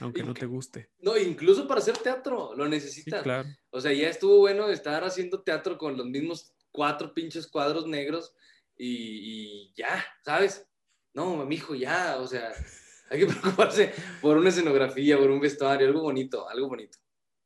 Aunque 0.00 0.22
no 0.22 0.34
te 0.34 0.46
guste. 0.46 0.90
No, 1.00 1.16
incluso 1.16 1.66
para 1.66 1.80
hacer 1.80 1.96
teatro 1.98 2.54
lo 2.54 2.64
Sí, 2.64 2.70
necesitas. 2.70 3.22
claro. 3.22 3.48
O 3.70 3.80
sea, 3.80 3.92
ya 3.92 4.08
estuvo 4.08 4.38
bueno 4.38 4.68
estar 4.68 5.02
haciendo 5.02 5.42
teatro 5.42 5.76
con 5.78 5.96
los 5.96 6.06
mismos 6.06 6.54
cuatro 6.70 7.12
pinches 7.12 7.46
cuadros 7.46 7.86
negros 7.86 8.34
y, 8.76 9.66
y 9.66 9.74
ya, 9.76 10.04
¿sabes? 10.24 10.66
No, 11.14 11.44
mijo, 11.44 11.74
ya, 11.74 12.16
o 12.18 12.26
sea, 12.26 12.52
hay 13.10 13.20
que 13.20 13.26
preocuparse 13.26 13.92
por 14.20 14.36
una 14.36 14.50
escenografía, 14.50 15.18
por 15.18 15.30
un 15.30 15.40
vestuario, 15.40 15.86
algo 15.86 16.02
bonito, 16.02 16.48
algo 16.48 16.68
bonito. 16.68 16.98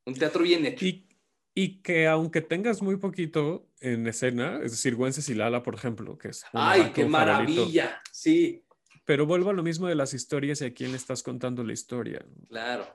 Un 0.05 0.15
teatro 0.15 0.43
bien 0.43 0.67
hecho. 0.67 0.85
Y, 0.85 1.09
y 1.55 1.81
que 1.83 2.07
aunque 2.07 2.41
tengas 2.41 2.83
muy 2.83 2.97
poquito 2.97 3.69
en 3.81 4.07
escena, 4.07 4.61
es 4.63 4.73
decir, 4.73 4.95
Güences 4.95 5.29
y 5.29 5.35
Lala, 5.35 5.63
por 5.63 5.75
ejemplo, 5.75 6.19
que 6.19 6.29
es 6.29 6.45
¡Ay, 6.53 6.93
qué 6.95 7.05
maravilla! 7.05 8.01
Sí, 8.11 8.65
Pero 9.05 9.27
vuelvo 9.27 9.51
a 9.51 9.53
lo 9.53 9.63
mismo 9.63 9.87
de 9.87 9.95
las 9.95 10.15
historias 10.15 10.61
y 10.61 10.67
a 10.67 10.75
quién 10.75 10.91
le 10.91 10.97
estás 10.97 11.23
contando 11.23 11.65
la 11.65 11.73
historia. 11.73 12.25
claro. 12.49 12.87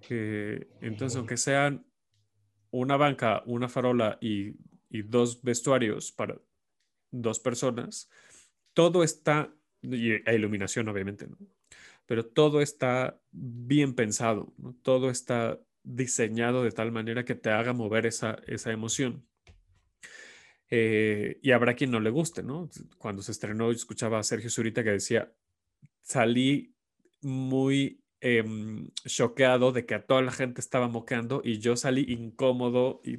Que, 0.00 0.68
entonces, 0.80 1.18
aunque 1.18 1.36
sean 1.36 1.84
una 2.70 2.96
banca, 2.96 3.42
una 3.44 3.68
farola 3.68 4.16
y, 4.22 4.54
y 4.90 5.02
dos 5.02 5.42
vestuarios 5.42 6.12
para 6.12 6.38
dos 7.10 7.40
personas, 7.40 8.10
todo 8.74 9.02
está, 9.02 9.54
y 9.82 10.12
e 10.12 10.34
iluminación 10.34 10.88
obviamente, 10.88 11.26
¿no? 11.26 11.38
Pero 12.06 12.26
todo 12.26 12.60
está 12.60 13.20
bien 13.30 13.94
pensado, 13.94 14.52
¿no? 14.58 14.74
Todo 14.82 15.10
está 15.10 15.60
diseñado 15.82 16.64
de 16.64 16.72
tal 16.72 16.92
manera 16.92 17.24
que 17.24 17.36
te 17.36 17.50
haga 17.50 17.72
mover 17.72 18.06
esa, 18.06 18.38
esa 18.46 18.72
emoción. 18.72 19.24
Eh, 20.70 21.38
y 21.42 21.50
habrá 21.52 21.74
quien 21.74 21.90
no 21.90 22.00
le 22.00 22.10
guste, 22.10 22.42
¿no? 22.42 22.68
Cuando 22.98 23.22
se 23.22 23.32
estrenó, 23.32 23.70
escuchaba 23.70 24.18
a 24.18 24.22
Sergio 24.22 24.50
Zurita 24.50 24.84
que 24.84 24.90
decía, 24.90 25.32
salí 26.02 26.74
muy 27.22 28.02
em, 28.20 28.88
choqueado 29.06 29.72
de 29.72 29.86
que 29.86 29.94
a 29.94 30.06
toda 30.06 30.22
la 30.22 30.32
gente 30.32 30.60
estaba 30.60 30.88
moqueando 30.88 31.42
y 31.44 31.58
yo 31.58 31.76
salí 31.76 32.06
incómodo 32.12 33.00
y 33.04 33.18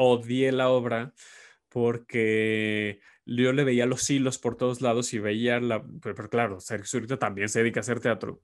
odié 0.00 0.52
la 0.52 0.70
obra 0.70 1.14
porque 1.68 3.00
yo 3.26 3.52
le 3.52 3.64
veía 3.64 3.86
los 3.86 4.08
hilos 4.10 4.38
por 4.38 4.56
todos 4.56 4.80
lados 4.80 5.12
y 5.14 5.18
veía 5.18 5.60
la... 5.60 5.84
Pero, 6.02 6.28
claro, 6.28 6.60
Sergio 6.60 6.86
Zurita 6.86 7.18
también 7.18 7.48
se 7.48 7.60
dedica 7.60 7.80
a 7.80 7.82
hacer 7.82 8.00
teatro 8.00 8.42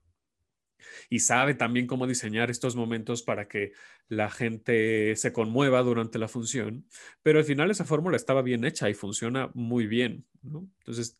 y 1.09 1.19
sabe 1.19 1.53
también 1.53 1.87
cómo 1.87 2.07
diseñar 2.07 2.49
estos 2.49 2.75
momentos 2.75 3.23
para 3.23 3.47
que 3.47 3.73
la 4.07 4.29
gente 4.29 5.15
se 5.15 5.33
conmueva 5.33 5.81
durante 5.81 6.19
la 6.19 6.27
función, 6.27 6.87
pero 7.23 7.39
al 7.39 7.45
final 7.45 7.71
esa 7.71 7.85
fórmula 7.85 8.15
estaba 8.15 8.41
bien 8.41 8.63
hecha 8.65 8.89
y 8.89 8.93
funciona 8.93 9.49
muy 9.53 9.87
bien, 9.87 10.25
¿no? 10.41 10.69
Entonces, 10.79 11.19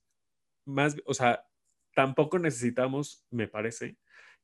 más, 0.65 0.95
o 1.05 1.13
sea, 1.13 1.45
tampoco 1.93 2.39
necesitamos, 2.39 3.25
me 3.31 3.47
parece, 3.47 3.97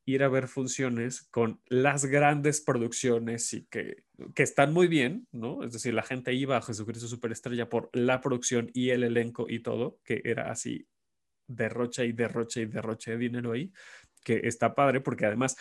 ir 0.06 0.24
a 0.24 0.28
ver 0.28 0.48
funciones 0.48 1.24
con 1.24 1.62
las 1.68 2.06
grandes 2.06 2.62
producciones 2.62 3.54
y 3.54 3.66
que, 3.66 4.04
que 4.36 4.44
están 4.44 4.74
muy 4.74 4.88
bien, 4.88 5.28
¿no? 5.32 5.64
Es 5.64 5.74
decir, 5.74 5.94
la 5.94 6.04
gente 6.04 6.34
iba 6.34 6.58
a 6.58 6.62
Jesucristo 6.62 7.08
Superestrella 7.08 7.70
por 7.70 7.90
la 7.94 8.20
producción 8.22 8.70
y 8.74 8.90
el 8.90 9.04
elenco 9.04 9.46
y 9.50 9.60
todo, 9.60 10.00
que 10.04 10.22
era 10.26 10.52
así 10.52 10.88
derrocha 11.48 12.04
y 12.04 12.12
derrocha 12.12 12.62
y 12.62 12.66
derrocha 12.66 13.12
de 13.12 13.18
dinero 13.18 13.54
ahí, 13.54 13.72
que 14.24 14.42
está 14.44 14.76
padre 14.76 15.02
porque 15.02 15.26
además 15.26 15.56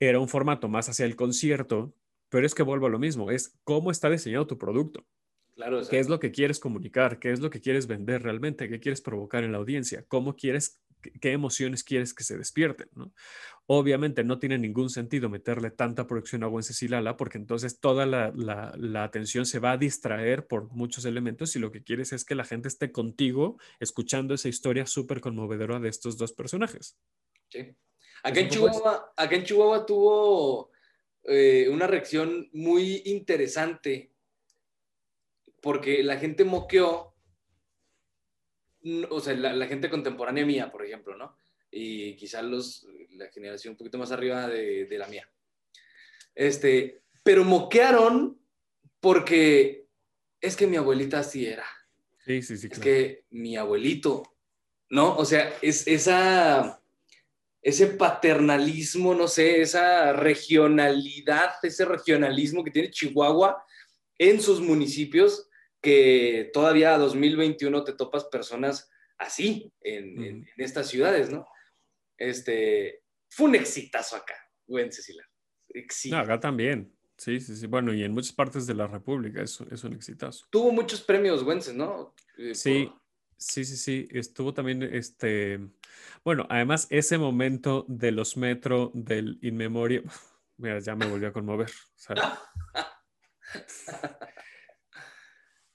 era 0.00 0.20
un 0.20 0.28
formato 0.28 0.68
más 0.68 0.88
hacia 0.88 1.06
el 1.06 1.16
concierto, 1.16 1.94
pero 2.28 2.46
es 2.46 2.54
que 2.54 2.62
vuelvo 2.62 2.86
a 2.86 2.90
lo 2.90 2.98
mismo, 2.98 3.30
es 3.30 3.58
cómo 3.64 3.90
está 3.90 4.08
diseñado 4.08 4.46
tu 4.46 4.58
producto, 4.58 5.06
Claro, 5.54 5.80
o 5.80 5.82
sea, 5.82 5.90
qué 5.90 5.98
es 5.98 6.08
lo 6.08 6.20
que 6.20 6.30
quieres 6.30 6.60
comunicar, 6.60 7.18
qué 7.18 7.32
es 7.32 7.40
lo 7.40 7.50
que 7.50 7.60
quieres 7.60 7.88
vender 7.88 8.22
realmente, 8.22 8.68
qué 8.68 8.78
quieres 8.78 9.00
provocar 9.00 9.42
en 9.42 9.50
la 9.50 9.58
audiencia, 9.58 10.04
cómo 10.06 10.36
quieres, 10.36 10.80
qué- 11.20 11.32
emociones 11.32 11.84
quieres 11.84 12.14
que 12.14 12.24
se 12.24 12.36
despierten, 12.36 12.88
¿no? 12.94 13.12
Obviamente 13.66 14.24
no 14.24 14.38
tiene 14.38 14.56
ningún 14.58 14.88
sentido 14.88 15.28
meterle 15.28 15.70
tanta 15.70 16.06
producción 16.06 16.42
a 16.42 16.48
Wencesilala 16.48 17.16
porque 17.18 17.36
entonces 17.36 17.80
toda 17.80 18.06
la, 18.06 18.32
la- 18.34 18.72
la 18.78 19.04
atención 19.04 19.44
se 19.44 19.58
va 19.58 19.72
a 19.72 19.76
distraer 19.76 20.46
por 20.46 20.70
muchos 20.72 21.04
elementos 21.04 21.54
y 21.54 21.58
lo 21.58 21.70
que 21.70 21.82
quieres 21.82 22.12
es 22.12 22.24
que 22.24 22.34
la 22.34 22.44
gente 22.44 22.68
esté 22.68 22.92
contigo 22.92 23.58
escuchando 23.78 24.32
esa 24.34 24.48
historia 24.48 24.86
súper 24.86 25.20
conmovedora 25.20 25.80
de 25.80 25.88
estos 25.90 26.16
dos 26.16 26.32
personajes. 26.32 26.96
Sí. 27.48 27.74
Acá, 28.22 28.40
en. 28.40 28.48
Chihuahua, 28.48 29.12
acá 29.16 29.36
en 29.36 29.44
Chihuahua 29.44 29.84
tuvo 29.86 30.70
eh, 31.24 31.68
una 31.70 31.86
reacción 31.86 32.48
muy 32.52 33.02
interesante 33.04 34.12
porque 35.60 36.02
la 36.02 36.16
gente 36.18 36.44
moqueó, 36.44 37.07
o 39.10 39.20
sea, 39.20 39.34
la, 39.34 39.52
la 39.52 39.66
gente 39.66 39.90
contemporánea 39.90 40.46
mía, 40.46 40.70
por 40.70 40.84
ejemplo, 40.84 41.16
¿no? 41.16 41.36
Y 41.70 42.14
quizás 42.16 42.44
los, 42.44 42.86
la 43.10 43.28
generación 43.28 43.72
un 43.72 43.78
poquito 43.78 43.98
más 43.98 44.12
arriba 44.12 44.48
de, 44.48 44.86
de 44.86 44.98
la 44.98 45.08
mía. 45.08 45.28
Este, 46.34 47.02
pero 47.22 47.44
moquearon 47.44 48.40
porque 49.00 49.86
es 50.40 50.56
que 50.56 50.66
mi 50.66 50.76
abuelita 50.76 51.20
así 51.20 51.46
era. 51.46 51.66
Sí, 52.24 52.42
sí, 52.42 52.56
sí. 52.56 52.68
Es 52.70 52.78
claro. 52.78 52.84
que 52.84 53.24
mi 53.30 53.56
abuelito, 53.56 54.22
¿no? 54.90 55.16
O 55.16 55.24
sea, 55.24 55.52
es 55.62 55.86
esa, 55.86 56.80
ese 57.62 57.88
paternalismo, 57.88 59.14
no 59.14 59.28
sé, 59.28 59.62
esa 59.62 60.12
regionalidad, 60.12 61.52
ese 61.62 61.84
regionalismo 61.84 62.62
que 62.62 62.70
tiene 62.70 62.90
Chihuahua 62.90 63.64
en 64.18 64.40
sus 64.40 64.60
municipios, 64.60 65.47
que 65.88 66.50
todavía 66.52 66.94
a 66.94 66.98
2021 66.98 67.84
te 67.84 67.94
topas 67.94 68.24
personas 68.24 68.90
así 69.16 69.72
en, 69.80 70.22
en- 70.22 70.36
Ujú. 70.40 70.46
en 70.56 70.64
estas 70.64 70.88
ciudades, 70.88 71.30
¿no? 71.30 71.46
Este, 72.18 73.02
fue 73.30 73.48
un 73.48 73.54
exitazo 73.54 74.16
acá, 74.16 74.34
Wenceslao. 74.66 75.26
Éxito. 75.68 76.16
No, 76.16 76.22
acá 76.22 76.40
también. 76.40 76.94
Sí, 77.16 77.40
sí, 77.40 77.56
sí. 77.56 77.66
Bueno, 77.66 77.92
y 77.94 78.02
en 78.04 78.12
muchas 78.12 78.32
partes 78.32 78.66
de 78.66 78.74
la 78.74 78.86
República 78.86 79.42
es, 79.42 79.60
es 79.70 79.84
un 79.84 79.92
exitazo. 79.92 80.46
Tuvo 80.50 80.72
muchos 80.72 81.00
premios 81.02 81.42
Wences, 81.42 81.74
¿no? 81.74 82.14
Eh, 82.38 82.54
Sí, 82.54 82.86
por- 82.86 83.00
sí, 83.36 83.64
sí, 83.64 83.76
sí. 83.76 84.08
Estuvo 84.12 84.54
también 84.54 84.82
este. 84.82 85.60
Bueno, 86.24 86.46
además, 86.48 86.86
ese 86.90 87.18
momento 87.18 87.84
de 87.88 88.12
los 88.12 88.36
metro 88.36 88.90
del 88.94 89.38
In 89.42 89.56
Memoria. 89.56 90.02
Mira, 90.58 90.78
ya 90.80 90.94
me 90.96 91.06
volvió 91.06 91.28
a 91.28 91.32
conmover. 91.32 91.68
o 91.70 91.98
sea. 91.98 92.14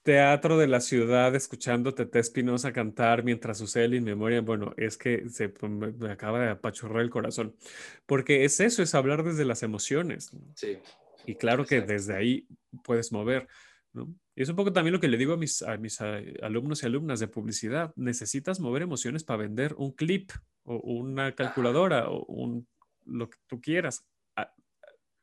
Teatro 0.04 0.58
de 0.58 0.66
la 0.66 0.80
ciudad, 0.80 1.34
escuchando 1.34 1.94
Tete 1.94 2.18
Espinosa 2.18 2.74
cantar 2.74 3.24
mientras 3.24 3.56
sucede 3.56 3.86
el 3.86 3.94
In 3.94 4.04
Memoria. 4.04 4.42
Bueno, 4.42 4.74
es 4.76 4.98
que 4.98 5.30
se 5.30 5.52
me 5.62 6.10
acaba 6.10 6.40
de 6.40 6.50
apachurrar 6.50 7.02
el 7.02 7.08
corazón. 7.08 7.56
Porque 8.04 8.44
es 8.44 8.60
eso, 8.60 8.82
es 8.82 8.94
hablar 8.94 9.24
desde 9.24 9.46
las 9.46 9.62
emociones. 9.62 10.34
¿no? 10.34 10.40
sí. 10.56 10.78
Y 11.26 11.36
claro 11.36 11.64
que 11.64 11.80
desde 11.80 12.14
ahí 12.14 12.46
puedes 12.82 13.10
mover, 13.10 13.48
¿no? 13.94 14.14
Y 14.36 14.42
es 14.42 14.48
un 14.50 14.56
poco 14.56 14.74
también 14.74 14.92
lo 14.92 15.00
que 15.00 15.08
le 15.08 15.16
digo 15.16 15.32
a 15.32 15.36
mis, 15.38 15.62
a 15.62 15.78
mis 15.78 15.98
a- 16.02 16.20
alumnos 16.42 16.82
y 16.82 16.86
alumnas 16.86 17.18
de 17.18 17.28
publicidad. 17.28 17.94
Necesitas 17.96 18.60
mover 18.60 18.82
emociones 18.82 19.24
para 19.24 19.38
vender 19.38 19.74
un 19.78 19.92
clip 19.92 20.32
o 20.64 20.76
una 20.76 21.34
calculadora 21.34 22.10
o 22.10 22.26
un, 22.26 22.68
lo 23.06 23.30
que 23.30 23.38
tú 23.46 23.62
quieras. 23.62 24.06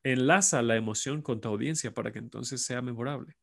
Enlaza 0.03 0.63
la 0.63 0.75
emoción 0.75 1.21
con 1.21 1.39
tu 1.39 1.49
audiencia 1.49 1.93
para 1.93 2.11
que 2.11 2.17
entonces 2.17 2.63
sea 2.65 2.81
memorable. 2.81 3.35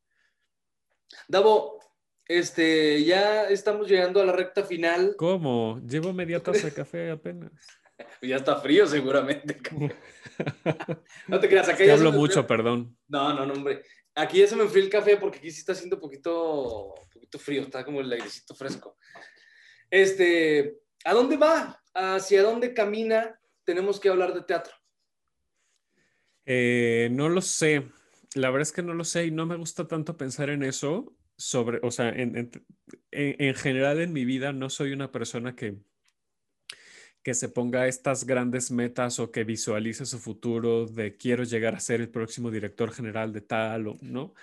Davo, 1.29 1.79
este, 2.27 3.05
ya 3.05 3.49
estamos 3.49 3.89
llegando 3.89 4.21
a 4.21 4.27
la 4.27 4.33
recta 4.33 4.63
final. 4.63 5.15
¿Cómo? 5.17 5.81
Llevo 5.87 6.13
media 6.13 6.43
taza 6.43 6.67
de 6.67 6.75
café 6.75 7.11
apenas. 7.11 7.53
Ya 8.23 8.37
está 8.37 8.61
frío 8.61 8.87
seguramente. 8.87 9.59
No 11.27 11.41
te 11.41 11.49
creas, 11.49 11.69
acá 11.69 11.79
Te 11.79 11.87
ya 11.87 11.95
hablo 11.95 12.13
mucho, 12.13 12.47
perdón. 12.47 12.97
No, 13.09 13.35
no, 13.35 13.45
no, 13.45 13.55
hombre. 13.55 13.83
Aquí 14.15 14.39
ya 14.39 14.47
se 14.47 14.55
me 14.55 14.63
enfrió 14.63 14.85
el 14.85 14.91
café 14.91 15.17
porque 15.17 15.39
aquí 15.39 15.51
sí 15.51 15.61
está 15.61 15.73
haciendo 15.73 15.99
poquito, 15.99 16.95
poquito 17.13 17.41
frío, 17.41 17.63
está 17.63 17.85
como 17.85 18.01
el 18.01 18.13
airecito 18.13 18.55
fresco. 18.55 18.97
Este, 19.91 20.79
¿a 21.05 21.13
dónde 21.13 21.37
va? 21.37 21.83
¿Hacia 21.93 22.45
dónde 22.45 22.73
camina? 22.73 23.37
Tenemos 23.65 23.99
que 23.99 24.09
hablar 24.09 24.33
de 24.33 24.43
teatro. 24.43 24.75
Eh, 26.47 27.09
no 27.11 27.29
lo 27.29 27.41
sé. 27.41 27.89
La 28.35 28.51
verdad 28.51 28.63
es 28.63 28.73
que 28.73 28.83
no 28.83 28.95
lo 28.95 29.05
sé 29.05 29.27
y 29.27 29.31
no 29.31 29.47
me 29.47 29.57
gusta 29.57 29.87
tanto 29.89 30.17
pensar 30.17 30.51
en 30.51 30.63
eso 30.63 31.17
sobre, 31.37 31.81
o 31.83 31.91
sea, 31.91 32.11
en, 32.11 32.37
en- 32.37 32.51
en- 33.11 33.37
en 33.43 33.55
general 33.55 34.01
en 34.01 34.13
mi 34.13 34.25
vida 34.25 34.53
no 34.53 34.71
soy 34.71 34.93
una 34.93 35.11
persona 35.13 35.55
que, 35.57 35.79
que 37.23 37.35
se 37.35 37.49
ponga 37.49 37.87
estas 37.89 38.25
grandes 38.25 38.71
metas 38.71 39.19
o 39.19 39.31
que 39.31 39.45
visualice 39.45 40.07
su 40.07 40.19
futuro 40.19 40.87
de 40.87 41.17
quiero 41.17 41.45
llegar 41.45 41.75
a 41.75 41.81
ser 41.81 42.01
el 42.01 42.11
próximo 42.11 42.51
director 42.51 42.93
general 42.93 43.33
de 43.33 43.41
tal 43.43 43.89
o 43.89 43.97
no. 44.01 44.35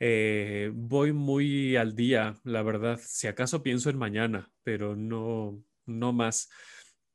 Eh, 0.00 0.70
voy 0.74 1.12
muy 1.12 1.76
al 1.76 1.94
día, 1.94 2.34
la 2.44 2.62
verdad. 2.62 3.00
Si 3.02 3.26
acaso 3.28 3.62
pienso 3.62 3.90
en 3.90 3.98
mañana, 3.98 4.52
pero 4.62 4.96
no, 4.96 5.62
no 5.86 6.12
más. 6.12 6.50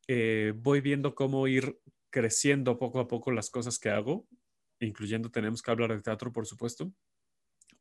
Eh, 0.07 0.53
voy 0.57 0.81
viendo 0.81 1.15
cómo 1.15 1.47
ir 1.47 1.79
creciendo 2.09 2.79
poco 2.79 2.99
a 2.99 3.07
poco 3.07 3.31
las 3.31 3.49
cosas 3.49 3.79
que 3.79 3.89
hago, 3.89 4.27
incluyendo 4.79 5.29
tenemos 5.31 5.61
que 5.61 5.71
hablar 5.71 5.93
de 5.95 6.01
teatro, 6.01 6.31
por 6.31 6.45
supuesto, 6.47 6.91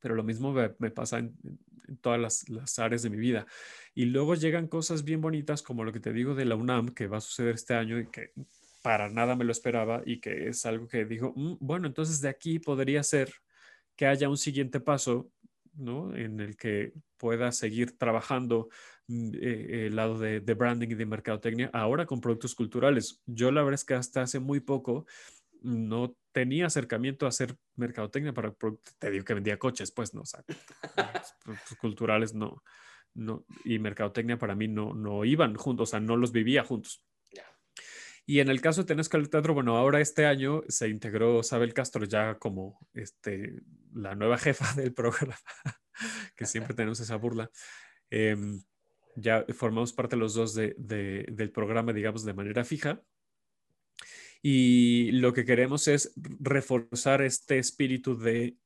pero 0.00 0.14
lo 0.14 0.22
mismo 0.24 0.52
me, 0.52 0.74
me 0.78 0.90
pasa 0.90 1.18
en, 1.18 1.36
en 1.88 1.96
todas 1.98 2.20
las, 2.20 2.48
las 2.48 2.78
áreas 2.78 3.02
de 3.02 3.10
mi 3.10 3.16
vida. 3.16 3.46
Y 3.94 4.06
luego 4.06 4.34
llegan 4.34 4.68
cosas 4.68 5.04
bien 5.04 5.20
bonitas 5.20 5.62
como 5.62 5.84
lo 5.84 5.92
que 5.92 6.00
te 6.00 6.12
digo 6.12 6.34
de 6.34 6.44
la 6.44 6.56
UNAM, 6.56 6.88
que 6.90 7.08
va 7.08 7.18
a 7.18 7.20
suceder 7.20 7.54
este 7.54 7.74
año 7.74 7.98
y 7.98 8.08
que 8.10 8.32
para 8.82 9.08
nada 9.10 9.34
me 9.36 9.44
lo 9.44 9.52
esperaba 9.52 10.02
y 10.06 10.20
que 10.20 10.48
es 10.48 10.64
algo 10.66 10.86
que 10.88 11.04
digo, 11.04 11.32
"Mm, 11.36 11.56
bueno, 11.60 11.86
entonces 11.88 12.20
de 12.20 12.28
aquí 12.28 12.58
podría 12.60 13.02
ser 13.02 13.32
que 13.96 14.06
haya 14.06 14.28
un 14.28 14.36
siguiente 14.38 14.80
paso, 14.80 15.32
¿no? 15.74 16.14
En 16.16 16.40
el 16.40 16.56
que 16.56 16.92
pueda 17.16 17.50
seguir 17.52 17.98
trabajando 17.98 18.68
mm, 19.08 19.30
eh, 19.34 19.86
el 19.88 19.96
lado 19.96 20.18
de, 20.18 20.40
de 20.40 20.54
branding 20.54 20.88
y 20.90 20.94
de 20.94 21.06
mercadotecnia 21.06 21.70
ahora 21.72 22.06
con 22.06 22.20
productos 22.20 22.54
culturales. 22.54 23.22
Yo 23.26 23.50
la 23.50 23.62
verdad 23.62 23.74
es 23.74 23.84
que 23.84 23.94
hasta 23.94 24.22
hace 24.22 24.38
muy 24.40 24.60
poco 24.60 25.06
no 25.62 26.16
tenía 26.32 26.66
acercamiento 26.66 27.26
a 27.26 27.30
hacer 27.30 27.56
mercadotecnia 27.76 28.32
para. 28.32 28.54
Te 28.98 29.10
digo 29.10 29.24
que 29.24 29.34
vendía 29.34 29.58
coches, 29.58 29.90
pues 29.92 30.14
no, 30.14 30.22
o 30.22 30.26
sea, 30.26 30.42
los 30.48 30.56
productos 31.44 31.78
culturales 31.78 32.34
no, 32.34 32.62
no, 33.14 33.44
y 33.64 33.78
mercadotecnia 33.78 34.38
para 34.38 34.54
mí 34.54 34.68
no, 34.68 34.94
no 34.94 35.24
iban 35.24 35.54
juntos, 35.54 35.88
o 35.88 35.90
sea, 35.90 36.00
no 36.00 36.16
los 36.16 36.32
vivía 36.32 36.64
juntos. 36.64 37.04
Y 38.26 38.40
en 38.40 38.50
el 38.50 38.60
caso 38.60 38.82
de 38.82 38.88
Tenescal 38.88 39.30
Teatro, 39.30 39.54
bueno, 39.54 39.78
ahora 39.78 40.02
este 40.02 40.26
año 40.26 40.60
se 40.68 40.90
integró 40.90 41.42
Sabel 41.42 41.72
Castro 41.72 42.04
ya 42.04 42.34
como 42.34 42.78
este, 42.92 43.62
la 43.94 44.14
nueva 44.14 44.36
jefa 44.38 44.74
del 44.74 44.92
programa, 44.92 45.34
que 46.36 46.44
siempre 46.44 46.74
tenemos 46.74 47.00
esa 47.00 47.16
burla. 47.16 47.50
Em, 48.10 48.62
ya 49.16 49.46
formamos 49.54 49.94
parte 49.94 50.14
los 50.16 50.34
dos 50.34 50.54
de- 50.54 50.74
de- 50.76 51.24
del 51.32 51.50
programa, 51.50 51.94
digamos, 51.94 52.22
de 52.26 52.34
manera 52.34 52.64
fija. 52.66 53.02
Y 54.42 55.12
lo 55.12 55.32
que 55.32 55.44
queremos 55.44 55.88
es 55.88 56.12
reforzar 56.38 57.22
este 57.22 57.58
espíritu 57.58 58.16
de 58.16 58.56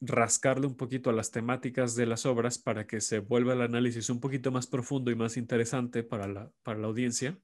rascarle 0.00 0.66
un 0.66 0.76
poquito 0.76 1.10
a 1.10 1.12
las 1.12 1.30
temáticas 1.30 1.94
de 1.94 2.06
las 2.06 2.26
obras 2.26 2.58
para 2.58 2.86
que 2.86 3.00
se 3.00 3.20
vuelva 3.20 3.52
el 3.52 3.62
análisis 3.62 4.10
un 4.10 4.20
poquito 4.20 4.50
más 4.50 4.66
profundo 4.66 5.10
y 5.10 5.14
más 5.14 5.36
interesante 5.36 6.02
para 6.02 6.26
la, 6.26 6.50
para 6.62 6.78
la 6.78 6.88
audiencia. 6.88 7.38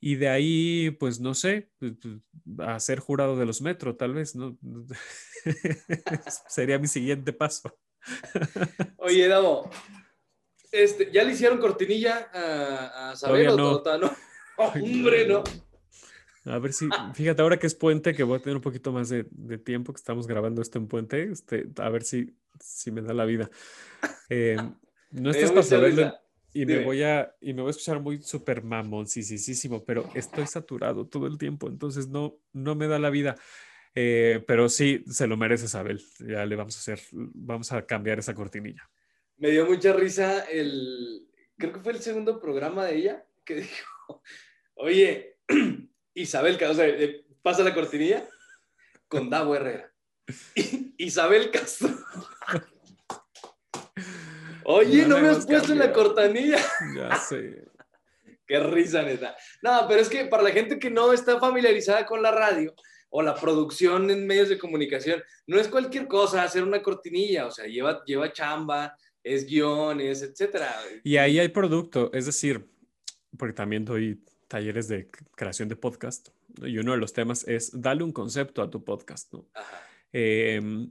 Y 0.00 0.16
de 0.16 0.28
ahí, 0.28 0.90
pues 0.92 1.20
no 1.20 1.34
sé, 1.34 1.70
pues, 1.78 1.92
pues, 2.00 2.20
a 2.58 2.78
ser 2.78 3.00
jurado 3.00 3.36
de 3.36 3.46
los 3.46 3.60
metro, 3.60 3.96
tal 3.96 4.14
vez, 4.14 4.34
¿no? 4.36 4.56
Sería 6.48 6.78
mi 6.78 6.86
siguiente 6.86 7.32
paso. 7.32 7.76
Oye, 8.98 9.26
Davo, 9.26 9.70
este, 10.70 11.10
¿ya 11.12 11.24
le 11.24 11.32
hicieron 11.32 11.58
cortinilla 11.58 12.30
a, 12.32 13.10
a 13.10 13.16
Sabel 13.16 13.46
Todavía 13.46 13.72
o 13.72 13.82
no. 13.84 13.98
no? 13.98 14.16
Hombre, 14.56 15.26
no. 15.26 15.42
A 16.44 16.58
ver 16.58 16.72
si, 16.72 16.88
fíjate, 17.14 17.42
ahora 17.42 17.58
que 17.58 17.66
es 17.66 17.74
puente, 17.74 18.14
que 18.14 18.22
voy 18.22 18.38
a 18.38 18.42
tener 18.42 18.56
un 18.56 18.62
poquito 18.62 18.92
más 18.92 19.08
de, 19.08 19.26
de 19.30 19.58
tiempo, 19.58 19.92
que 19.92 19.98
estamos 19.98 20.26
grabando 20.26 20.62
esto 20.62 20.78
en 20.78 20.88
puente, 20.88 21.24
este, 21.24 21.68
a 21.76 21.88
ver 21.88 22.02
si, 22.02 22.36
si 22.60 22.90
me 22.90 23.02
da 23.02 23.12
la 23.12 23.24
vida. 23.24 23.50
Eh, 24.30 24.56
no 25.10 25.30
estás 25.30 25.50
para 25.50 25.62
saberlo 25.62 26.12
y 26.52 26.66
me 26.66 26.84
voy 26.84 27.02
a, 27.02 27.34
y 27.40 27.52
me 27.52 27.62
voy 27.62 27.68
a 27.68 27.70
escuchar 27.70 28.00
muy 28.00 28.22
súper 28.22 28.62
mamón, 28.62 29.06
sí, 29.06 29.22
sí, 29.22 29.38
sí, 29.38 29.54
sí, 29.54 29.70
pero 29.86 30.08
estoy 30.14 30.46
saturado 30.46 31.06
todo 31.06 31.26
el 31.26 31.38
tiempo, 31.38 31.68
entonces 31.68 32.08
no, 32.08 32.38
no 32.52 32.74
me 32.74 32.88
da 32.88 32.98
la 32.98 33.10
vida. 33.10 33.36
Eh, 33.94 34.44
pero 34.46 34.68
sí, 34.68 35.02
se 35.06 35.26
lo 35.26 35.36
merece 35.36 35.64
Isabel. 35.64 36.00
Ya 36.20 36.46
le 36.46 36.56
vamos 36.56 36.76
a 36.76 36.78
hacer, 36.78 37.00
vamos 37.12 37.72
a 37.72 37.84
cambiar 37.84 38.18
esa 38.18 38.34
cortinilla. 38.34 38.88
Me 39.36 39.50
dio 39.50 39.66
mucha 39.66 39.92
risa 39.92 40.40
el, 40.44 41.28
creo 41.56 41.72
que 41.72 41.80
fue 41.80 41.92
el 41.92 42.00
segundo 42.00 42.40
programa 42.40 42.84
de 42.84 42.96
ella, 42.96 43.26
que 43.44 43.54
dijo, 43.60 44.22
oye, 44.74 45.36
Isabel, 46.22 46.58
o 46.62 46.74
sea, 46.74 46.86
eh, 46.86 47.24
pasa 47.42 47.62
la 47.62 47.74
cortinilla 47.74 48.26
con 49.08 49.30
Davo 49.30 49.54
Herrera. 49.54 49.92
Isabel 50.98 51.50
Castro. 51.50 51.90
Oye, 54.64 55.06
no 55.06 55.18
me 55.18 55.28
has 55.28 55.46
puesto 55.46 55.72
en 55.72 55.78
la 55.78 55.92
cambiado. 55.92 56.14
cortinilla. 56.14 56.58
Ya 56.94 57.16
sé. 57.16 57.64
Qué 58.46 58.58
risa, 58.60 59.02
neta. 59.02 59.36
No, 59.62 59.86
pero 59.88 60.00
es 60.00 60.08
que 60.08 60.24
para 60.26 60.42
la 60.42 60.50
gente 60.50 60.78
que 60.78 60.90
no 60.90 61.12
está 61.12 61.38
familiarizada 61.38 62.04
con 62.06 62.22
la 62.22 62.30
radio 62.30 62.74
o 63.10 63.22
la 63.22 63.34
producción 63.34 64.10
en 64.10 64.26
medios 64.26 64.48
de 64.48 64.58
comunicación, 64.58 65.22
no 65.46 65.58
es 65.58 65.68
cualquier 65.68 66.06
cosa 66.06 66.42
hacer 66.42 66.62
una 66.62 66.82
cortinilla, 66.82 67.46
o 67.46 67.50
sea, 67.50 67.66
lleva, 67.66 68.02
lleva 68.04 68.32
chamba, 68.32 68.96
es 69.22 69.46
guiones, 69.46 70.22
etcétera. 70.22 70.74
Y 71.04 71.16
ahí 71.16 71.38
hay 71.38 71.48
producto, 71.48 72.10
es 72.12 72.26
decir, 72.26 72.66
porque 73.38 73.54
también 73.54 73.84
doy 73.84 74.22
talleres 74.48 74.88
de 74.88 75.08
creación 75.36 75.68
de 75.68 75.76
podcast, 75.76 76.30
¿no? 76.58 76.66
y 76.66 76.78
uno 76.78 76.92
de 76.92 76.98
los 76.98 77.12
temas 77.12 77.46
es 77.46 77.70
darle 77.80 78.02
un 78.02 78.12
concepto 78.12 78.62
a 78.62 78.70
tu 78.70 78.82
podcast. 78.82 79.32
Em, 80.12 80.90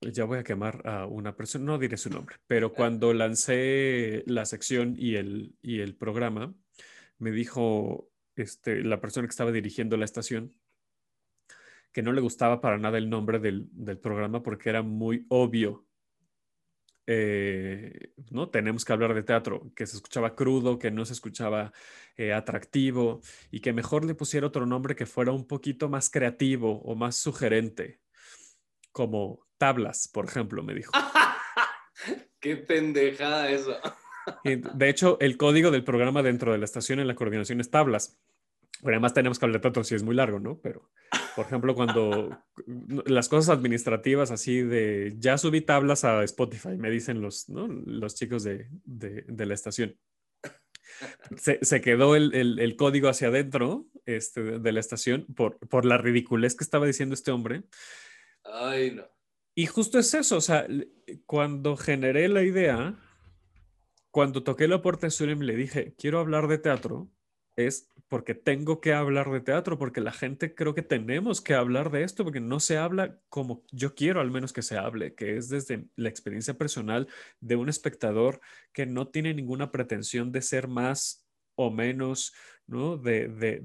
ya 0.00 0.24
voy 0.24 0.38
a 0.38 0.44
quemar 0.44 0.86
a 0.86 1.06
una 1.06 1.34
persona, 1.34 1.64
no 1.64 1.78
diré 1.78 1.96
su 1.96 2.10
nombre, 2.10 2.36
pero 2.46 2.72
cuando 2.72 3.14
lancé 3.14 4.22
la 4.26 4.44
sección 4.44 4.94
y 4.98 5.14
el, 5.14 5.54
y 5.62 5.80
el 5.80 5.94
programa, 5.94 6.54
me 7.18 7.30
dijo 7.30 8.10
este, 8.36 8.84
la 8.84 9.00
persona 9.00 9.26
que 9.26 9.32
estaba 9.32 9.52
dirigiendo 9.52 9.96
la 9.96 10.04
estación 10.04 10.52
que 11.92 12.02
no 12.02 12.12
le 12.12 12.20
gustaba 12.20 12.60
para 12.60 12.78
nada 12.78 12.98
el 12.98 13.08
nombre 13.08 13.38
del, 13.38 13.68
del 13.72 13.98
programa 13.98 14.42
porque 14.42 14.68
era 14.68 14.82
muy 14.82 15.26
obvio. 15.28 15.87
Eh, 17.10 18.12
¿no? 18.30 18.50
Tenemos 18.50 18.84
que 18.84 18.92
hablar 18.92 19.14
de 19.14 19.22
teatro, 19.22 19.72
que 19.74 19.86
se 19.86 19.96
escuchaba 19.96 20.34
crudo, 20.34 20.78
que 20.78 20.90
no 20.90 21.06
se 21.06 21.14
escuchaba 21.14 21.72
eh, 22.18 22.34
atractivo 22.34 23.22
y 23.50 23.60
que 23.60 23.72
mejor 23.72 24.04
le 24.04 24.14
pusiera 24.14 24.46
otro 24.46 24.66
nombre 24.66 24.94
que 24.94 25.06
fuera 25.06 25.32
un 25.32 25.46
poquito 25.46 25.88
más 25.88 26.10
creativo 26.10 26.82
o 26.82 26.94
más 26.94 27.16
sugerente, 27.16 28.00
como 28.92 29.46
tablas, 29.56 30.06
por 30.12 30.26
ejemplo, 30.26 30.62
me 30.62 30.74
dijo. 30.74 30.92
Qué 32.40 32.56
pendejada 32.56 33.50
eso. 33.50 33.74
De 34.44 34.88
hecho, 34.90 35.16
el 35.20 35.38
código 35.38 35.70
del 35.70 35.84
programa 35.84 36.22
dentro 36.22 36.52
de 36.52 36.58
la 36.58 36.66
estación 36.66 37.00
en 37.00 37.08
la 37.08 37.14
coordinación 37.14 37.58
es 37.62 37.70
tablas. 37.70 38.18
Pero 38.82 38.92
además 38.92 39.14
tenemos 39.14 39.38
que 39.38 39.46
hablar 39.46 39.60
de 39.60 39.62
teatro 39.62 39.82
si 39.82 39.94
es 39.94 40.02
muy 40.02 40.14
largo, 40.14 40.40
¿no? 40.40 40.60
Pero, 40.60 40.90
por 41.38 41.46
ejemplo, 41.46 41.72
cuando 41.76 42.36
las 43.06 43.28
cosas 43.28 43.56
administrativas 43.56 44.32
así 44.32 44.60
de 44.60 45.14
ya 45.20 45.38
subí 45.38 45.60
tablas 45.60 46.02
a 46.02 46.24
Spotify, 46.24 46.70
me 46.76 46.90
dicen 46.90 47.20
los, 47.20 47.48
¿no? 47.48 47.68
los 47.68 48.16
chicos 48.16 48.42
de, 48.42 48.66
de- 48.84 49.22
de 49.22 49.46
la 49.46 49.54
estación. 49.54 49.96
Se, 51.36 51.60
se 51.64 51.80
quedó 51.80 52.16
el, 52.16 52.34
el- 52.34 52.58
el 52.58 52.74
código 52.74 53.08
hacia 53.08 53.28
adentro 53.28 53.86
este, 54.04 54.58
de, 54.58 54.72
la 54.72 54.80
estación 54.80 55.26
por, 55.36 55.58
por 55.68 55.84
la 55.84 55.96
ridiculez 55.96 56.56
que 56.56 56.64
estaba 56.64 56.86
diciendo 56.86 57.14
este 57.14 57.30
hombre. 57.30 57.62
Ay, 58.42 58.96
no. 58.96 59.04
Y 59.54 59.66
justo 59.66 60.00
es 60.00 60.12
eso, 60.14 60.38
o 60.38 60.40
sea, 60.40 60.66
cuando 61.24 61.76
generé 61.76 62.26
la 62.26 62.42
idea, 62.42 62.98
cuando 64.10 64.42
toqué 64.42 64.66
la 64.66 64.82
puerta 64.82 65.06
de 65.06 65.12
Sunem 65.12 65.40
y 65.44 65.46
le 65.46 65.54
dije, 65.54 65.94
quiero 65.96 66.18
hablar 66.18 66.48
de 66.48 66.58
teatro, 66.58 67.08
es 67.66 67.90
porque 68.08 68.34
tengo 68.34 68.80
que 68.80 68.94
hablar 68.94 69.30
de 69.30 69.40
teatro, 69.40 69.78
porque 69.78 70.00
la 70.00 70.12
gente 70.12 70.54
creo 70.54 70.74
que 70.74 70.82
tenemos 70.82 71.40
que 71.42 71.54
hablar 71.54 71.90
de 71.90 72.04
esto, 72.04 72.24
porque 72.24 72.40
no 72.40 72.60
se 72.60 72.78
habla 72.78 73.20
como 73.28 73.64
yo 73.72 73.94
quiero 73.94 74.20
al 74.20 74.30
menos 74.30 74.52
que 74.54 74.62
se 74.62 74.78
hable, 74.78 75.14
que 75.14 75.36
es 75.36 75.48
desde 75.50 75.86
la 75.96 76.08
experiencia 76.08 76.54
personal 76.56 77.08
de 77.40 77.56
un 77.56 77.68
espectador 77.68 78.40
que 78.72 78.86
no 78.86 79.08
tiene 79.08 79.34
ninguna 79.34 79.70
pretensión 79.72 80.32
de 80.32 80.42
ser 80.42 80.68
más 80.68 81.26
o 81.56 81.70
menos, 81.70 82.32
¿no? 82.66 82.96
De, 82.96 83.28
de, 83.28 83.62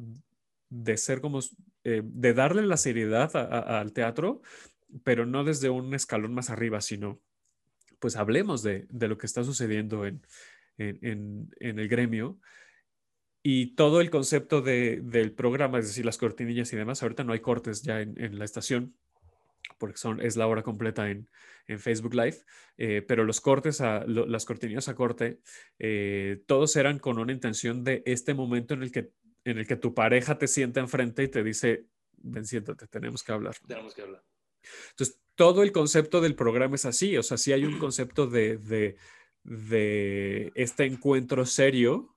de 0.69 0.97
ser 0.97 1.21
como, 1.21 1.39
eh, 1.83 2.01
de 2.03 2.33
darle 2.33 2.63
la 2.65 2.77
seriedad 2.77 3.35
al 3.35 3.93
teatro, 3.93 4.41
pero 5.03 5.25
no 5.25 5.43
desde 5.43 5.69
un 5.69 5.93
escalón 5.93 6.33
más 6.33 6.49
arriba, 6.49 6.81
sino 6.81 7.21
pues 7.99 8.15
hablemos 8.15 8.63
de, 8.63 8.85
de 8.89 9.07
lo 9.07 9.17
que 9.17 9.25
está 9.25 9.43
sucediendo 9.43 10.05
en, 10.05 10.21
en, 10.77 10.99
en- 11.03 11.49
en 11.59 11.79
el 11.79 11.87
gremio. 11.87 12.39
Y 13.43 13.75
todo 13.75 13.99
el 13.99 14.09
concepto 14.09 14.61
de- 14.61 15.01
del 15.01 15.33
programa, 15.33 15.79
es 15.79 15.87
decir, 15.87 16.05
las 16.05 16.17
cortinillas 16.17 16.71
y 16.71 16.77
demás, 16.77 17.03
ahorita 17.03 17.23
no 17.25 17.33
hay 17.33 17.41
cortes 17.41 17.81
ya 17.83 17.99
en, 18.01 18.19
en 18.19 18.39
la 18.39 18.45
estación, 18.45 18.95
porque 19.77 19.97
son, 19.97 20.21
es 20.21 20.37
la 20.37 20.47
hora 20.47 20.63
completa 20.63 21.09
en, 21.11 21.29
en 21.67 21.79
Facebook 21.79 22.13
Live, 22.13 22.37
eh, 22.77 23.01
pero 23.05 23.25
los 23.25 23.41
cortes, 23.41 23.81
a, 23.81 24.05
lo- 24.05 24.25
las 24.25 24.45
cortinillas 24.45 24.87
a 24.87 24.95
corte, 24.95 25.41
eh, 25.77 26.41
todos 26.47 26.75
eran 26.77 26.99
con 26.99 27.19
una 27.19 27.33
intención 27.33 27.83
de 27.83 28.01
este 28.05 28.33
momento 28.33 28.73
en 28.75 28.83
el 28.83 28.91
que, 28.91 29.11
en 29.43 29.57
el 29.57 29.67
que 29.67 29.75
tu 29.75 29.93
pareja 29.93 30.37
te 30.37 30.47
sienta 30.47 30.79
enfrente 30.79 31.23
y 31.23 31.27
te 31.27 31.43
dice, 31.43 31.87
ven, 32.17 32.45
siéntate, 32.45 32.87
tenemos 32.87 33.23
que 33.23 33.33
hablar. 33.33 33.55
Tenemos 33.67 33.93
que 33.93 34.03
hablar. 34.03 34.23
Entonces, 34.91 35.19
todo 35.35 35.63
el 35.63 35.73
concepto 35.73 36.21
del 36.21 36.35
programa 36.35 36.75
es 36.75 36.85
así, 36.85 37.17
o 37.17 37.23
sea, 37.23 37.37
sí 37.37 37.51
hay 37.51 37.65
un 37.65 37.77
concepto 37.77 38.27
de, 38.27 38.57
de, 38.57 38.95
de 39.43 40.51
este 40.55 40.85
encuentro 40.85 41.45
serio, 41.45 42.12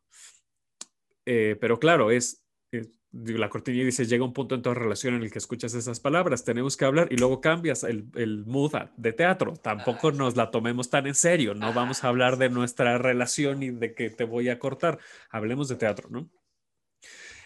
eh, 1.27 1.57
pero 1.61 1.79
claro, 1.79 2.11
es, 2.11 2.43
es- 2.72 2.91
la 3.12 3.49
cortinilla 3.49 3.85
dice, 3.85 4.05
llega 4.05 4.24
un 4.24 4.33
punto 4.35 4.55
en 4.55 4.62
toda 4.62 4.74
relación 4.74 5.14
en 5.14 5.22
el 5.22 5.31
que 5.31 5.39
escuchas 5.39 5.72
esas 5.74 6.01
palabras, 6.01 6.45
tenemos 6.45 6.77
que 6.77 6.85
hablar 6.85 7.09
y 7.11 7.16
luego 7.16 7.41
cambias 7.41 7.83
el, 7.85 8.07
el 8.14 8.45
mood 8.45 8.72
de 8.97 9.12
teatro, 9.12 9.55
tampoco 9.55 10.12
nos 10.12 10.37
la 10.37 10.51
tomemos 10.51 10.91
tan 10.91 11.07
en 11.07 11.14
serio, 11.14 11.55
no 11.55 11.72
vamos 11.72 12.05
a 12.05 12.09
hablar 12.09 12.37
de 12.37 12.51
nuestra 12.51 12.99
relación 12.99 13.62
y 13.62 13.70
de 13.70 13.95
que 13.95 14.11
te 14.11 14.24
voy 14.24 14.51
a 14.51 14.59
cortar, 14.59 14.99
hablemos 15.31 15.68
de 15.68 15.77
teatro, 15.77 16.09
¿no? 16.11 16.31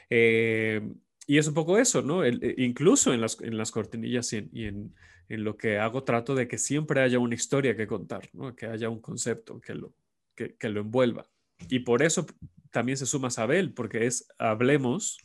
Eh, 0.09 0.81
y 1.26 1.39
es 1.39 1.47
un 1.47 1.55
poco 1.55 1.78
eso, 1.78 2.03
¿no? 2.03 2.24
El- 2.24 2.43
eh, 2.43 2.55
incluso 2.59 3.14
en 3.14 3.20
las, 3.20 3.41
en 3.41 3.57
las 3.57 3.70
cortinillas 3.70 4.33
y, 4.33 4.39
en, 4.39 4.51
y 4.53 4.64
en- 4.64 4.95
en 5.28 5.45
lo 5.45 5.57
que 5.57 5.78
hago 5.78 6.03
trato 6.03 6.35
de 6.35 6.49
que 6.49 6.59
siempre 6.59 7.03
haya 7.03 7.20
una 7.20 7.37
historia 7.37 7.76
que 7.76 7.87
contar, 7.87 8.28
¿no? 8.33 8.57
Que 8.57 8.66
haya 8.66 8.89
un 8.89 9.01
concepto 9.01 9.61
que 9.61 9.74
lo, 9.76 9.95
que, 10.35 10.57
que 10.57 10.68
lo 10.68 10.81
envuelva. 10.81 11.31
Y 11.68 11.81
por 11.81 12.03
eso 12.03 12.26
también 12.71 12.97
se 12.97 13.07
suma 13.07 13.31
Sabel, 13.31 13.73
porque 13.73 14.07
es 14.07 14.29
hablemos 14.39 15.18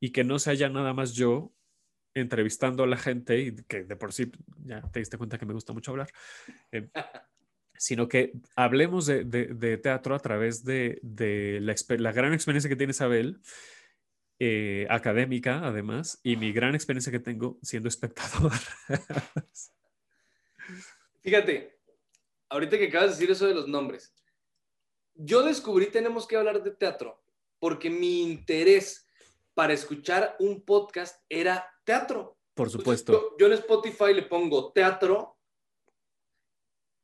y 0.00 0.10
que 0.10 0.24
no 0.24 0.38
se 0.38 0.50
haya 0.50 0.68
nada 0.68 0.94
más 0.94 1.12
yo 1.12 1.52
entrevistando 2.14 2.82
a 2.82 2.86
la 2.86 2.96
gente, 2.96 3.40
y 3.40 3.56
que 3.68 3.84
de 3.84 3.96
por 3.96 4.12
sí 4.12 4.32
ya 4.64 4.82
te 4.90 4.98
diste 4.98 5.18
cuenta 5.18 5.38
que 5.38 5.46
me 5.46 5.54
gusta 5.54 5.72
mucho 5.72 5.92
hablar, 5.92 6.10
eh, 6.72 6.88
sino 7.76 8.08
que 8.08 8.32
hablemos 8.56 9.06
de, 9.06 9.24
de, 9.24 9.78
teatro 9.78 10.14
a 10.14 10.18
través 10.18 10.64
de, 10.64 10.98
de 11.02 11.60
la, 11.60 11.74
la, 11.98 12.12
gran 12.12 12.34
experiencia 12.34 12.68
que 12.68 12.76
tiene 12.76 12.90
Isabel, 12.90 13.40
eh, 14.38 14.86
académica 14.90 15.64
además, 15.64 16.20
y 16.22 16.36
mi 16.36 16.52
gran 16.52 16.74
experiencia 16.74 17.12
que 17.12 17.20
tengo 17.20 17.58
siendo 17.62 17.88
espectador. 17.88 18.52
Fíjate, 21.22 21.78
ahorita 22.48 22.78
que 22.78 22.88
acabas 22.88 23.10
de 23.10 23.16
decir 23.16 23.30
eso 23.30 23.46
de 23.46 23.54
los 23.54 23.68
nombres, 23.68 24.14
yo 25.22 25.42
descubrí 25.42 25.86
tenemos 25.86 26.26
que 26.26 26.36
hablar 26.36 26.62
de 26.62 26.70
teatro 26.70 27.22
porque 27.58 27.90
mi 27.90 28.22
interés 28.22 29.06
para 29.54 29.74
escuchar 29.74 30.36
un 30.38 30.64
podcast 30.64 31.22
era 31.28 31.66
teatro. 31.84 32.38
Por 32.54 32.70
supuesto. 32.70 33.36
Yo, 33.38 33.46
en 33.46 33.52
Spotify 33.52 34.14
le 34.14 34.22
pongo 34.22 34.72
teatro 34.72 35.38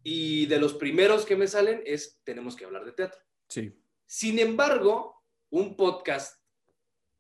y 0.03 0.47
de 0.47 0.59
los 0.59 0.75
primeros 0.75 1.27
que 1.27 1.37
me 1.37 1.47
salen 1.47 1.83
es 1.85 2.21
tenemos 2.25 2.57
que 2.57 2.65
hablar 2.65 2.85
de 2.85 2.93
teatro. 2.93 3.21
Sí. 3.49 3.79
Sin 4.07 4.39
embargo, 4.39 5.23
un 5.51 5.77
podcast 5.77 6.43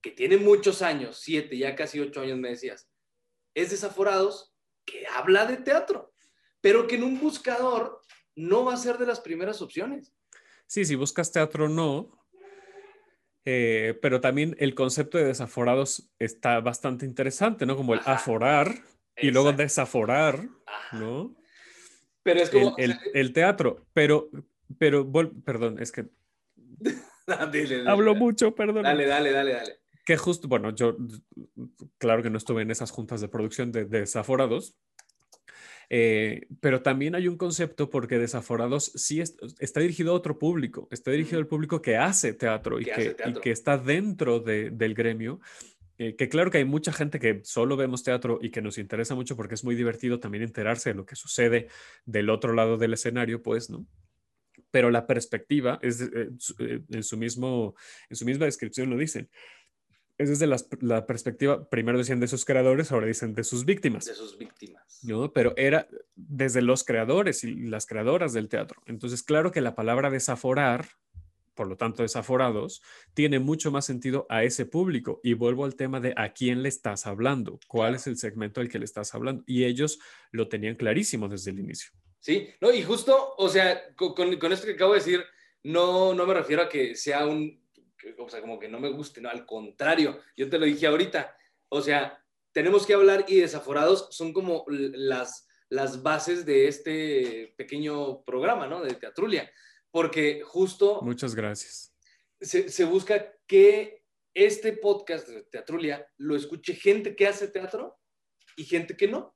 que 0.00 0.12
tiene 0.12 0.38
muchos 0.38 0.80
años, 0.80 1.18
siete, 1.18 1.58
ya 1.58 1.74
casi 1.74 2.00
ocho 2.00 2.20
años 2.22 2.38
me 2.38 2.50
decías, 2.50 2.88
es 3.54 3.70
Desaforados, 3.70 4.54
que 4.84 5.06
habla 5.08 5.46
de 5.46 5.56
teatro, 5.58 6.14
pero 6.60 6.86
que 6.86 6.94
en 6.94 7.04
un 7.04 7.20
buscador 7.20 8.00
no 8.34 8.64
va 8.64 8.74
a 8.74 8.78
ser 8.78 8.98
de 8.98 9.06
las 9.06 9.20
primeras 9.20 9.60
opciones. 9.60 10.15
Sí, 10.66 10.84
si 10.84 10.94
buscas 10.94 11.32
teatro 11.32 11.68
no, 11.68 12.16
eh, 13.48 13.96
pero 14.02 14.20
también 14.20 14.56
el 14.58 14.74
concepto 14.74 15.18
de 15.18 15.24
desaforados 15.24 16.10
está 16.18 16.60
bastante 16.60 17.06
interesante, 17.06 17.64
¿no? 17.64 17.76
Como 17.76 17.94
el 17.94 18.00
aforar 18.04 18.74
y 19.16 19.30
luego 19.30 19.52
desaforar, 19.52 20.48
¿no? 20.92 21.36
Pero 22.24 22.40
es 22.40 22.50
como... 22.50 22.74
El, 22.76 23.32
teatro, 23.32 23.86
pero, 23.92 24.28
pero, 24.78 25.08
perdón, 25.44 25.78
es 25.80 25.92
que... 25.92 26.06
Hablo 27.86 28.16
mucho, 28.16 28.52
perdón. 28.54 28.82
Dale, 28.82 29.06
dale, 29.06 29.30
dale, 29.30 29.52
dale. 29.52 29.78
Que 30.04 30.16
justo, 30.16 30.48
bueno, 30.48 30.74
yo, 30.74 30.96
claro 31.98 32.22
que 32.22 32.30
no 32.30 32.38
estuve 32.38 32.62
en 32.62 32.72
esas 32.72 32.90
juntas 32.90 33.20
de 33.20 33.28
producción 33.28 33.70
de 33.70 33.84
desaforados, 33.84 34.76
eh, 35.88 36.46
pero 36.60 36.82
también 36.82 37.14
hay 37.14 37.28
un 37.28 37.36
concepto 37.36 37.90
porque 37.90 38.18
Desaforados 38.18 38.92
sí 38.94 39.20
está 39.20 39.80
dirigido 39.80 40.12
a 40.12 40.16
otro 40.16 40.38
público, 40.38 40.88
está 40.90 41.10
dirigido 41.10 41.38
al 41.38 41.46
público 41.46 41.80
que 41.80 41.96
hace 41.96 42.32
teatro, 42.32 42.80
y, 42.80 42.84
que, 42.84 43.16
que, 43.42 43.50
está 43.50 43.78
dentro 43.78 44.40
del 44.40 44.94
gremio. 44.94 45.40
Eh, 45.98 46.14
que 46.14 46.28
claro 46.28 46.50
que 46.50 46.58
hay 46.58 46.64
mucha 46.66 46.92
gente 46.92 47.18
que 47.18 47.40
solo 47.42 47.74
vemos 47.74 48.02
teatro 48.02 48.38
y 48.42 48.50
que 48.50 48.60
nos 48.60 48.76
interesa 48.76 49.14
mucho 49.14 49.34
porque 49.34 49.54
es 49.54 49.64
muy 49.64 49.74
divertido 49.74 50.20
también 50.20 50.44
enterarse 50.44 50.90
de 50.90 50.94
lo 50.94 51.06
que 51.06 51.16
sucede 51.16 51.68
del 52.04 52.28
otro 52.28 52.52
lado 52.52 52.76
del 52.76 52.92
escenario, 52.92 53.42
pues, 53.42 53.70
¿no? 53.70 53.86
Pero 54.70 54.90
la 54.90 55.06
perspectiva 55.06 55.78
es 55.80 56.02
eh, 56.02 56.82
en, 56.90 57.02
su 57.02 57.16
mismo, 57.16 57.76
en 58.10 58.16
su 58.16 58.26
misma 58.26 58.44
descripción 58.44 58.90
lo 58.90 58.98
dicen 58.98 59.30
es 60.18 60.30
desde 60.30 60.46
la, 60.80 61.06
perspectiva, 61.06 61.68
primero 61.68 61.98
decían 61.98 62.20
de 62.20 62.28
sus 62.28 62.44
creadores, 62.44 62.90
ahora 62.90 63.06
dicen 63.06 63.34
de 63.34 63.44
sus 63.44 63.64
víctimas. 63.64 64.06
De 64.06 64.14
sus 64.14 64.38
víctimas. 64.38 65.00
¿no? 65.02 65.32
Pero 65.32 65.52
era 65.56 65.88
desde 66.14 66.62
los 66.62 66.84
creadores 66.84 67.44
y 67.44 67.54
las 67.54 67.86
creadoras 67.86 68.32
del 68.32 68.48
teatro. 68.48 68.82
Entonces, 68.86 69.22
claro 69.22 69.52
que 69.52 69.60
la 69.60 69.74
palabra 69.74 70.08
desaforar, 70.08 70.86
por 71.54 71.68
lo 71.68 71.76
tanto 71.76 72.02
desaforados, 72.02 72.82
tiene 73.12 73.40
mucho 73.40 73.70
más 73.70 73.84
sentido 73.84 74.26
a 74.30 74.42
ese 74.42 74.64
público. 74.64 75.20
Y 75.22 75.34
vuelvo 75.34 75.66
al 75.66 75.76
tema 75.76 76.00
de 76.00 76.14
a 76.16 76.32
quién 76.32 76.62
le 76.62 76.70
estás 76.70 77.06
hablando, 77.06 77.60
cuál 77.66 77.94
es 77.94 78.06
el 78.06 78.16
segmento 78.16 78.62
al 78.62 78.70
que 78.70 78.78
le 78.78 78.86
estás 78.86 79.14
hablando. 79.14 79.44
Y 79.46 79.64
ellos 79.64 79.98
lo 80.30 80.48
tenían 80.48 80.76
clarísimo 80.76 81.28
desde 81.28 81.50
el 81.50 81.58
inicio. 81.58 81.90
Sí, 82.20 82.48
no, 82.62 82.72
y 82.72 82.82
justo, 82.82 83.34
o 83.36 83.48
sea, 83.50 83.94
con, 83.94 84.14
con 84.14 84.52
esto 84.52 84.66
que 84.66 84.72
acabo 84.72 84.94
de 84.94 84.98
decir, 85.00 85.22
no, 85.62 86.14
no 86.14 86.26
me 86.26 86.34
refiero 86.34 86.62
a 86.62 86.68
que 86.68 86.94
sea 86.94 87.26
un 87.26 87.65
o 88.18 88.28
sea, 88.28 88.40
como 88.40 88.58
que 88.58 88.68
no 88.68 88.80
me 88.80 88.90
guste, 88.90 89.20
no, 89.20 89.28
al 89.28 89.46
contrario, 89.46 90.20
yo 90.36 90.48
te 90.48 90.58
lo 90.58 90.66
dije 90.66 90.86
ahorita, 90.86 91.36
o 91.68 91.80
sea, 91.80 92.22
tenemos 92.52 92.86
que 92.86 92.94
hablar 92.94 93.24
y 93.28 93.40
desaforados 93.40 94.08
son 94.10 94.32
como 94.32 94.64
las, 94.68 95.48
las 95.68 96.02
bases 96.02 96.46
de 96.46 96.68
este 96.68 97.54
pequeño 97.56 98.22
programa, 98.22 98.66
¿no? 98.66 98.82
De 98.82 98.94
Teatrulia, 98.94 99.50
porque 99.90 100.42
justo... 100.42 101.00
Muchas 101.02 101.34
gracias. 101.34 101.94
Se, 102.40 102.68
se 102.68 102.84
busca 102.84 103.34
que 103.46 104.04
este 104.34 104.74
podcast 104.74 105.28
de 105.28 105.42
Teatrulia 105.44 106.06
lo 106.18 106.36
escuche 106.36 106.74
gente 106.74 107.16
que 107.16 107.26
hace 107.26 107.48
teatro 107.48 107.98
y 108.56 108.64
gente 108.64 108.96
que 108.96 109.08
no. 109.08 109.34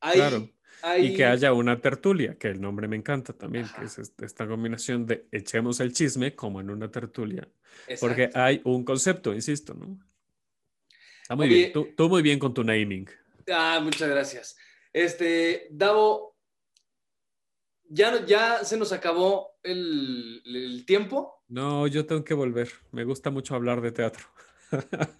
claro. 0.00 0.48
Y 0.98 1.14
que 1.14 1.24
haya 1.24 1.52
una 1.52 1.80
tertulia, 1.80 2.36
que 2.38 2.48
el 2.48 2.60
nombre 2.60 2.88
me 2.88 2.96
encanta 2.96 3.32
también, 3.32 3.66
que 3.78 3.84
es 3.84 3.98
esta 3.98 4.46
combinación 4.46 5.06
de 5.06 5.26
echemos 5.30 5.80
el 5.80 5.92
chisme 5.92 6.34
como 6.34 6.60
en 6.60 6.70
una 6.70 6.90
tertulia. 6.90 7.48
Porque 8.00 8.30
hay 8.34 8.60
un 8.64 8.84
concepto, 8.84 9.34
insisto, 9.34 9.74
¿no? 9.74 9.98
Está 11.22 11.36
muy 11.36 11.48
bien. 11.48 11.72
Tú, 11.72 12.08
muy 12.08 12.22
bien 12.22 12.38
con 12.38 12.52
tu 12.52 12.64
naming. 12.64 13.08
Ah, 13.52 13.80
muchas 13.82 14.08
gracias. 14.08 14.56
Este, 14.92 15.68
Davo, 15.70 16.36
ya, 17.88 18.24
ya 18.24 18.64
se 18.64 18.76
nos 18.76 18.92
acabó 18.92 19.58
el, 19.62 20.42
el 20.44 20.84
tiempo. 20.86 21.44
No, 21.48 21.86
yo 21.86 22.06
tengo 22.06 22.24
que 22.24 22.34
volver. 22.34 22.70
Me 22.92 23.04
gusta 23.04 23.30
mucho 23.30 23.54
hablar 23.54 23.80
de 23.80 23.92
teatro. 23.92 24.24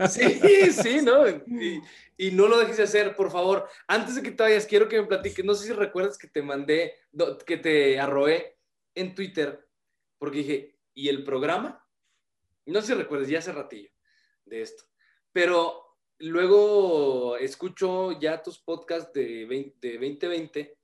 Sí, 0.09 0.73
sí, 0.73 1.03
¿no? 1.03 1.29
Y, 2.19 2.31
no 2.33 2.49
lo 2.49 2.59
dejes 2.59 2.77
de 2.77 2.83
hacer, 2.85 3.17
por 3.17 3.31
favor. 3.31 3.69
Antes 3.87 4.15
de 4.15 4.23
que 4.23 4.31
te 4.31 4.43
vayas, 4.43 4.67
quiero 4.67 4.89
que 4.89 5.01
me 5.01 5.07
platiques. 5.07 5.45
No 5.45 5.55
sé 5.55 5.67
si 5.67 5.73
recuerdas 5.73 6.19
que 6.19 6.29
te 6.29 6.43
mandé, 6.43 6.95
que 7.47 7.57
te 7.57 7.99
arroé 7.99 8.59
en 8.95 9.15
Twitter, 9.15 9.69
porque 10.19 10.39
dije, 10.39 10.79
¿y 10.95 11.09
el 11.09 11.25
programa? 11.25 11.87
No 12.67 12.81
sé 12.81 12.89
si 12.89 12.95
recuerdas, 12.95 13.29
ya 13.29 13.39
hace 13.39 13.53
ratillo 13.53 13.91
de 14.45 14.63
esto. 14.63 14.85
Pero 15.33 15.97
luego 16.19 17.37
escucho 17.37 18.19
ya 18.21 18.43
tus 18.43 18.59
podcasts 18.59 19.13
de, 19.13 19.47
2020, 19.47 20.79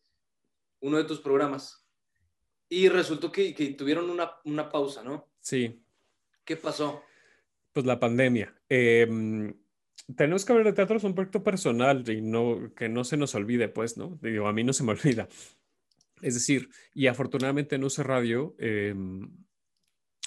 uno 0.81 0.97
de 0.97 1.05
tus 1.05 1.21
programas, 1.21 1.87
y 2.69 2.89
resultó 2.89 3.31
que, 3.31 3.55
que 3.55 3.75
tuvieron 3.75 4.11
una, 4.11 4.33
una 4.45 4.69
pausa, 4.69 5.03
¿no? 5.03 5.29
Sí. 5.41 5.83
¿Qué 6.45 6.57
pasó? 6.57 7.03
Pues 7.77 7.85
la 7.85 8.01
pandemia. 8.01 8.55
Em, 8.71 9.53
tenemos 10.17 10.47
que 10.47 10.53
hablar 10.53 10.65
de 10.65 10.73
teatro, 10.73 10.97
es 10.97 11.05
un 11.05 11.15
proyecto 11.15 11.45
personal 11.45 12.09
y 12.09 12.23
no, 12.23 12.73
que 12.75 12.89
no 12.89 13.05
se 13.05 13.19
nos 13.19 13.35
olvide, 13.35 13.69
pues, 13.69 13.99
¿no? 13.99 14.19
Digo, 14.23 14.49
a 14.49 14.55
mí 14.55 14.65
no 14.65 14.73
se 14.73 14.83
me 14.83 14.93
olvida. 14.93 15.29
Es 16.23 16.33
decir, 16.33 16.71
y 16.95 17.07
afortunadamente 17.07 17.77
en 17.77 17.85
UC 17.85 17.99
Radio, 17.99 18.57
em, 18.59 19.31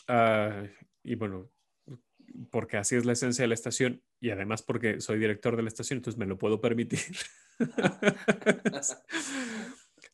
ah, 0.08 0.62
y 1.02 1.16
bueno, 1.16 1.50
porque 2.52 2.78
así 2.78 2.96
es 2.96 3.06
la 3.06 3.14
esencia 3.14 3.42
de 3.42 3.48
la 3.48 3.56
estación 3.56 4.04
y 4.20 4.30
además 4.30 4.62
porque 4.62 5.02
soy 5.02 5.18
director 5.18 5.56
de 5.56 5.64
la 5.64 5.70
estación, 5.70 5.98
entonces 5.98 6.20
me 6.20 6.28
lo 6.28 6.38
puedo 6.38 6.62
permitir. 6.62 7.00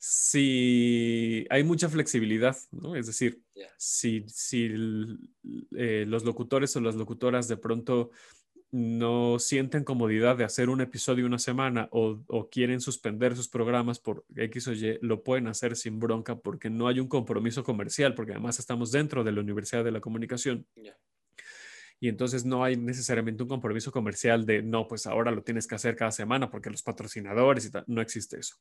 si 0.08 1.48
hay 1.50 1.64
mucha 1.64 1.90
flexibilidad, 1.90 2.56
¿no? 2.72 2.96
Es 2.96 3.08
decir, 3.08 3.42
si, 3.76 4.24
si 4.28 4.70
eh, 5.76 6.06
los 6.08 6.24
locutores 6.24 6.76
o 6.76 6.82
las 6.82 6.94
locutoras 6.94 7.48
de 7.48 7.58
pronto 7.58 8.12
no 8.70 9.40
sienten 9.40 9.84
comodidad 9.84 10.38
de 10.38 10.44
hacer 10.44 10.70
un 10.70 10.82
episodio 10.82 11.26
una 11.26 11.40
semana 11.40 11.90
o, 11.92 12.50
quieren 12.52 12.82
suspender 12.82 13.36
sus 13.36 13.48
programas 13.48 13.98
por 13.98 14.24
X 14.36 14.68
o 14.68 14.74
Y, 14.74 15.00
lo 15.02 15.24
pueden 15.24 15.48
hacer 15.48 15.76
sin 15.76 15.98
bronca 15.98 16.36
porque 16.36 16.70
no 16.70 16.88
hay 16.88 17.00
un 17.00 17.08
compromiso 17.08 17.64
comercial, 17.64 18.14
porque 18.14 18.34
además 18.34 18.60
estamos 18.60 18.92
dentro 18.92 19.24
de 19.24 19.32
la 19.32 19.42
Universidad 19.42 19.84
de 19.84 19.92
la 19.92 20.02
Comunicación. 20.02 20.68
Y 22.00 22.10
entonces 22.10 22.46
no 22.46 22.64
hay 22.64 22.78
necesariamente 22.78 23.42
un 23.42 23.50
compromiso 23.50 23.92
comercial 23.92 24.46
de, 24.46 24.62
no, 24.62 24.88
pues 24.88 25.08
ahora 25.08 25.32
lo 25.32 25.42
tienes 25.42 25.66
que 25.66 25.74
hacer 25.74 25.96
cada 25.96 26.12
semana 26.12 26.52
porque 26.52 26.70
los 26.70 26.84
patrocinadores 26.84 27.66
y 27.66 27.72
tal, 27.72 27.86
no 27.88 28.02
existe 28.02 28.38
eso. 28.38 28.58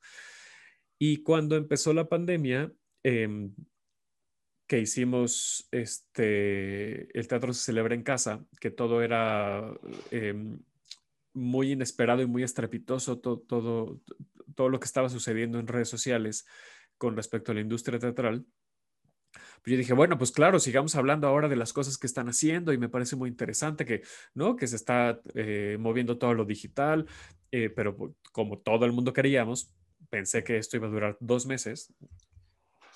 Y 0.98 1.22
cuando 1.22 1.56
empezó 1.56 1.92
la 1.92 2.08
pandemia, 2.08 2.72
em, 3.02 3.54
que 4.66 4.80
hicimos 4.80 5.68
este, 5.70 7.18
el 7.18 7.28
teatro 7.28 7.52
se 7.52 7.64
celebra 7.64 7.94
en 7.94 8.02
casa, 8.02 8.44
que 8.60 8.70
todo 8.70 9.02
era 9.02 9.72
em, 10.10 10.58
muy 11.34 11.72
inesperado 11.72 12.22
y 12.22 12.26
muy 12.26 12.42
estrepitoso, 12.42 13.18
todo, 13.18 13.40
todo, 13.40 14.00
todo 14.54 14.68
lo 14.68 14.80
que 14.80 14.86
estaba 14.86 15.08
sucediendo 15.08 15.58
en 15.58 15.66
redes 15.66 15.88
sociales 15.88 16.46
con 16.96 17.16
respecto 17.16 17.52
a 17.52 17.54
la 17.54 17.60
industria 17.60 17.98
teatral. 17.98 18.46
Pues 19.32 19.72
yo 19.72 19.76
dije, 19.76 19.94
bueno, 19.94 20.16
pues 20.16 20.30
claro, 20.30 20.58
sigamos 20.60 20.94
hablando 20.94 21.26
ahora 21.26 21.48
de 21.48 21.56
las 21.56 21.72
cosas 21.72 21.98
que 21.98 22.06
están 22.06 22.28
haciendo 22.28 22.72
y 22.72 22.78
me 22.78 22.88
parece 22.88 23.16
muy 23.16 23.28
interesante 23.28 23.84
que, 23.84 24.02
¿no? 24.34 24.56
Que 24.56 24.66
se 24.66 24.76
está 24.76 25.20
eh, 25.34 25.76
moviendo 25.80 26.18
todo 26.18 26.34
lo 26.34 26.44
digital, 26.44 27.06
eh, 27.50 27.70
pero 27.70 28.14
como 28.32 28.58
todo 28.58 28.84
el 28.84 28.92
mundo 28.92 29.12
queríamos, 29.12 29.72
pensé 30.10 30.44
que 30.44 30.58
esto 30.58 30.76
iba 30.76 30.86
a 30.86 30.90
durar 30.90 31.16
dos 31.20 31.46
meses. 31.46 31.92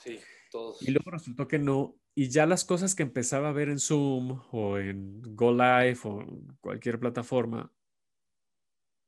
Sí, 0.02 0.18
todos. 0.50 0.82
Y 0.82 0.90
luego 0.90 1.10
resultó 1.10 1.48
que 1.48 1.58
no. 1.58 1.96
y 2.14 2.28
ya 2.28 2.46
las 2.46 2.64
cosas 2.64 2.94
que 2.94 3.02
empezaba 3.02 3.48
a 3.48 3.52
ver 3.52 3.68
en 3.68 3.78
Zoom 3.78 4.42
o 4.52 4.78
en 4.78 5.22
Go 5.34 5.52
Live 5.52 5.98
o 6.04 6.24
cualquier 6.60 6.98
plataforma 6.98 7.72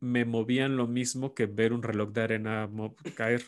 me 0.01 0.25
movían 0.25 0.77
lo 0.77 0.87
mismo 0.87 1.35
que 1.35 1.47
ver 1.47 1.73
un 1.73 1.83
reloj 1.83 2.11
de 2.13 2.23
arena 2.23 2.71
caer. 3.15 3.45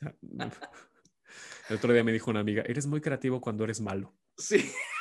El 1.68 1.76
otro 1.76 1.92
día 1.92 2.04
me 2.04 2.12
dijo 2.12 2.30
una 2.30 2.40
amiga, 2.40 2.62
eres 2.66 2.86
muy 2.86 3.00
creativo 3.00 3.40
cuando 3.40 3.64
eres 3.64 3.80
malo. 3.80 4.14
Sí. 4.36 4.70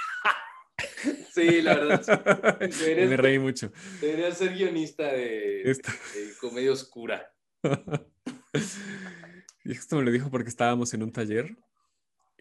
Sí, 1.40 1.62
la 1.62 1.76
verdad. 1.76 2.60
me 3.10 3.18
reí 3.18 3.40
mucho. 3.40 3.72
Debería 4.02 4.32
ser 4.32 4.54
guionista 4.54 5.12
de, 5.12 5.78
comedia 6.40 6.72
oscura. 6.72 7.34
y 9.64 9.72
esto 9.72 9.98
me 9.98 10.04
lo 10.04 10.12
dijo 10.12 10.30
porque 10.30 10.50
estábamos 10.50 10.94
en 10.94 11.04
un 11.04 11.12
taller 11.12 11.58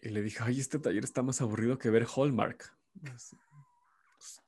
y 0.01 0.09
le 0.09 0.21
dije, 0.21 0.39
ay, 0.41 0.59
este 0.59 0.79
taller 0.79 1.03
está 1.03 1.21
más 1.21 1.41
aburrido 1.41 1.77
que 1.77 1.89
ver 1.89 2.05
Hallmark. 2.05 2.73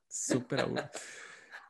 Súper 0.08 0.62
aburrido. 0.62 0.90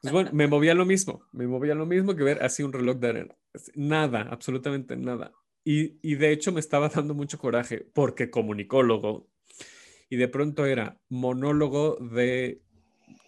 Pues 0.01 0.11
bueno, 0.11 0.31
me 0.33 0.47
movía 0.47 0.73
lo 0.73 0.85
mismo, 0.85 1.27
me 1.31 1.45
movía 1.45 1.75
lo 1.75 1.85
mismo 1.85 2.15
que 2.15 2.23
ver 2.23 2.43
así 2.43 2.63
un 2.63 2.73
reloj 2.73 2.97
de 2.97 3.09
arena. 3.09 3.35
Nada, 3.75 4.27
absolutamente 4.31 4.97
nada. 4.97 5.31
Y, 5.63 5.99
y 6.01 6.15
de 6.15 6.31
hecho 6.31 6.51
me 6.51 6.59
estaba 6.59 6.89
dando 6.89 7.13
mucho 7.13 7.37
coraje 7.37 7.85
porque 7.93 8.31
comunicólogo 8.31 9.29
y 10.09 10.17
de 10.17 10.27
pronto 10.27 10.65
era 10.65 10.99
monólogo 11.07 11.97
de 11.97 12.63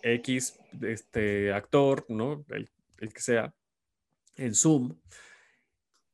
X 0.02 0.60
este, 0.82 1.54
actor, 1.54 2.06
¿no? 2.10 2.46
El, 2.50 2.70
que 3.14 3.22
sea, 3.22 3.54
en 4.36 4.56
Zoom, 4.56 4.98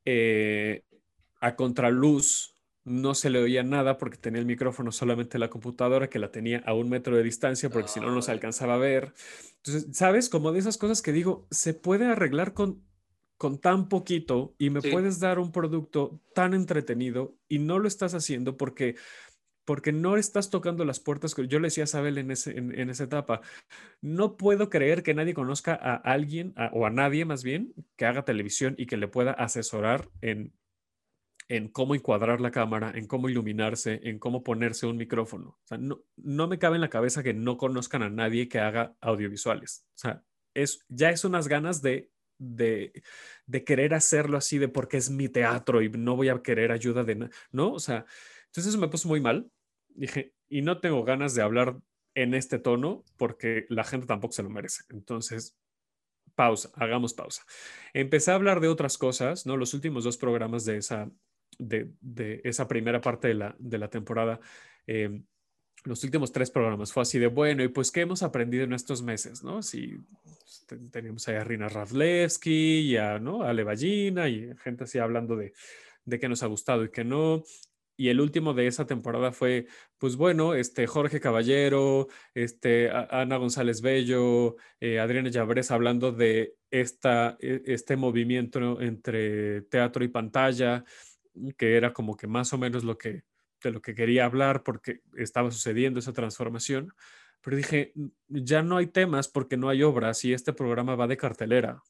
eh, 0.06 0.84
a 1.40 1.56
contraluz 1.56 2.56
no 2.90 3.14
se 3.14 3.30
le 3.30 3.40
oía 3.40 3.62
nada 3.62 3.98
porque 3.98 4.18
tenía 4.18 4.40
el 4.40 4.48
micrófono 4.48 4.92
solamente 4.92 5.38
en 5.38 5.42
la 5.42 5.50
computadora, 5.50 6.10
que 6.10 6.18
la 6.18 6.32
tenía 6.32 6.64
a 6.66 6.74
un 6.74 6.90
metro 6.90 7.16
de 7.16 7.24
distancia, 7.24 7.70
porque 7.70 7.90
si 7.90 8.00
no, 8.00 8.10
no 8.12 8.22
se 8.22 8.32
alcanzaba 8.32 8.76
a 8.76 8.78
ver. 8.78 9.14
Entonces, 9.58 9.96
¿sabes? 9.96 10.30
Como 10.30 10.52
de 10.52 10.60
esas 10.60 10.78
cosas 10.78 11.02
que 11.02 11.12
digo, 11.12 11.48
se 11.52 11.76
puede 11.76 12.06
arreglar 12.06 12.54
con, 12.54 12.84
con 13.38 13.60
tan 13.60 13.90
poquito 13.90 14.56
y 14.58 14.72
me 14.72 14.82
puedes 14.82 15.20
dar 15.20 15.38
un 15.40 15.52
producto 15.52 16.20
tan 16.34 16.54
entretenido 16.54 17.36
y 17.48 17.60
no 17.60 17.78
lo 17.78 17.88
estás 17.88 18.16
haciendo 18.16 18.58
porque 18.58 18.96
porque 19.70 19.92
no 19.92 20.18
estás 20.18 20.50
tocando 20.50 20.84
las 20.84 21.00
puertas. 21.00 21.36
Yo 21.48 21.60
le 21.60 21.68
decía 21.68 21.84
a 21.84 21.86
Sabel 21.86 22.18
en, 22.18 22.32
ese, 22.32 22.58
en, 22.58 22.90
esa 22.90 23.04
etapa, 23.04 23.42
no 24.02 24.36
puedo 24.36 24.68
creer 24.68 25.04
que 25.04 25.14
nadie 25.14 25.36
conozca 25.36 25.76
a 25.76 25.94
alguien 25.94 26.56
o 26.74 26.88
a 26.88 26.90
nadie 26.90 27.24
más 27.24 27.44
bien 27.44 27.76
que 27.96 28.08
haga 28.08 28.26
televisión 28.26 28.74
y 28.80 28.88
que 28.88 28.98
le 28.98 29.08
pueda 29.08 29.32
asesorar 29.32 30.10
en, 30.22 30.54
en 31.50 31.68
cómo 31.68 31.94
encuadrar 31.94 32.42
la 32.42 32.50
cámara, 32.50 32.94
en 32.96 33.06
cómo 33.06 33.30
iluminarse, 33.30 34.00
en 34.06 34.18
cómo 34.18 34.42
ponerse 34.42 34.88
un 34.88 34.98
micrófono. 34.98 35.50
O 35.50 35.68
sea, 35.68 35.78
no, 35.78 36.02
no 36.16 36.48
me 36.48 36.58
cabe 36.58 36.78
en 36.78 36.82
la 36.82 36.90
cabeza 36.90 37.22
que 37.22 37.36
no 37.36 37.58
conozcan 37.58 38.02
a 38.02 38.10
nadie 38.10 38.50
que 38.50 38.58
haga 38.58 38.96
audiovisuales. 39.02 39.86
O 39.94 40.00
sea, 40.00 40.24
es, 40.56 40.84
ya 40.88 41.12
es 41.12 41.24
unas 41.26 41.48
ganas 41.48 41.84
de, 41.84 42.10
de, 42.40 43.04
de 43.46 43.64
querer 43.64 43.94
hacerlo 43.94 44.36
así, 44.36 44.58
de 44.58 44.68
porque 44.68 44.98
es 44.98 45.12
mi 45.12 45.30
teatro 45.30 45.84
y 45.84 45.90
no 45.90 46.16
voy 46.16 46.30
a 46.30 46.42
querer 46.42 46.72
ayuda 46.72 47.04
de 47.04 47.14
nada, 47.14 47.32
¿no? 47.52 47.72
O 47.72 47.80
sea, 47.80 48.08
entonces 48.48 48.72
eso 48.74 48.80
me 48.80 48.88
puso 48.88 49.08
muy 49.08 49.22
mal 49.22 49.52
dije, 49.90 50.34
y 50.48 50.62
no 50.62 50.80
tengo 50.80 51.04
ganas 51.04 51.36
de 51.36 51.42
hablar 51.42 51.78
en 52.16 52.34
este 52.34 52.60
tono 52.60 53.06
porque 53.18 53.66
la 53.70 53.84
gente 53.84 54.08
tampoco 54.08 54.34
se 54.34 54.44
lo 54.44 54.50
merece. 54.50 54.84
Entonces, 54.90 55.58
pausa, 56.36 56.70
hagamos 56.76 57.14
pausa. 57.14 57.44
Empecé 57.94 58.32
a 58.32 58.36
hablar 58.36 58.60
de 58.60 58.68
otras 58.68 58.98
cosas, 58.98 59.46
¿no? 59.46 59.58
Los 59.58 59.74
últimos 59.74 60.04
dos 60.04 60.18
programas 60.18 60.66
de 60.66 60.78
esa, 60.78 61.12
de, 61.58 62.42
esa 62.44 62.68
primera 62.68 63.02
parte 63.02 63.30
de 63.30 63.34
la, 63.36 63.56
de 63.60 63.78
la 63.78 63.90
temporada, 63.90 64.40
em, 64.88 65.26
los 65.86 66.04
últimos 66.04 66.32
tres 66.32 66.52
programas 66.52 66.92
fue 66.92 67.04
así 67.04 67.20
de, 67.20 67.28
bueno, 67.28 67.64
y 67.64 67.70
pues, 67.70 67.92
¿qué 67.92 68.02
hemos 68.02 68.22
aprendido 68.22 68.64
en 68.66 68.74
estos 68.74 69.02
meses, 69.02 69.44
no? 69.44 69.62
Si 69.62 69.98
teníamos 70.92 71.28
ahí 71.28 71.36
a 71.36 71.44
Rina 71.44 71.70
Ravlevsky 71.70 72.80
y 72.82 72.98
a, 72.98 73.18
¿no? 73.20 73.44
a 73.44 73.54
y 73.54 74.56
gente 74.64 74.84
así 74.84 75.00
hablando 75.00 75.36
de, 75.36 75.54
de 76.06 76.20
qué 76.20 76.28
nos 76.28 76.44
ha 76.44 76.48
gustado 76.48 76.84
y 76.84 76.92
qué 76.92 77.04
no 77.04 77.44
y 78.00 78.08
el 78.08 78.22
último 78.22 78.54
de 78.54 78.66
esa 78.66 78.88
temporada 78.88 79.34
fue, 79.34 79.68
pues 79.98 80.16
bueno, 80.16 80.54
este 80.54 80.88
Jorge 80.88 81.20
Caballero, 81.20 82.08
este 82.34 82.90
Ana 82.90 83.36
González 83.36 83.82
Bello, 83.82 84.56
eh, 84.80 85.00
Adriana 85.02 85.28
Llaveres 85.30 85.70
hablando 85.70 86.14
de 86.14 86.56
esta, 86.72 87.36
e, 87.42 87.62
este 87.66 87.98
movimiento 87.98 88.80
entre 88.80 89.64
teatro 89.64 90.06
y 90.06 90.08
pantalla, 90.08 90.86
que 91.58 91.76
era 91.76 91.92
como 91.92 92.16
que 92.16 92.28
más 92.28 92.54
o 92.54 92.58
menos 92.58 92.86
lo 92.86 92.98
que, 92.98 93.24
de 93.62 93.72
lo 93.72 93.82
que 93.82 93.94
quería 93.94 94.24
hablar 94.24 94.64
porque 94.64 95.02
estaba 95.18 95.52
sucediendo 95.52 96.00
esa 96.00 96.14
transformación. 96.14 96.94
Pero 97.42 97.58
dije, 97.58 97.92
ya 98.30 98.64
no 98.64 98.78
hay 98.78 98.88
temas 98.88 99.28
porque 99.28 99.58
no 99.58 99.68
hay 99.68 99.84
obras 99.84 100.24
y 100.24 100.32
este 100.32 100.54
programa 100.54 100.96
va 100.96 101.08
de 101.08 101.18
cartelera. 101.18 101.84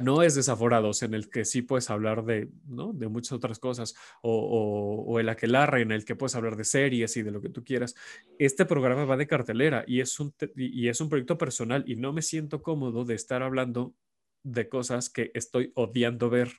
No 0.00 0.22
es 0.22 0.34
desaforados 0.34 1.02
en 1.02 1.14
el 1.14 1.30
que 1.30 1.44
sí 1.44 1.62
puedes 1.62 1.90
hablar 1.90 2.24
de, 2.24 2.48
¿no? 2.66 2.92
de 2.92 3.08
muchas 3.08 3.32
otras 3.32 3.58
cosas, 3.58 3.94
o, 4.22 4.32
o, 4.32 5.02
o, 5.04 5.20
el 5.20 5.28
aquelarre 5.28 5.82
en 5.82 5.92
el 5.92 6.04
que 6.04 6.16
puedes 6.16 6.34
hablar 6.34 6.56
de 6.56 6.64
series 6.64 7.16
y 7.16 7.22
de 7.22 7.30
lo 7.30 7.40
que 7.40 7.48
tú 7.48 7.64
quieras. 7.64 7.94
Este 8.38 8.64
programa 8.64 9.04
va 9.04 9.16
de 9.16 9.26
cartelera 9.26 9.84
y 9.86 10.00
es 10.00 10.18
un, 10.20 10.34
y 10.56 10.88
es 10.88 11.00
un 11.00 11.08
proyecto 11.08 11.38
personal 11.38 11.84
y 11.86 11.96
no 11.96 12.12
me 12.12 12.22
siento 12.22 12.62
cómodo 12.62 13.04
de 13.04 13.14
estar 13.14 13.42
hablando 13.42 13.94
de 14.42 14.68
cosas 14.68 15.10
que 15.10 15.30
estoy 15.34 15.72
odiando 15.74 16.30
ver. 16.30 16.52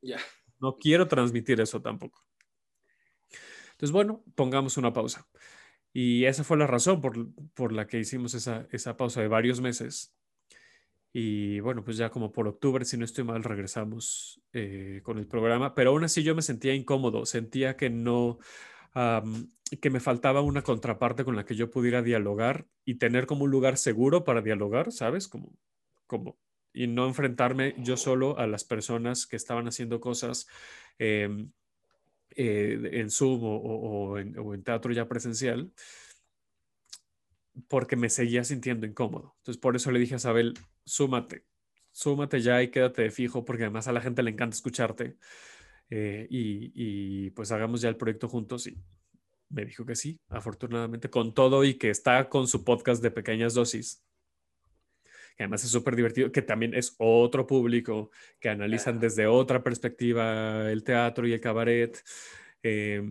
Ya. 0.00 0.18
No 0.58 0.76
quiero 0.78 1.06
transmitir 1.06 1.60
eso 1.60 1.80
tampoco. 1.82 2.24
Entonces, 3.72 3.92
bueno, 3.92 4.24
pongamos 4.34 4.76
una 4.76 4.92
pausa. 4.92 5.28
Y 5.92 6.24
esa 6.24 6.44
fue 6.44 6.56
la 6.56 6.66
razón 6.66 7.00
por, 7.00 7.32
por 7.54 7.72
la 7.72 7.86
que 7.86 7.98
hicimos 7.98 8.34
esa, 8.34 8.66
esa 8.70 8.96
pausa 8.96 9.20
de 9.20 9.28
varios 9.28 9.60
meses 9.60 10.17
y 11.12 11.60
bueno, 11.60 11.82
pues 11.84 11.96
ya 11.96 12.10
como 12.10 12.32
por 12.32 12.48
octubre, 12.48 12.84
si 12.84 12.96
no 12.96 13.04
estoy 13.04 13.24
mal, 13.24 13.42
regresamos 13.42 14.40
eh, 14.52 15.00
con 15.02 15.18
el 15.18 15.26
programa, 15.26 15.74
pero 15.74 15.90
aún 15.90 16.04
así 16.04 16.22
yo 16.22 16.34
me 16.34 16.42
sentía 16.42 16.74
incómodo, 16.74 17.24
sentía 17.26 17.76
que 17.76 17.90
no, 17.90 18.38
que 19.80 19.90
me 19.90 20.00
faltaba 20.00 20.40
una 20.40 20.62
contraparte 20.62 21.24
con 21.24 21.36
la 21.36 21.44
que 21.44 21.54
yo 21.54 21.70
pudiera 21.70 22.02
dialogar 22.02 22.66
y 22.84 22.96
tener 22.96 23.26
como 23.26 23.44
un 23.44 23.50
lugar 23.50 23.78
seguro 23.78 24.24
para 24.24 24.42
dialogar, 24.42 24.92
¿sabes? 24.92 25.28
Como, 25.28 25.52
como, 26.06 26.38
y 26.72 26.86
no 26.86 27.06
enfrentarme 27.06 27.74
yo 27.78 27.96
solo 27.96 28.38
a 28.38 28.46
las 28.46 28.64
personas 28.64 29.26
que 29.26 29.36
estaban 29.36 29.68
haciendo 29.68 30.00
cosas 30.00 30.46
em, 30.98 31.52
eh, 32.36 32.78
en 32.92 33.10
Zoom 33.10 33.40
o, 33.42 34.18
en, 34.18 34.38
o 34.38 34.54
en 34.54 34.62
teatro 34.62 34.92
ya 34.92 35.08
presencial 35.08 35.72
porque 37.66 37.96
me 37.96 38.08
seguía 38.08 38.44
sintiendo 38.44 38.86
incómodo. 38.86 39.34
Entonces, 39.38 39.60
por 39.60 39.74
eso 39.74 39.90
le 39.90 39.98
dije 39.98 40.14
a 40.14 40.18
Isabel, 40.18 40.54
súmate, 40.88 41.44
súmate 41.92 42.40
ya 42.40 42.62
y 42.62 42.70
quédate 42.70 43.02
de 43.02 43.10
fijo, 43.10 43.44
porque 43.44 43.64
además 43.64 43.88
a 43.88 43.92
la 43.92 44.00
gente 44.00 44.22
le 44.22 44.30
encanta 44.30 44.54
escucharte. 44.54 45.16
Eh, 45.90 46.26
y, 46.30 47.30
pues 47.30 47.50
hagamos 47.52 47.80
ya 47.80 47.88
el 47.88 47.96
proyecto 47.96 48.28
juntos 48.28 48.66
y 48.66 48.76
me 49.48 49.64
dijo 49.64 49.86
que 49.86 49.96
sí, 49.96 50.20
afortunadamente, 50.28 51.08
con 51.08 51.32
todo 51.32 51.64
y 51.64 51.74
que 51.74 51.90
está 51.90 52.28
con 52.28 52.46
su 52.46 52.64
podcast 52.64 53.02
de 53.02 53.10
pequeñas 53.10 53.54
dosis, 53.54 54.04
que 55.36 55.44
además 55.44 55.64
es 55.64 55.70
súper 55.70 55.96
divertido, 55.96 56.30
que 56.32 56.42
también 56.42 56.74
es 56.74 56.94
otro 56.98 57.46
público, 57.46 58.10
que 58.40 58.50
analizan 58.50 58.98
desde 58.98 59.26
otra 59.26 59.62
perspectiva 59.62 60.70
el 60.70 60.82
teatro 60.84 61.26
y 61.26 61.32
el 61.32 61.40
cabaret. 61.40 61.98
Eh, 62.62 63.02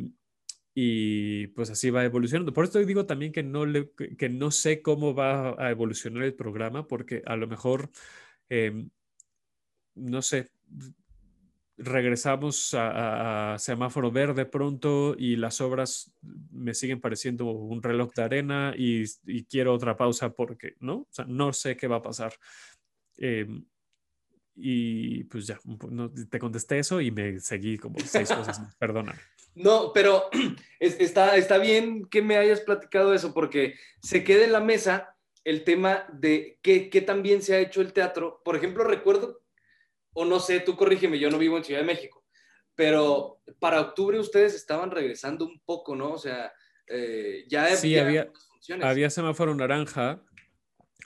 y 0.79 1.47
pues 1.47 1.71
así 1.71 1.89
va 1.89 2.05
evolucionando. 2.05 2.53
Por 2.53 2.65
esto 2.65 2.77
digo 2.77 3.07
también 3.07 3.31
que 3.31 3.41
no, 3.41 3.65
le, 3.65 3.89
que 4.15 4.29
no 4.29 4.51
sé 4.51 4.83
cómo 4.83 5.15
va 5.15 5.55
a 5.57 5.71
evolucionar 5.71 6.21
el 6.21 6.35
programa, 6.35 6.87
porque 6.87 7.23
a 7.25 7.35
lo 7.35 7.47
mejor, 7.47 7.89
em, 8.47 8.87
no 9.95 10.21
sé, 10.21 10.51
regresamos 11.77 12.75
a, 12.75 13.55
semáforo 13.57 14.11
verde 14.11 14.45
pronto 14.45 15.15
y 15.17 15.35
las 15.35 15.61
obras 15.61 16.11
me 16.51 16.75
siguen 16.75 17.01
pareciendo 17.01 17.45
un 17.45 17.81
reloj 17.81 18.13
de 18.13 18.23
arena 18.23 18.73
y, 18.77 19.05
quiero 19.45 19.73
otra 19.73 19.97
pausa 19.97 20.29
porque, 20.35 20.75
¿no? 20.79 20.95
O 20.97 21.07
sea, 21.09 21.25
no 21.25 21.53
sé 21.53 21.75
qué 21.75 21.87
va 21.87 21.97
a 21.97 22.01
pasar. 22.03 22.33
Em, 23.17 23.65
y 24.59 25.23
pues 25.25 25.45
ya, 25.45 25.59
no, 25.65 26.11
te 26.11 26.39
contesté 26.39 26.79
eso 26.79 26.99
y 26.99 27.11
me 27.11 27.39
seguí 27.39 27.77
como 27.77 27.99
seis 27.99 28.29
cosas. 28.29 28.59
Perdona. 28.79 29.15
No, 29.53 29.91
pero 29.93 30.29
está, 30.79 31.37
está 31.37 31.59
bien 31.59 32.05
que 32.05 32.21
me 32.21 32.37
hayas 32.37 32.61
platicado 32.61 33.13
eso 33.13 33.33
porque 33.33 33.75
se 34.01 34.23
queda 34.23 34.45
en 34.45 34.51
la 34.51 34.59
mesa 34.59 35.15
el 35.43 35.63
tema 35.63 36.05
de 36.11 36.59
qué, 36.61 36.89
qué 36.89 37.01
tan 37.01 37.21
bien 37.23 37.41
se 37.41 37.55
ha 37.55 37.59
hecho 37.59 37.81
el 37.81 37.93
teatro. 37.93 38.41
Por 38.43 38.55
ejemplo, 38.55 38.83
recuerdo, 38.83 39.41
o 40.13 40.25
no 40.25 40.39
sé, 40.39 40.59
tú 40.59 40.75
corrígeme, 40.75 41.19
yo 41.19 41.29
no 41.29 41.37
vivo 41.37 41.57
en 41.57 41.63
Ciudad 41.63 41.81
de 41.81 41.87
México, 41.87 42.25
pero 42.75 43.41
para 43.59 43.79
octubre 43.79 44.19
ustedes 44.19 44.55
estaban 44.55 44.91
regresando 44.91 45.45
un 45.45 45.59
poco, 45.61 45.95
¿no? 45.95 46.13
O 46.13 46.17
sea, 46.17 46.51
eh, 46.87 47.45
ya 47.47 47.75
sí, 47.75 47.97
había, 47.97 48.31
había 48.81 49.09
semáforo 49.09 49.53
naranja. 49.53 50.23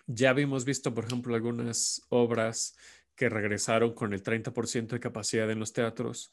Ya 0.07 0.29
habíamos 0.29 0.65
visto, 0.65 0.93
por 0.93 1.05
ejemplo, 1.05 1.35
algunas 1.35 2.05
obras 2.09 2.75
que 3.21 3.29
regresaron 3.29 3.93
con 3.93 4.13
el 4.13 4.23
30% 4.23 4.95
de 4.95 4.99
capacidad 4.99 5.51
en 5.51 5.59
los 5.59 5.73
teatros. 5.73 6.31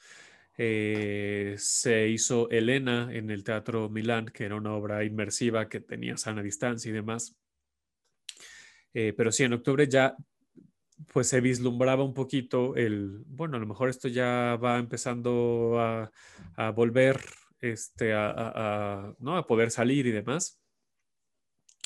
Eh, 0.57 1.55
se 1.59 2.09
hizo 2.09 2.49
Elena 2.49 3.11
en 3.13 3.31
el 3.31 3.45
Teatro 3.45 3.91
Milán, 3.91 4.25
que 4.25 4.47
era 4.47 4.57
una 4.57 4.73
obra 4.73 5.05
inmersiva 5.05 5.69
que 5.69 5.81
tenía 5.81 6.17
sana 6.17 6.43
distancia 6.43 6.89
y 6.89 6.95
demás. 6.95 7.37
Eh, 8.95 9.13
pero 9.15 9.31
sí, 9.31 9.45
en 9.45 9.53
octubre 9.53 9.87
ya 9.87 10.17
pues 11.13 11.29
se 11.29 11.43
vislumbraba 11.43 12.05
un 12.05 12.15
poquito 12.15 12.75
el, 12.75 13.23
bueno, 13.27 13.59
a 13.59 13.61
lo 13.61 13.67
mejor 13.67 13.91
esto 13.91 14.09
ya 14.09 14.57
va 14.57 14.79
empezando 14.79 15.79
a, 15.79 16.11
volver 16.71 17.21
este, 17.61 18.15
a, 18.15 18.33
a, 18.35 19.15
¿no? 19.19 19.37
a 19.37 19.47
poder 19.47 19.71
salir 19.71 20.07
y 20.07 20.13
demás. 20.13 20.59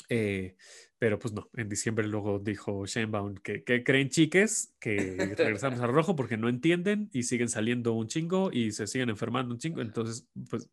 Eh, 0.07 0.55
pero 1.03 1.19
pues 1.19 1.33
no, 1.33 1.49
en 1.57 1.67
diciembre 1.67 2.07
luego 2.07 2.39
dijo 2.39 2.85
Sheinbaum 2.85 3.35
que, 3.35 3.65
que 3.65 3.83
creen 3.83 4.07
chiques, 4.07 4.73
que 4.79 5.17
regresamos 5.37 5.81
al 5.81 5.91
rojo 5.91 6.15
porque 6.15 6.37
no 6.37 6.47
entienden 6.47 7.09
y 7.11 7.23
siguen 7.23 7.49
saliendo 7.49 7.91
un 7.91 8.07
chingo 8.07 8.53
y 8.53 8.71
se 8.71 8.87
siguen 8.87 9.09
enfermando 9.09 9.53
un 9.53 9.59
chingo. 9.59 9.81
Entonces, 9.81 10.29
pues, 10.49 10.69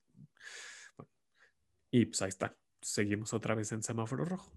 bueno, 0.97 1.11
y 1.91 2.07
pues 2.07 2.23
ahí 2.23 2.29
está, 2.29 2.57
seguimos 2.81 3.33
otra 3.33 3.57
vez 3.57 3.73
en 3.73 3.83
semáforo 3.83 4.25
rojo. 4.25 4.53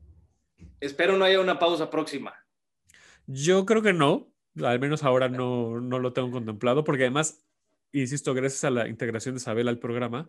Espero 0.80 1.18
no 1.18 1.26
haya 1.26 1.40
una 1.40 1.58
pausa 1.58 1.90
próxima. 1.90 2.36
Yo 3.26 3.66
creo 3.66 3.82
que 3.82 3.94
no, 3.94 4.32
al 4.64 4.80
menos 4.80 5.02
ahora 5.02 5.28
no, 5.28 5.82
no 5.82 5.98
lo 5.98 6.14
tengo 6.14 6.30
contemplado, 6.30 6.84
porque 6.84 7.06
además 7.06 7.44
insisto, 8.02 8.34
gracias 8.34 8.64
a 8.64 8.70
la 8.70 8.88
integración 8.88 9.36
de 9.36 9.40
Isabel 9.40 9.68
al 9.68 9.80
programa, 9.80 10.28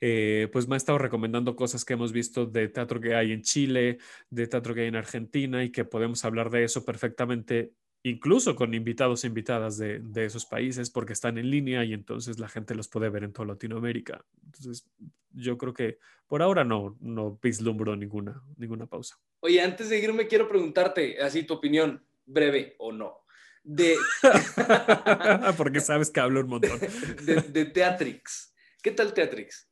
eh, 0.00 0.48
pues 0.52 0.68
me 0.68 0.74
ha 0.74 0.76
estado 0.76 0.98
recomendando 0.98 1.56
cosas 1.56 1.84
que 1.84 1.94
hemos 1.94 2.12
visto 2.12 2.46
de 2.46 2.68
teatro 2.68 3.00
que 3.00 3.14
hay 3.14 3.32
en 3.32 3.42
Chile, 3.42 3.98
de 4.30 4.46
teatro 4.46 4.74
que 4.74 4.82
hay 4.82 4.88
en 4.88 4.96
Argentina 4.96 5.64
y 5.64 5.70
que 5.70 5.84
podemos 5.84 6.24
hablar 6.24 6.50
de 6.50 6.64
eso 6.64 6.84
perfectamente, 6.84 7.72
incluso 8.02 8.54
con 8.54 8.74
invitados 8.74 9.24
e 9.24 9.28
invitadas 9.28 9.78
de, 9.78 10.02
esos 10.24 10.44
países, 10.46 10.90
porque 10.90 11.14
están 11.14 11.38
en 11.38 11.50
línea 11.50 11.84
y 11.84 11.92
entonces 11.92 12.38
la 12.38 12.48
gente 12.48 12.74
los 12.74 12.88
puede 12.88 13.08
ver 13.08 13.24
en 13.24 13.32
toda 13.32 13.48
Latinoamérica. 13.48 14.24
Entonces, 14.44 14.86
yo 15.32 15.58
creo 15.58 15.72
que 15.74 15.98
por 16.26 16.42
ahora 16.42 16.64
no, 16.64 16.96
no 17.00 17.38
vislumbro 17.42 17.96
ninguna, 17.96 18.42
ninguna 18.56 18.86
pausa. 18.86 19.18
Oye, 19.40 19.60
antes 19.60 19.88
de 19.88 19.98
irme, 19.98 20.26
quiero 20.26 20.48
preguntarte, 20.48 21.20
así 21.20 21.44
tu 21.44 21.54
opinión, 21.54 22.02
breve 22.26 22.74
o 22.78 22.92
no 22.92 23.25
de... 23.66 23.96
Porque 25.56 25.80
sabes 25.80 26.10
que 26.10 26.20
hablo 26.20 26.40
un 26.40 26.48
montón. 26.48 26.78
de, 27.24 27.42
de 27.42 27.64
Teatrix. 27.66 28.54
¿Qué 28.82 28.92
tal 28.92 29.12
Teatrix? 29.12 29.68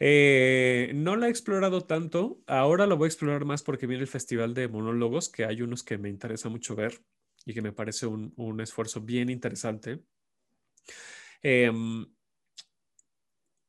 Eh, 0.00 0.90
no 0.94 1.14
la 1.16 1.26
he 1.26 1.30
explorado 1.30 1.82
tanto. 1.82 2.40
Ahora 2.46 2.86
lo 2.86 2.96
voy 2.96 3.06
a 3.06 3.08
explorar 3.08 3.44
más 3.44 3.62
porque 3.62 3.86
viene 3.86 4.02
el 4.02 4.08
festival 4.08 4.54
de 4.54 4.68
monólogos, 4.68 5.28
que 5.28 5.44
hay 5.44 5.62
unos 5.62 5.82
que 5.84 5.98
me 5.98 6.08
interesa 6.08 6.48
mucho 6.48 6.74
ver 6.74 7.00
y 7.44 7.54
que 7.54 7.62
me 7.62 7.72
parece 7.72 8.06
un, 8.06 8.32
un 8.36 8.60
esfuerzo 8.60 9.02
bien 9.02 9.28
interesante. 9.28 10.00
Eh, 11.42 11.70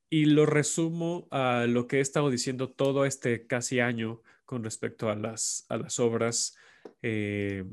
y 0.10 0.26
lo 0.26 0.46
resumo 0.46 1.28
a 1.30 1.66
lo 1.68 1.88
que 1.88 1.98
he 1.98 2.02
estado 2.02 2.30
diciendo 2.30 2.72
todo 2.72 3.06
este 3.06 3.48
casi 3.48 3.82
año 3.82 4.22
con 4.46 4.64
respecto 4.64 5.10
a 5.10 5.16
las, 5.16 5.66
a 5.68 5.78
las 5.78 6.00
obras 6.00 6.56
eh, 7.02 7.66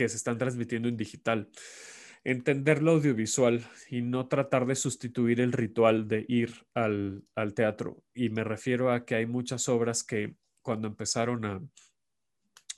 que 0.00 0.08
se 0.08 0.16
están 0.16 0.38
transmitiendo 0.38 0.88
en 0.88 0.96
digital. 0.96 1.50
Entender 2.24 2.82
lo 2.82 2.92
audiovisual 2.92 3.62
y 3.90 4.00
no 4.00 4.28
tratar 4.28 4.64
de 4.64 4.74
sustituir 4.74 5.42
el 5.42 5.52
ritual 5.52 6.08
de 6.08 6.24
ir 6.26 6.54
al, 6.72 7.22
al 7.34 7.52
teatro. 7.52 8.02
Y 8.14 8.30
me 8.30 8.42
refiero 8.42 8.90
a 8.90 9.04
que 9.04 9.14
hay 9.16 9.26
muchas 9.26 9.68
obras 9.68 10.02
que 10.02 10.36
cuando 10.62 10.88
empezaron 10.88 11.44
a, 11.44 11.60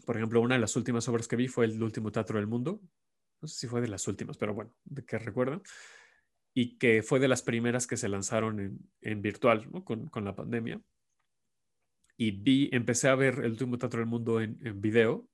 por 0.05 0.17
ejemplo, 0.17 0.41
una 0.41 0.57
de 0.57 0.63
las 0.63 0.75
últimas 0.75 1.09
obras 1.09 1.29
que 1.29 1.37
vi 1.37 1.47
fue 1.47 1.67
El 1.67 1.81
último 1.81 2.11
teatro 2.11 2.39
del 2.41 2.49
mundo. 2.49 2.81
No 3.41 3.47
sé 3.47 3.55
si 3.55 3.69
fue 3.69 3.81
de 3.81 3.87
las 3.87 4.09
últimas, 4.09 4.37
pero 4.37 4.53
bueno, 4.53 4.75
de 4.85 5.05
que 5.05 5.17
recuerdo. 5.17 5.63
Y 6.53 6.77
que 6.77 7.05
fue 7.05 7.21
de 7.21 7.29
las 7.29 7.43
primeras 7.43 7.87
que 7.87 7.97
se 7.97 8.09
lanzaron 8.09 8.59
en, 8.59 8.79
en 9.01 9.23
virtual, 9.23 9.71
con, 9.85 10.09
con, 10.09 10.25
la 10.25 10.35
pandemia. 10.35 10.83
Y 12.17 12.33
vi, 12.33 12.69
empecé 12.73 13.07
a 13.07 13.15
ver 13.15 13.45
El 13.45 13.53
último 13.53 13.79
teatro 13.79 14.01
del 14.01 14.09
mundo 14.09 14.41
en 14.41 14.81
video 14.81 15.29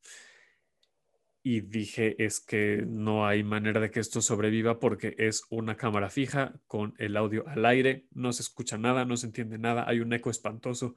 y 1.49 1.62
dije 1.62 2.14
es 2.22 2.40
que 2.40 2.84
no 2.86 3.26
hay 3.26 3.42
manera 3.42 3.80
de 3.80 3.90
que 3.90 4.01
esto 4.01 4.20
sobreviva 4.20 4.78
porque 4.78 5.14
es 5.16 5.44
una 5.49 5.78
cámara 5.78 6.11
fija 6.11 6.61
con 6.66 6.92
el 6.99 7.16
audio 7.16 7.49
al 7.49 7.64
aire, 7.64 8.07
no 8.11 8.34
se 8.34 8.42
escucha 8.42 8.76
nada, 8.76 9.07
no 9.07 9.16
se 9.16 9.28
entiende 9.28 9.57
nada, 9.57 9.88
hay 9.88 10.01
un 10.01 10.12
eco 10.12 10.28
espantoso. 10.28 10.94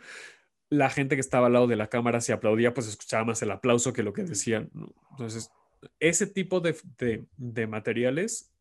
La 0.70 0.89
gente 0.89 1.16
que 1.16 1.22
estaba 1.22 1.47
al 1.47 1.54
lado 1.54 1.68
de 1.68 1.78
la 1.78 1.88
cámara 1.88 2.20
se 2.20 2.34
aplaudía, 2.34 2.74
pues 2.74 2.89
escuchaba 2.89 3.24
más 3.24 3.41
el 3.41 3.52
aplauso 3.52 3.93
que 3.93 4.04
lo 4.04 4.12
que 4.12 4.24
decían. 4.24 4.70
Entonces, 5.12 5.49
ese 6.02 6.28
tipo 6.28 6.60
de, 6.60 6.76
de, 6.97 7.26
de 7.38 7.68
materiales 7.68 8.54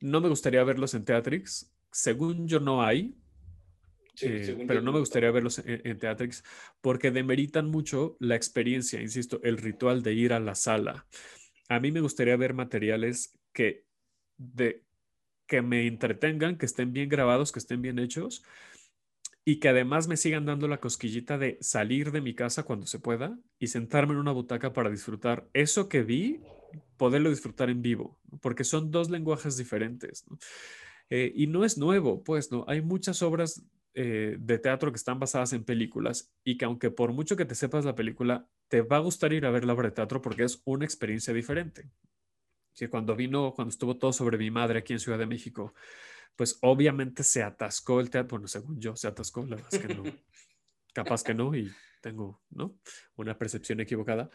no 0.00 0.20
me 0.20 0.28
gustaría 0.28 0.64
verlos 0.64 0.94
en 0.94 1.04
Teatrix. 1.04 1.72
Según 1.92 2.48
yo 2.48 2.58
no 2.58 2.82
hay, 2.82 3.14
Sí, 4.14 4.26
eh, 4.28 4.64
pero 4.66 4.82
no 4.82 4.92
me 4.92 4.98
gustaría 4.98 5.30
verlos 5.30 5.58
en, 5.58 5.80
en, 5.84 5.98
Teatrix 5.98 6.44
porque 6.82 7.10
demeritan 7.10 7.70
mucho 7.70 8.16
la 8.20 8.36
experiencia, 8.36 9.00
insisto, 9.00 9.40
el 9.42 9.56
ritual 9.56 10.02
de 10.02 10.12
ir 10.12 10.32
a 10.32 10.40
la 10.40 10.54
sala. 10.54 11.06
A 11.68 11.80
mí 11.80 11.92
me 11.92 12.00
gustaría 12.00 12.36
ver 12.36 12.52
materiales 12.52 13.38
que, 13.54 13.86
de, 14.36 14.84
que 15.46 15.62
me 15.62 15.86
entretengan, 15.86 16.58
que 16.58 16.66
estén 16.66 16.92
bien 16.92 17.08
grabados, 17.08 17.52
que 17.52 17.58
estén 17.58 17.80
bien 17.80 17.98
hechos 17.98 18.44
y 19.44 19.58
que 19.58 19.68
además 19.68 20.08
me 20.08 20.16
sigan 20.16 20.46
dando 20.46 20.68
la 20.68 20.78
cosquillita 20.78 21.36
de 21.36 21.58
salir 21.60 22.12
de 22.12 22.20
mi 22.20 22.34
casa 22.34 22.62
cuando 22.62 22.86
se 22.86 23.00
pueda 23.00 23.38
y 23.58 23.68
sentarme 23.68 24.12
en 24.12 24.20
una 24.20 24.32
butaca 24.32 24.72
para 24.72 24.90
disfrutar 24.90 25.48
eso 25.52 25.88
que 25.88 26.02
vi, 26.02 26.40
poderlo 26.96 27.30
disfrutar 27.30 27.68
en 27.68 27.82
vivo, 27.82 28.20
porque 28.40 28.62
son 28.62 28.90
dos 28.90 29.10
lenguajes 29.10 29.56
diferentes. 29.56 30.24
¿no? 30.30 30.38
Eh, 31.10 31.32
y 31.34 31.46
no 31.48 31.64
es 31.64 31.76
nuevo, 31.76 32.22
pues, 32.22 32.52
¿no? 32.52 32.64
Hay 32.68 32.80
muchas 32.80 33.20
obras 33.22 33.62
eh, 33.94 34.36
de 34.38 34.58
teatro 34.58 34.90
que 34.90 34.96
están 34.96 35.18
basadas 35.18 35.52
en 35.52 35.64
películas 35.64 36.32
y 36.44 36.56
que 36.56 36.64
aunque 36.64 36.90
por 36.90 37.12
mucho 37.12 37.36
que 37.36 37.44
te 37.44 37.54
sepas 37.54 37.84
la 37.84 37.94
película, 37.94 38.48
te 38.68 38.80
va 38.80 38.96
a 38.96 39.00
gustar 39.00 39.32
ir 39.32 39.44
a 39.44 39.50
ver 39.50 39.64
la 39.64 39.74
obra 39.74 39.88
de 39.88 39.94
teatro 39.94 40.22
porque 40.22 40.44
es 40.44 40.62
una 40.64 40.84
experiencia 40.84 41.34
diferente. 41.34 41.90
Que 42.74 42.88
cuando 42.88 43.14
vino, 43.14 43.52
cuando 43.54 43.70
estuvo 43.70 43.98
todo 43.98 44.12
sobre 44.12 44.38
mi 44.38 44.50
madre 44.50 44.78
aquí 44.78 44.94
en 44.94 44.98
Ciudad 44.98 45.18
de 45.18 45.26
México, 45.26 45.74
pues 46.36 46.58
obviamente 46.62 47.22
se 47.22 47.42
atascó 47.42 48.00
el 48.00 48.10
teatro, 48.10 48.30
bueno, 48.30 48.48
según 48.48 48.80
yo, 48.80 48.96
se 48.96 49.08
atascó, 49.08 49.44
la 49.44 49.56
verdad 49.56 49.74
es 49.74 49.78
que 49.80 49.94
no, 49.94 50.02
capaz 50.94 51.22
que 51.22 51.34
no, 51.34 51.54
y 51.54 51.70
tengo, 52.00 52.42
¿no? 52.50 52.78
Una 53.16 53.36
percepción 53.38 53.80
equivocada, 53.80 54.30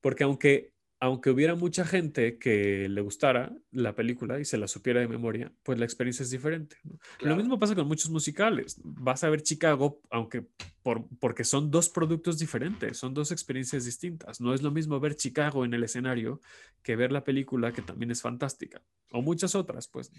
porque 0.00 0.24
aunque 0.24 0.73
aunque 1.04 1.28
hubiera 1.28 1.54
mucha 1.54 1.84
gente 1.84 2.38
que 2.38 2.88
le 2.88 3.02
gustara 3.02 3.54
la 3.72 3.94
película 3.94 4.40
y 4.40 4.46
se 4.46 4.56
la 4.56 4.66
supiera 4.66 5.00
de 5.00 5.06
memoria, 5.06 5.52
pues 5.62 5.78
la 5.78 5.84
experiencia 5.84 6.22
es 6.22 6.30
diferente. 6.30 6.78
¿no? 6.82 6.98
Claro. 7.18 7.36
Lo 7.36 7.42
mismo 7.42 7.58
pasa 7.58 7.74
con 7.74 7.86
muchos 7.86 8.08
musicales. 8.08 8.80
Vas 8.82 9.22
a 9.22 9.28
ver 9.28 9.42
Chicago, 9.42 10.00
aunque 10.08 10.46
por, 10.82 11.06
porque 11.20 11.44
son 11.44 11.70
dos 11.70 11.90
productos 11.90 12.38
diferentes, 12.38 12.96
son 12.96 13.12
dos 13.12 13.32
experiencias 13.32 13.84
distintas. 13.84 14.40
No 14.40 14.54
es 14.54 14.62
lo 14.62 14.70
mismo 14.70 14.98
ver 14.98 15.14
Chicago 15.14 15.66
en 15.66 15.74
el 15.74 15.84
escenario 15.84 16.40
que 16.82 16.96
ver 16.96 17.12
la 17.12 17.22
película, 17.22 17.70
que 17.70 17.82
también 17.82 18.10
es 18.10 18.22
fantástica, 18.22 18.80
o 19.10 19.20
muchas 19.20 19.54
otras, 19.54 19.88
pues. 19.88 20.10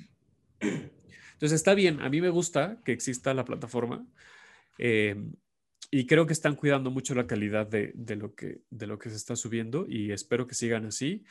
Entonces 0.60 1.52
está 1.54 1.74
bien, 1.74 2.00
a 2.02 2.10
mí 2.10 2.22
me 2.22 2.30
gusta 2.30 2.80
que 2.86 2.92
exista 2.92 3.34
la 3.34 3.44
plataforma. 3.44 4.06
Eh, 4.78 5.16
y 5.92 6.06
creo 6.06 6.26
que 6.26 6.34
están 6.34 6.56
cuidando 6.56 6.92
mucho 6.92 7.16
la 7.16 7.28
calidad 7.28 7.68
de, 7.68 7.92
de, 7.96 8.16
lo 8.16 8.34
que, 8.36 8.62
de 8.70 8.88
lo 8.88 9.00
que 9.00 9.10
se 9.10 9.16
está 9.16 9.36
subiendo 9.36 9.86
y 9.88 10.12
espero 10.12 10.48
que 10.48 10.56
sigan 10.56 10.86
así. 10.86 11.24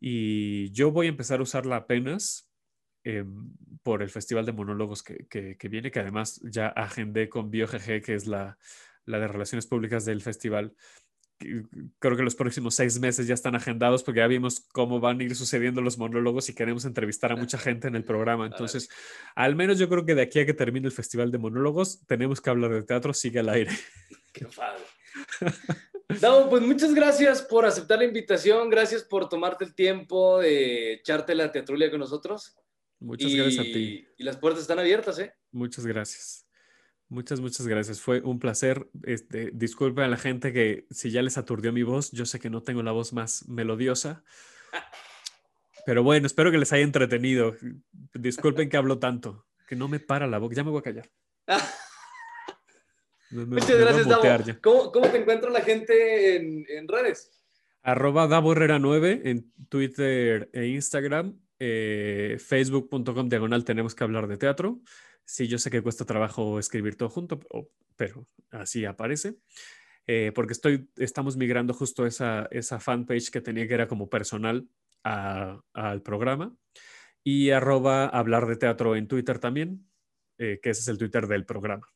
Y 0.00 0.70
yo 0.72 0.90
voy 0.90 1.06
a 1.06 1.10
empezar 1.10 1.40
a 1.40 1.44
usarla 1.44 1.76
apenas 1.76 2.50
eh, 3.04 3.24
por 3.82 4.02
el 4.02 4.10
Festival 4.10 4.46
de 4.46 4.52
Monólogos 4.52 5.02
que, 5.02 5.26
que, 5.28 5.56
que, 5.56 5.68
viene, 5.68 5.90
que 5.90 6.00
además 6.00 6.40
ya 6.44 6.68
agendé 6.68 7.28
con 7.28 7.50
BioGG, 7.50 8.02
que 8.02 8.14
es 8.14 8.26
la, 8.26 8.58
la 9.06 9.18
de 9.18 9.28
Relaciones 9.28 9.66
Públicas 9.66 10.04
del 10.04 10.22
festival. 10.22 10.74
Creo 11.38 12.16
que 12.16 12.22
los 12.22 12.34
próximos 12.34 12.74
seis 12.74 12.98
meses 13.00 13.26
ya 13.26 13.34
están 13.34 13.54
agendados 13.54 14.02
porque 14.02 14.20
ya 14.20 14.26
vimos 14.26 14.66
cómo 14.72 15.00
van 15.00 15.20
a 15.20 15.24
ir 15.24 15.34
sucediendo 15.34 15.80
los 15.80 15.98
monólogos 15.98 16.48
y 16.48 16.54
queremos 16.54 16.84
entrevistar 16.84 17.32
a 17.32 17.36
mucha 17.36 17.58
gente 17.58 17.88
en 17.88 17.96
el 17.96 18.04
programa. 18.04 18.46
Entonces, 18.46 18.88
al 19.34 19.56
menos 19.56 19.78
yo 19.78 19.88
creo 19.88 20.04
que 20.04 20.14
de 20.14 20.22
aquí 20.22 20.40
a 20.40 20.46
que 20.46 20.54
termine 20.54 20.86
el 20.86 20.92
Festival 20.92 21.30
de 21.30 21.38
Monólogos, 21.38 22.04
tenemos 22.06 22.40
que 22.40 22.50
hablar 22.50 22.72
de 22.72 22.82
teatro, 22.82 23.12
sigue 23.12 23.40
al 23.40 23.48
aire. 23.48 23.72
Qué 24.32 24.46
padre. 24.46 24.84
No, 26.22 26.48
pues 26.50 26.62
muchas 26.62 26.94
gracias 26.94 27.42
por 27.42 27.64
aceptar 27.64 27.98
la 27.98 28.04
invitación, 28.04 28.68
gracias 28.68 29.02
por 29.02 29.28
tomarte 29.28 29.64
el 29.64 29.74
tiempo 29.74 30.40
de 30.40 30.94
echarte 30.94 31.34
la 31.34 31.50
teatrulia 31.50 31.90
con 31.90 32.00
nosotros. 32.00 32.56
Muchas 33.00 33.30
y, 33.30 33.36
gracias 33.36 33.60
a 33.60 33.62
ti. 33.64 34.06
Y 34.16 34.24
las 34.24 34.36
puertas 34.36 34.62
están 34.62 34.78
abiertas, 34.78 35.18
¿eh? 35.18 35.34
Muchas 35.50 35.86
gracias. 35.86 36.43
Muchas, 37.14 37.40
muchas 37.40 37.68
gracias. 37.68 38.00
Fue 38.00 38.20
un 38.22 38.40
placer. 38.40 38.88
Este, 39.04 39.52
disculpen 39.52 40.04
a 40.04 40.08
la 40.08 40.16
gente 40.16 40.52
que 40.52 40.84
si 40.90 41.12
ya 41.12 41.22
les 41.22 41.38
aturdió 41.38 41.72
mi 41.72 41.84
voz, 41.84 42.10
yo 42.10 42.26
sé 42.26 42.40
que 42.40 42.50
no 42.50 42.64
tengo 42.64 42.82
la 42.82 42.90
voz 42.90 43.12
más 43.12 43.48
melodiosa. 43.48 44.24
Pero 45.86 46.02
bueno, 46.02 46.26
espero 46.26 46.50
que 46.50 46.58
les 46.58 46.72
haya 46.72 46.82
entretenido. 46.82 47.54
Disculpen 48.14 48.68
que 48.68 48.76
hablo 48.76 48.98
tanto, 48.98 49.46
que 49.68 49.76
no 49.76 49.86
me 49.86 50.00
para 50.00 50.26
la 50.26 50.38
boca. 50.38 50.56
Ya 50.56 50.64
me 50.64 50.70
voy 50.70 50.80
a 50.80 50.82
callar. 50.82 51.08
Me, 53.30 53.46
Muchas 53.46 53.70
me 53.70 53.76
gracias, 53.78 54.06
Davo. 54.06 54.22
¿Cómo, 54.62 54.92
¿Cómo, 54.92 55.08
te 55.08 55.18
encuentra 55.18 55.50
la 55.50 55.62
gente 55.62 56.36
en, 56.36 56.64
en 56.68 56.86
redes? 56.86 57.32
Arroba 57.82 58.28
Davo 58.28 58.52
Herrera 58.52 58.78
9 58.78 59.22
en 59.24 59.50
Twitter 59.68 60.50
e 60.52 60.66
Instagram 60.66 61.36
eh, 61.58 62.36
facebook.com 62.38 63.28
diagonal 63.28 63.64
tenemos 63.64 63.94
que 63.94 64.04
hablar 64.04 64.26
de 64.26 64.36
teatro. 64.36 64.80
Sí, 65.24 65.48
yo 65.48 65.58
sé 65.58 65.70
que 65.70 65.82
cuesta 65.82 66.04
trabajo 66.04 66.58
escribir 66.58 66.96
todo 66.96 67.08
junto, 67.08 67.40
pero 67.96 68.26
así 68.50 68.84
aparece. 68.84 69.36
Eh, 70.06 70.32
porque 70.34 70.52
estoy, 70.52 70.88
estamos 70.96 71.36
migrando 71.36 71.72
justo 71.72 72.06
esa, 72.06 72.46
esa 72.50 72.78
fanpage 72.78 73.30
que 73.30 73.40
tenía 73.40 73.66
que 73.66 73.74
era 73.74 73.88
como 73.88 74.10
personal 74.10 74.68
al 75.02 76.02
programa. 76.02 76.54
Y 77.22 77.50
arroba 77.50 78.06
hablar 78.06 78.46
de 78.46 78.56
teatro 78.56 78.96
en 78.96 79.08
Twitter 79.08 79.38
también, 79.38 79.88
eh, 80.38 80.60
que 80.62 80.70
ese 80.70 80.82
es 80.82 80.88
el 80.88 80.98
Twitter 80.98 81.26
del 81.26 81.46
programa. 81.46 81.88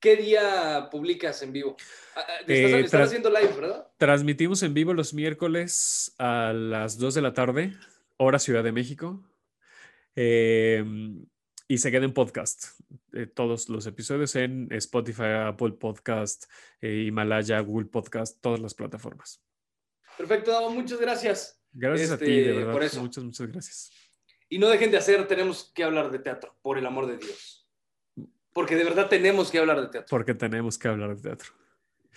¿Qué 0.00 0.16
día 0.16 0.88
publicas 0.90 1.42
en 1.42 1.52
vivo? 1.52 1.76
Ah, 2.16 2.24
ah, 2.26 2.44
estás, 2.46 3.08
haciendo 3.08 3.30
live, 3.30 3.52
¿verdad? 3.54 3.86
Transmitimos 3.98 4.62
en 4.62 4.74
vivo 4.74 4.94
los 4.94 5.14
miércoles 5.14 6.14
a 6.18 6.52
las 6.54 6.98
2 6.98 7.14
de 7.14 7.22
la 7.22 7.34
tarde, 7.34 7.72
hora 8.16 8.38
Ciudad 8.38 8.64
de 8.64 8.72
México. 8.72 9.22
Eh, 10.16 10.82
y 11.68 11.78
se 11.78 11.90
queda 11.90 12.04
en 12.04 12.12
podcast. 12.12 12.80
Eh, 13.12 13.26
todos 13.26 13.68
los 13.68 13.86
episodios 13.86 14.36
en 14.36 14.68
Spotify, 14.72 15.48
Apple 15.48 15.72
Podcast, 15.72 16.50
eh, 16.80 17.04
Himalaya, 17.06 17.60
Google 17.60 17.86
Podcast, 17.86 18.40
todas 18.40 18.60
las 18.60 18.74
plataformas. 18.74 19.42
Perfecto, 20.16 20.70
muchas 20.70 21.00
gracias. 21.00 21.62
Gracias 21.72 22.10
a 22.10 22.18
ti, 22.18 22.24
de 22.24 22.40
este, 22.50 22.64
verdad. 22.64 23.00
Muchas, 23.00 23.24
muchas 23.24 23.46
gracias. 23.48 23.90
Y 24.48 24.58
no 24.58 24.68
dejen 24.68 24.90
de 24.90 24.98
hacer, 24.98 25.26
tenemos 25.26 25.72
que 25.74 25.84
hablar 25.84 26.10
de 26.10 26.18
teatro, 26.20 26.56
por 26.62 26.78
el 26.78 26.86
amor 26.86 27.06
de 27.06 27.18
Dios. 27.18 27.68
Porque 28.52 28.76
de 28.76 28.84
verdad 28.84 29.08
tenemos 29.08 29.50
que 29.50 29.58
hablar 29.58 29.80
de 29.80 29.88
teatro. 29.88 30.08
Porque 30.08 30.34
tenemos 30.34 30.78
que 30.78 30.88
hablar 30.88 31.14
de 31.14 31.20
teatro 31.20 31.52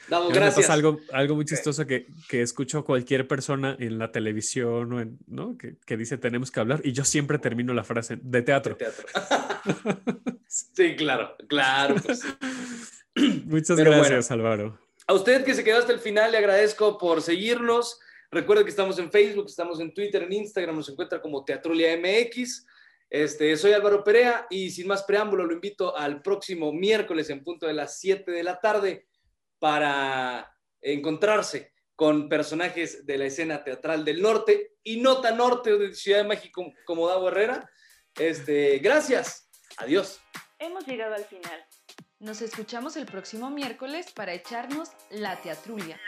gracias. 0.07 0.69
algo, 0.69 0.99
algo 1.11 1.35
muy 1.35 1.45
chistoso 1.45 1.85
que, 1.85 2.07
que 2.27 2.41
escucho 2.41 2.83
cualquier 2.83 3.27
persona 3.27 3.75
en 3.79 3.97
la 3.97 4.11
televisión 4.11 4.93
o 4.93 5.01
en, 5.01 5.19
¿no? 5.27 5.57
que, 5.57 5.75
que, 5.85 5.97
dice 5.97 6.17
tenemos 6.17 6.51
que 6.51 6.59
hablar 6.59 6.81
y 6.83 6.91
yo 6.91 7.03
siempre 7.03 7.39
termino 7.39 7.73
la 7.73 7.83
frase 7.83 8.17
de 8.21 8.41
teatro. 8.41 8.75
teatro. 8.75 9.05
sí, 10.47 10.95
claro, 10.95 11.35
claro. 11.47 11.95
Pues 12.03 12.23
Muchas 13.45 13.77
gracias, 13.77 14.31
Álvaro. 14.31 14.79
A 15.07 15.13
usted 15.13 15.43
que 15.43 15.53
se 15.53 15.63
quedó 15.63 15.79
hasta 15.79 15.93
el 15.93 15.99
final, 15.99 16.31
le 16.31 16.37
agradezco 16.37 16.97
por 16.97 17.21
seguirnos. 17.21 17.99
Recuerda 18.31 18.63
que 18.63 18.69
estamos 18.69 18.99
en 18.99 19.11
Facebook, 19.11 19.47
estamos 19.47 19.79
en 19.79 19.93
Twitter, 19.93 20.23
en 20.23 20.33
Instagram, 20.33 20.75
nos 20.75 20.89
encuentra 20.89 21.19
como 21.19 21.43
Teatrulia 21.43 21.97
MX. 21.97 22.67
Este, 23.09 23.57
soy 23.57 23.71
Álvaro 23.71 24.03
Perea 24.03 24.45
y 24.51 24.69
sin 24.69 24.87
más 24.87 25.01
preámbulo 25.03 25.43
lo 25.43 25.53
invito 25.53 25.97
al 25.97 26.21
próximo 26.21 26.71
miércoles 26.71 27.31
en 27.31 27.43
punto 27.43 27.65
de 27.65 27.73
las 27.73 27.99
7 27.99 28.29
de 28.29 28.43
la 28.43 28.59
tarde 28.59 29.07
para 29.59 30.55
encontrarse 30.81 31.73
con 31.95 32.29
personajes 32.29 33.05
de 33.05 33.17
la 33.17 33.25
escena 33.25 33.63
teatral 33.63 34.05
del 34.05 34.21
norte 34.21 34.75
y 34.83 35.01
no 35.01 35.19
tan 35.19 35.37
norte 35.37 35.77
de 35.77 35.93
Ciudad 35.93 36.19
de 36.19 36.29
México 36.29 36.71
como 36.85 37.07
Davo 37.07 37.27
Herrera. 37.27 37.69
Este, 38.15 38.79
gracias. 38.79 39.49
Adiós. 39.77 40.21
Hemos 40.59 40.87
llegado 40.87 41.15
al 41.15 41.25
final. 41.25 41.65
Nos 42.19 42.41
escuchamos 42.41 42.95
el 42.97 43.05
próximo 43.05 43.49
miércoles 43.49 44.11
para 44.11 44.33
echarnos 44.33 44.89
la 45.09 45.41
teatrulia. 45.41 45.99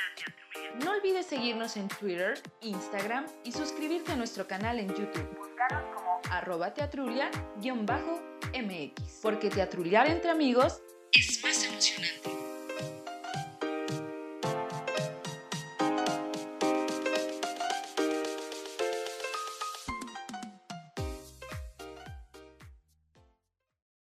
No 0.84 0.91
olvides 0.91 1.26
seguirnos 1.26 1.78
en 1.78 1.88
Twitter, 1.88 2.38
Instagram 2.61 3.26
y 3.44 3.52
suscribirte 3.52 4.11
a 4.11 4.18
nuestro 4.18 4.48
canal 4.48 4.80
en 4.80 4.90
YouTube. 4.90 5.38
Búscanos 5.38 5.95
como 5.95 6.19
arroba 6.30 6.73
teatrulia-mx. 6.73 9.19
Porque 9.22 9.49
teatruliar 9.49 10.07
entre 10.07 10.32
amigos 10.32 10.82
es 11.14 11.41
más 11.44 11.64
emocionante. 11.64 12.51